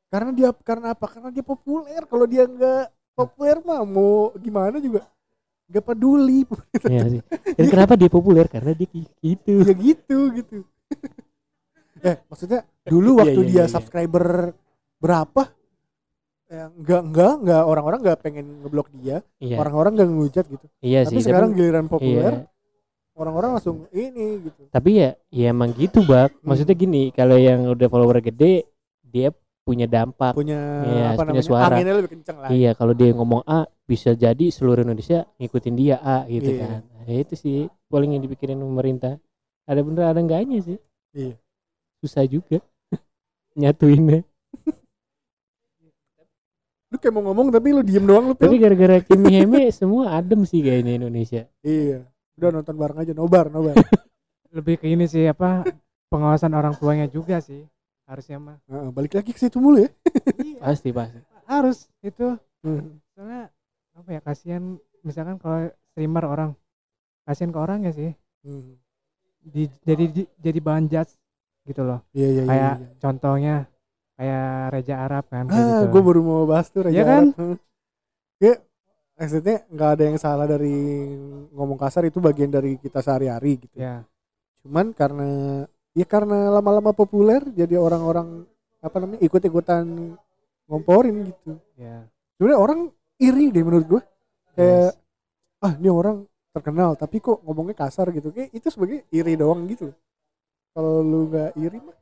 [0.10, 1.06] Karena dia karena apa?
[1.06, 2.02] Karena dia populer.
[2.08, 2.84] Kalau dia nggak
[3.14, 5.06] populer mah mau gimana juga?
[5.70, 6.48] Nggak peduli.
[6.90, 7.22] Iya sih.
[7.60, 8.48] Dan kenapa dia populer?
[8.48, 8.88] Karena dia
[9.20, 9.54] gitu.
[9.68, 10.58] Ya gitu gitu.
[12.00, 13.74] Eh maksudnya dulu Iya, waktu iya, dia iya, iya.
[13.76, 14.56] subscriber
[15.04, 15.52] berapa
[16.50, 21.00] ya, nggak nggak nggak orang-orang nggak pengen ngeblok dia iya orang-orang nggak ngehujat gitu iya
[21.06, 22.48] tapi sih sekarang tapi, giliran populer iya.
[23.16, 26.84] orang-orang langsung ini gitu tapi ya ya emang gitu bak maksudnya Hmm.
[26.84, 28.66] gini kalau yang udah follower gede
[29.06, 29.30] dia
[29.62, 31.70] punya dampak punya Iya, apa punya namanya suara.
[31.70, 36.02] anginnya lebih kencang lah Iya, kalau dia ngomong A bisa jadi seluruh Indonesia ngikutin dia
[36.02, 36.62] A gitu Iya.
[36.66, 36.82] kan.
[36.90, 39.22] Nah, itu sih paling yang dipikirin pemerintah.
[39.66, 40.78] Ada bener ada enggaknya sih.
[41.14, 41.38] Iya.
[42.02, 42.66] Susah juga
[43.62, 44.26] nyatuinnya.
[47.00, 50.60] Kayak mau ngomong tapi lu diem doang lu Tapi gara-gara Kimi Heme semua adem sih
[50.60, 51.48] kayaknya Indonesia.
[51.62, 52.04] iya
[52.36, 53.76] udah nonton bareng aja nobar nobar
[54.56, 55.68] lebih ke ini sih apa
[56.08, 57.68] pengawasan orang tuanya juga sih
[58.04, 59.90] harusnya mah Heeh, balik lagi ke situ mulu ya
[60.64, 61.20] Pasti pasti.
[61.46, 63.00] harus itu Hmm.
[63.10, 63.48] soalnya
[63.94, 66.52] apa ya kasihan misalkan kalau streamer orang
[67.24, 68.76] kasihan ke orang ya sih Hmm.
[69.40, 71.16] di, jadi di- jadi bahan judge
[71.64, 72.88] gitu loh iya iya iya, kayak iya.
[72.98, 73.56] contohnya
[74.20, 77.24] kayak Reja Arab kan ah gitu gue baru mau bahas tuh Raja Iya kan?
[77.32, 77.40] Arab.
[77.40, 77.58] Hmm.
[78.38, 78.54] ya
[79.16, 80.76] maksudnya nggak ada yang salah dari
[81.52, 84.04] ngomong kasar itu bagian dari kita sehari-hari gitu ya
[84.60, 85.28] cuman karena
[85.92, 88.44] ya karena lama-lama populer jadi orang-orang
[88.80, 90.16] apa namanya ikut-ikutan
[90.66, 92.04] ngomporin gitu ya
[92.36, 92.80] sebenarnya orang
[93.18, 94.02] iri deh menurut gue
[94.54, 94.96] kayak Yes.
[95.60, 99.92] ah ini orang terkenal tapi kok ngomongnya kasar gitu kayak itu sebagai iri doang gitu
[100.72, 101.96] kalau lu nggak iri mah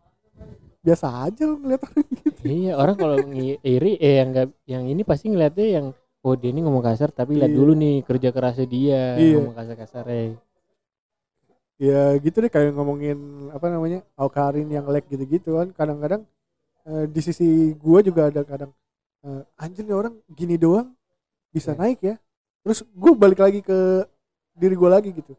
[0.88, 3.18] biasa aja lu ngeliat orang gitu Iya, orang kalau
[3.62, 5.86] iri eh yang enggak yang ini pasti ngeliatnya yang
[6.24, 7.58] oh dia ini ngomong kasar tapi lihat Iya.
[7.60, 9.36] dulu nih kerja kerasnya dia Iya.
[9.44, 10.32] ngomong kasar-kasar eh.
[11.78, 13.18] ya gitu deh kayak ngomongin
[13.54, 16.22] apa namanya Aukarin yang lag gitu-gitu kan kadang-kadang
[16.90, 18.72] eh, di sisi gua juga ada kadang
[19.28, 20.90] eh, anjir nih orang gini doang
[21.52, 21.80] bisa Iya.
[21.84, 22.16] naik ya
[22.64, 23.78] terus gua balik lagi ke
[24.58, 25.36] diri gua lagi gitu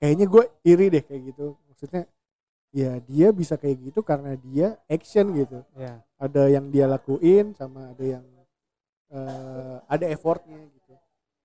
[0.00, 2.08] kayaknya gue iri deh kayak gitu maksudnya
[2.70, 7.90] ya dia bisa kayak gitu karena dia action gitu ya ada yang dia lakuin sama
[7.90, 8.24] ada yang
[9.10, 10.94] eh, ada effortnya gitu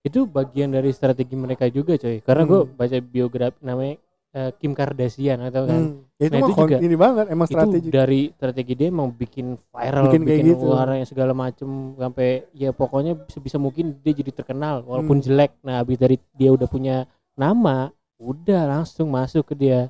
[0.05, 2.73] itu bagian dari strategi mereka juga coy karena gue Hmm.
[2.77, 3.95] baca biografi namanya
[4.35, 6.77] eh, Kim Kardashian atau kan Hmm, ya itu Nah, itu juga.
[6.77, 10.67] ini banget emang itu strategi dari strategi dia mau bikin viral Bikin bikin, gitu.
[10.69, 15.25] orang yang segala macem sampai ya pokoknya sebisa mungkin dia jadi terkenal walaupun Hmm.
[15.25, 17.89] jelek nah habis dari dia udah punya nama
[18.21, 19.89] udah langsung masuk ke dia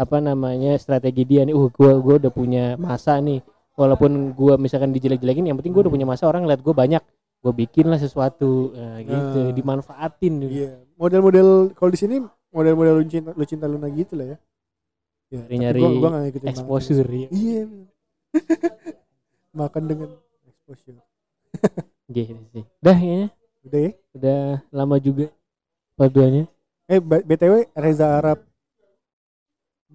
[0.00, 3.44] apa namanya strategi dia nih uh gua gua udah punya masa nih
[3.76, 7.04] walaupun gua misalkan dijelek-jelekin yang penting gua udah punya masa orang lihat gua banyak
[7.44, 9.52] gua bikin lah sesuatu nah, gitu Nah.
[9.52, 10.52] dimanfaatin gitu.
[10.64, 12.16] Iya, model-model kalau di sini
[12.48, 14.38] model-model lu cinta lu cinta Luna gitu lah ya.
[15.30, 17.28] Ya, Nyari-nyari gua, gua gak ngikutin exposure ya.
[17.28, 17.62] Iya.
[19.60, 20.08] Makan dengan
[20.48, 20.98] exposure.
[22.10, 23.28] gitu sih dah kayaknya
[23.62, 23.92] Udah ya.
[24.16, 24.40] udah
[24.74, 25.30] lama juga
[25.94, 26.50] part duanya
[26.90, 28.49] Eh BTW Reza Arab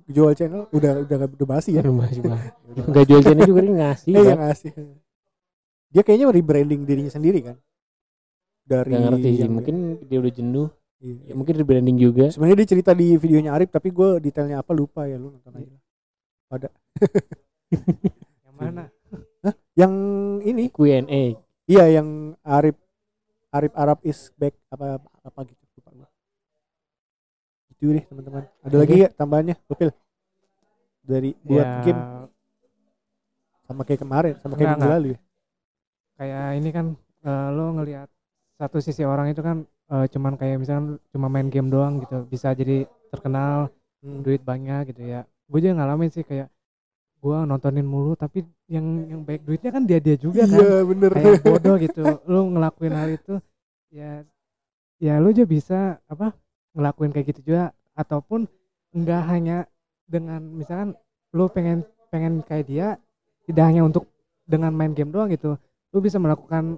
[0.06, 1.82] jual channel udah udah udah basi ya.
[1.82, 1.94] Udah
[2.92, 4.72] nggak jual channel juga dia ngasih Eh yang ngasih.
[5.96, 7.56] Dia kayaknya rebranding dirinya sendiri kan.
[8.66, 9.76] Dari nggak ngerti sih mungkin
[10.10, 11.30] dia udah jenuh iya.
[11.30, 15.06] ya mungkin rebranding juga Sebenarnya dia cerita di videonya Arif tapi gue detailnya apa lupa
[15.06, 15.70] ya lu nonton aja.
[18.42, 18.90] yang mana
[19.78, 19.94] Yang
[20.50, 21.24] ini Q&A
[21.70, 22.74] Iya yang Arif
[23.54, 25.65] Arif Arab is back apa apa gitu.
[27.80, 28.44] Itu deh teman-teman.
[28.66, 28.82] Ada Oke.
[28.82, 29.90] lagi ya tambahannya, Gopil?
[31.06, 32.02] Dari buat ya, game
[33.68, 35.20] sama kayak kemarin, sama kayak minggu lalu ya.
[36.20, 36.86] kayak ini kan
[37.28, 38.08] eh, lo ngelihat
[38.60, 39.58] satu sisi orang itu kan
[39.92, 43.72] eh, cuman kayak misalkan cuma main game doang gitu bisa jadi terkenal
[44.06, 44.22] Hmm.
[44.22, 46.46] duit banyak gitu ya gue juga ngalamin sih kayak
[47.26, 51.10] gue nontonin mulu tapi yang yang baik duitnya kan dia dia juga kan Iya bener.
[51.10, 53.34] kayak bodoh gitu lu ngelakuin hal itu
[53.90, 54.22] ya
[55.02, 56.38] ya lu juga bisa apa
[56.76, 57.64] ngelakuin kayak gitu juga
[57.94, 58.46] ataupun
[58.92, 59.58] enggak hanya
[60.06, 60.94] dengan misalkan
[61.32, 62.88] lu pengen pengen kayak dia
[63.44, 64.06] tidak hanya untuk
[64.44, 65.56] dengan main game doang gitu
[65.90, 66.78] lu bisa melakukan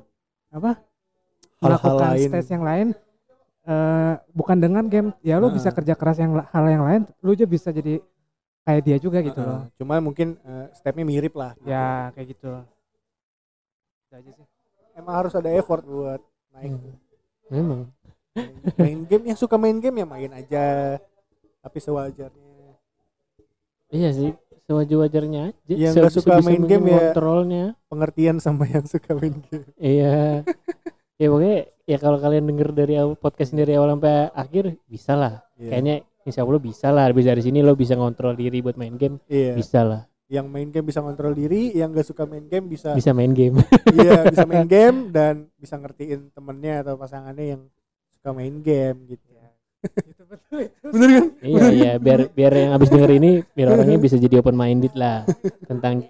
[0.50, 0.80] apa
[1.58, 2.30] Hal-hal melakukan lain.
[2.30, 2.88] stage yang lain
[3.66, 5.76] eh bukan dengan game ya lu bisa Ah.
[5.76, 8.00] kerja keras yang hal yang lain lu juga bisa jadi
[8.64, 9.50] kayak dia juga gitu Heeh.
[9.50, 11.52] loh Cuma mungkin eh, stepnya mirip lah.
[11.56, 11.68] gitu.
[11.68, 12.52] ya kayak gitu
[14.00, 14.48] Itu aja sih
[14.94, 16.22] Emang harus ada effort buat
[16.52, 16.72] naik.
[16.74, 16.96] Hmm.
[17.48, 17.80] memang
[18.76, 20.66] main game yang suka main game ya main aja.
[21.60, 22.46] Tapi sewajarnya.
[23.90, 24.36] iya sih
[24.68, 27.00] sewajar-wajarnya aja Yang Se- nggak suka main game ya.
[27.16, 29.64] kontrolnya Pengertian sama yang suka main game.
[29.80, 30.44] iya
[31.16, 35.72] ya pokoknya ya kalau kalian denger dari podcast dari awal sampai akhir bisa lah Iya.
[35.72, 39.24] kayaknya insya Allah bisa lah bisa dari sini lo bisa ngontrol diri buat main game
[39.26, 39.56] Iya.
[39.56, 43.16] bisa lah Yang main game bisa kontrol diri, yang gak suka main game bisa bisa
[43.16, 43.64] main game
[43.96, 47.62] iya bisa main game dan bisa ngertiin temennya atau pasangannya yang
[48.28, 49.24] suka main game gitu.
[50.12, 51.26] itu betul itu Bener kan?
[51.40, 55.24] iya iya biar biar yang habis denger ini biar orangnya bisa jadi open minded lah
[55.64, 56.04] tentang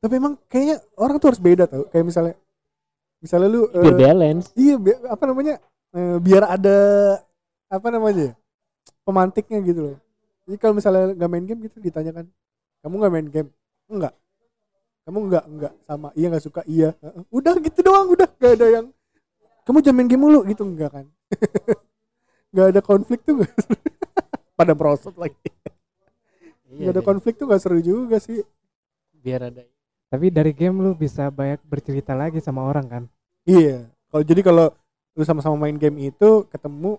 [0.00, 1.86] Tapi emang kayaknya orang tuh harus beda tau.
[1.92, 2.34] Kayak misalnya
[3.20, 5.54] misalnya lu biar balance iya bi- apa namanya?
[5.94, 6.78] eh, biar ada
[7.70, 8.32] apa namanya?
[8.32, 8.34] ya,
[9.06, 9.96] pemantiknya gitu loh.
[10.48, 12.26] Jadi kalau misalnya nggak main game gitu ditanyakan,
[12.82, 13.48] kamu nggak main game?
[13.86, 14.16] Enggak.
[15.04, 16.90] Kamu enggak enggak sama iya nggak suka iya.
[17.04, 17.22] Heeh.
[17.28, 18.86] Udah gitu doang udah gak ada yang
[19.70, 21.06] kamu jangan main game mulu gitu enggak kan?
[22.50, 23.78] Gak ada konflik tuh nggak seru.
[24.58, 25.38] pada merosot lagi.
[26.66, 27.06] Iya Gak ada deh.
[27.06, 28.42] konflik tuh gak seru juga sih.
[29.12, 29.62] biar ada
[30.08, 33.04] tapi dari game lu bisa banyak bercerita lagi sama orang kan
[33.44, 33.84] Iya.
[34.08, 34.66] Kalau jadi kalau
[35.12, 36.96] lu sama-sama main game itu ketemu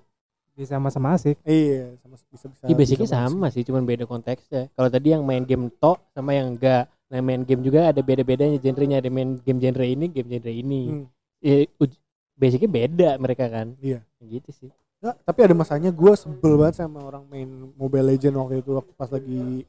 [0.52, 2.64] bisa sama-sama asik iya sama bisa bisa.
[2.64, 4.70] Iya basicnya bisa sama sih, cuman beda konteksnya.
[4.72, 6.88] Kalau tadi yang main game tok sama yang enggak.
[7.10, 9.00] Nah main game juga ada beda-bedanya genrenya.
[9.00, 10.82] Ada main game genre ini, game genre ini.
[10.92, 11.06] Hmm.
[11.42, 12.01] Ya, uj-
[12.42, 13.78] basicnya beda mereka kan.
[13.78, 14.02] Iya.
[14.18, 14.70] Gitu sih.
[15.02, 18.94] Nggak, tapi ada masanya gue sebel banget sama orang main Mobile Legend waktu itu waktu
[18.98, 19.66] pas lagi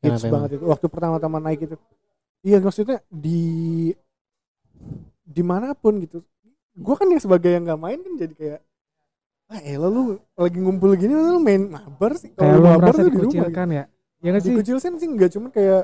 [0.00, 1.76] hits Kenapa banget itu waktu pertama-tama naik itu.
[2.44, 3.92] Iya maksudnya di
[5.24, 6.24] di mana pun gitu.
[6.72, 8.60] Gue kan yang sebagai yang nggak main kan jadi kayak
[9.52, 13.12] ah elah lu lagi ngumpul gini lu main mabar sih kayak lu mabar merasa tuh
[13.12, 13.24] di rumah gitu.
[13.28, 13.84] dikucilkan ya
[14.24, 15.82] ya nggak sih dikucilkan sih enggak cuman kayak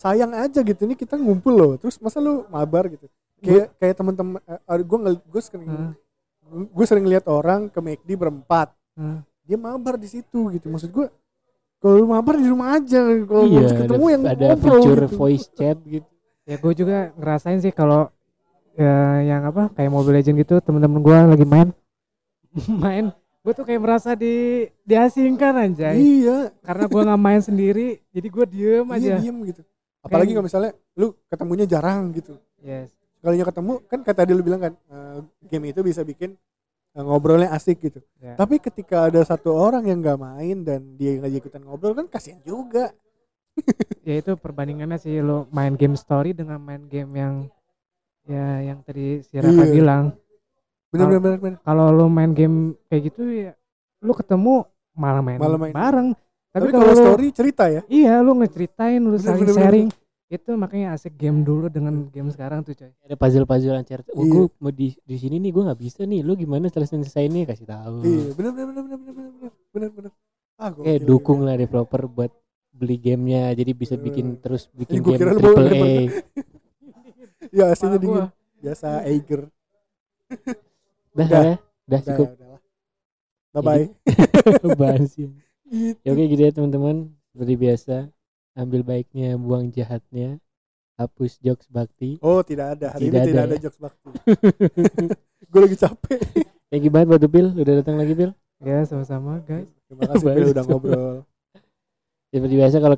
[0.00, 3.06] sayang aja gitu ini kita ngumpul loh terus masa lu mabar gitu
[3.44, 5.92] kayak kayak teman-teman gue ngel gue sering Heeh.
[6.72, 9.18] gue sering lihat orang ke McD berempat Heeh.
[9.44, 11.06] dia mabar di situ gitu maksud gue
[11.84, 15.16] kalau lu mabar di rumah aja kalau iya, ketemu ada, yang ada ngobrol gitu.
[15.20, 16.08] voice chat gitu.
[16.48, 18.08] ya gue juga ngerasain sih kalau
[18.72, 21.68] ya, yang apa kayak Mobile Legend gitu temen-temen gue lagi main
[22.82, 23.12] main
[23.44, 28.44] gue tuh kayak merasa di diasingkan anjay Iya, karena gue nggak main sendiri jadi gue
[28.48, 29.60] diem iya aja diem gitu.
[30.00, 32.40] Apalagi kalau misalnya lu ketemunya jarang gitu.
[32.64, 35.18] yes Kalinya ketemu kan kata tadi lu bilang kan eh,
[35.48, 36.36] game itu bisa bikin
[36.92, 38.04] eh, ngobrolnya asik gitu.
[38.18, 38.36] Ya.
[38.36, 42.38] Tapi ketika ada satu orang yang nggak main dan dia nggak ikutan ngobrol kan kasihan
[42.42, 42.92] juga.
[44.04, 47.34] ya itu perbandingannya sih lo main game story dengan main game yang
[48.24, 49.72] ya yang tadi si Raka Iya.
[49.72, 50.04] bilang
[50.90, 51.38] Bener Kalau- bener bener.
[51.38, 51.58] bener.
[51.62, 52.56] kalau lo main game
[52.86, 53.52] kayak gitu ya
[53.98, 55.70] lu ketemu malah main, Malah main.
[55.70, 56.08] bareng
[56.50, 57.82] tapi, Tapi kalau story cerita ya.
[57.86, 59.88] iya lu ngeceritain lu Bener, saling bener, bener, sharing
[60.34, 64.00] itu makanya asik game dulu dengan game sekarang tuh coy ada puzzle-puzzle lancar.
[64.10, 64.30] Oh, Iya.
[64.30, 66.20] gue mau di di sini nih gue nggak bisa nih.
[66.20, 68.02] Lu gimana selesai selesainya kasih tahu.
[68.02, 70.12] Iya, bener bener bener bener bener bener bener bener.
[70.54, 72.30] Ah, gokil, dukung lah developer buat
[72.70, 74.38] beli gamenya jadi bisa bikin Eh.
[74.38, 75.94] terus bikin game triple A.
[77.54, 78.26] Ya aslinya dingin.
[78.58, 79.46] Biasa Eiger.
[81.12, 81.42] Dah Udah.
[81.44, 81.54] ya, dah
[81.86, 82.28] Udah, cukup.
[83.52, 83.84] Bye bye.
[85.64, 85.96] Gitu.
[86.02, 86.96] Ya oke gitu ya teman-teman.
[87.30, 87.96] Seperti biasa,
[88.54, 90.38] ambil baiknya, buang jahatnya,
[90.94, 92.18] hapus jokes bakti.
[92.20, 93.62] Oh tidak ada hari Tidak ini tidak ada ada ya.
[93.62, 94.08] jokes bakti.
[95.50, 96.20] Gue lagi capek.
[96.70, 98.30] Thank you banget buat Pil, udah datang lagi Pil.
[98.58, 101.16] ya sama-sama guys Terima kasih Phil udah ngobrol.
[102.28, 102.96] Seperti biasa kalau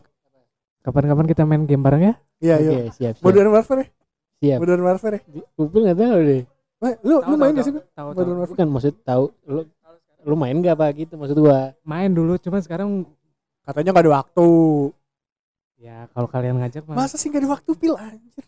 [0.81, 2.77] kapan-kapan kita main game bareng ya Iya oke yuk.
[2.93, 3.25] siap siap.
[3.25, 3.87] Modern Warfare ya?
[4.39, 4.59] siap.
[4.61, 5.21] Modern Warfare ya?
[5.53, 6.43] Pupil nggak tahu deh.
[6.77, 7.73] Wah, lu lu main gak sih?
[7.73, 8.53] Tahu Modern Warfare.
[8.55, 9.61] Bukan maksud tahu lu
[10.23, 11.73] lu main nggak apa gitu maksud gua.
[11.83, 12.89] main dulu cuman sekarang
[13.61, 14.49] Katanya gak ada waktu.
[15.77, 18.45] Ya kalau kalian ngajak mah Masa sih gak ada waktu pil anjir?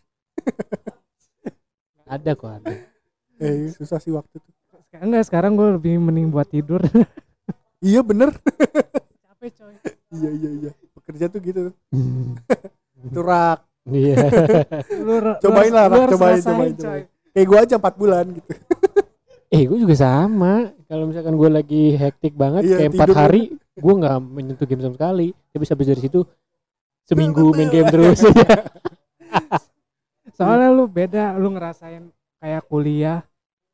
[2.05, 2.73] Ada kok ada.
[3.37, 4.53] Eh susah sih waktu tuh.
[4.89, 6.81] enggak sekarang gue lebih mending buat tidur
[7.85, 8.33] Iya bener.
[9.23, 9.75] capek coy
[10.11, 10.71] iya iya iya.
[10.91, 11.61] Pekerja tuh gitu.
[12.99, 13.63] Itu rak.
[13.85, 14.17] Iya.
[15.43, 17.05] Cobain lah, Rak, cobain, cobain, cobain.
[17.31, 18.51] Kayak gue aja 4 bulan gitu.
[19.47, 20.73] eh gue juga sama.
[20.85, 23.17] Kalau misalkan gue lagi hektik banget Iya, kayak empat tidur.
[23.21, 25.27] hari, gue nggak menyentuh game sama sekali.
[25.53, 26.19] Tapi habis dari situ
[27.09, 27.57] seminggu Betul.
[27.57, 28.19] main game terus.
[30.37, 32.07] soalnya lu beda lu ngerasain
[32.39, 33.19] kayak kuliah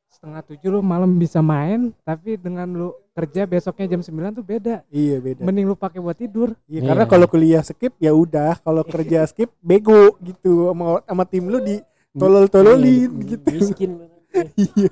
[0.08, 4.82] setengah tujuh lu malam bisa main tapi dengan lu kerja besoknya jam 9 tuh beda
[4.90, 5.42] Iya beda.
[5.44, 6.88] mending lu pakai buat tidur Iya, Iya.
[6.90, 11.60] karena kalau kuliah skip ya udah, kalau kerja skip bego gitu sama sama tim lu
[11.60, 11.80] di
[12.12, 13.48] tolol-tololin gitu.
[13.52, 13.92] Miskin.
[14.60, 14.92] Iya.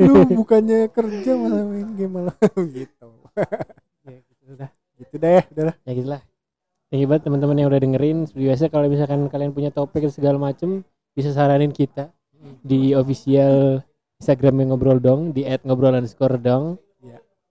[0.00, 2.32] Lu bukannya kerja malah main game malah
[2.70, 3.08] gitu.
[4.00, 5.74] ya gitu udah Gitu deh, udah lah.
[5.82, 6.22] ya gitulah
[6.92, 8.28] thank you banget teman-teman yang udah dengerin.
[8.28, 10.84] Seperti biasa kalau misalkan kalian punya topik dan segala macem
[11.16, 12.12] bisa saranin kita
[12.60, 13.80] di official
[14.20, 16.76] Instagram yang ngobrol dong di @ngobrol underscore dong.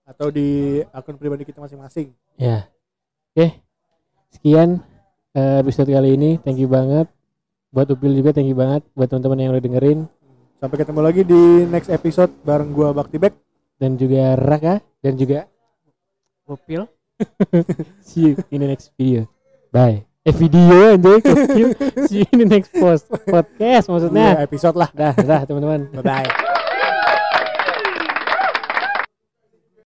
[0.06, 2.14] Atau di akun pribadi kita masing-masing.
[2.38, 2.70] ya.
[3.32, 3.64] Oke.
[4.30, 4.78] Sekian
[5.34, 6.30] eh, episode kali ini.
[6.38, 7.10] Thank you banget.
[7.72, 8.86] Buat Upil juga thank you banget.
[8.94, 9.98] Buat teman-teman yang udah dengerin.
[10.62, 13.34] Sampai ketemu lagi di next episode bareng gua Bakti Bek.
[13.82, 14.78] dan juga Raka.
[15.02, 15.50] Dan juga
[16.46, 16.86] Upil.
[18.06, 19.31] See you in the next video
[19.72, 21.18] bye eh video Upil.
[22.06, 24.88] see you in the next post podcast maksudnya Iya, episode lah.
[24.92, 26.61] dah dah teman-teman Bye bye.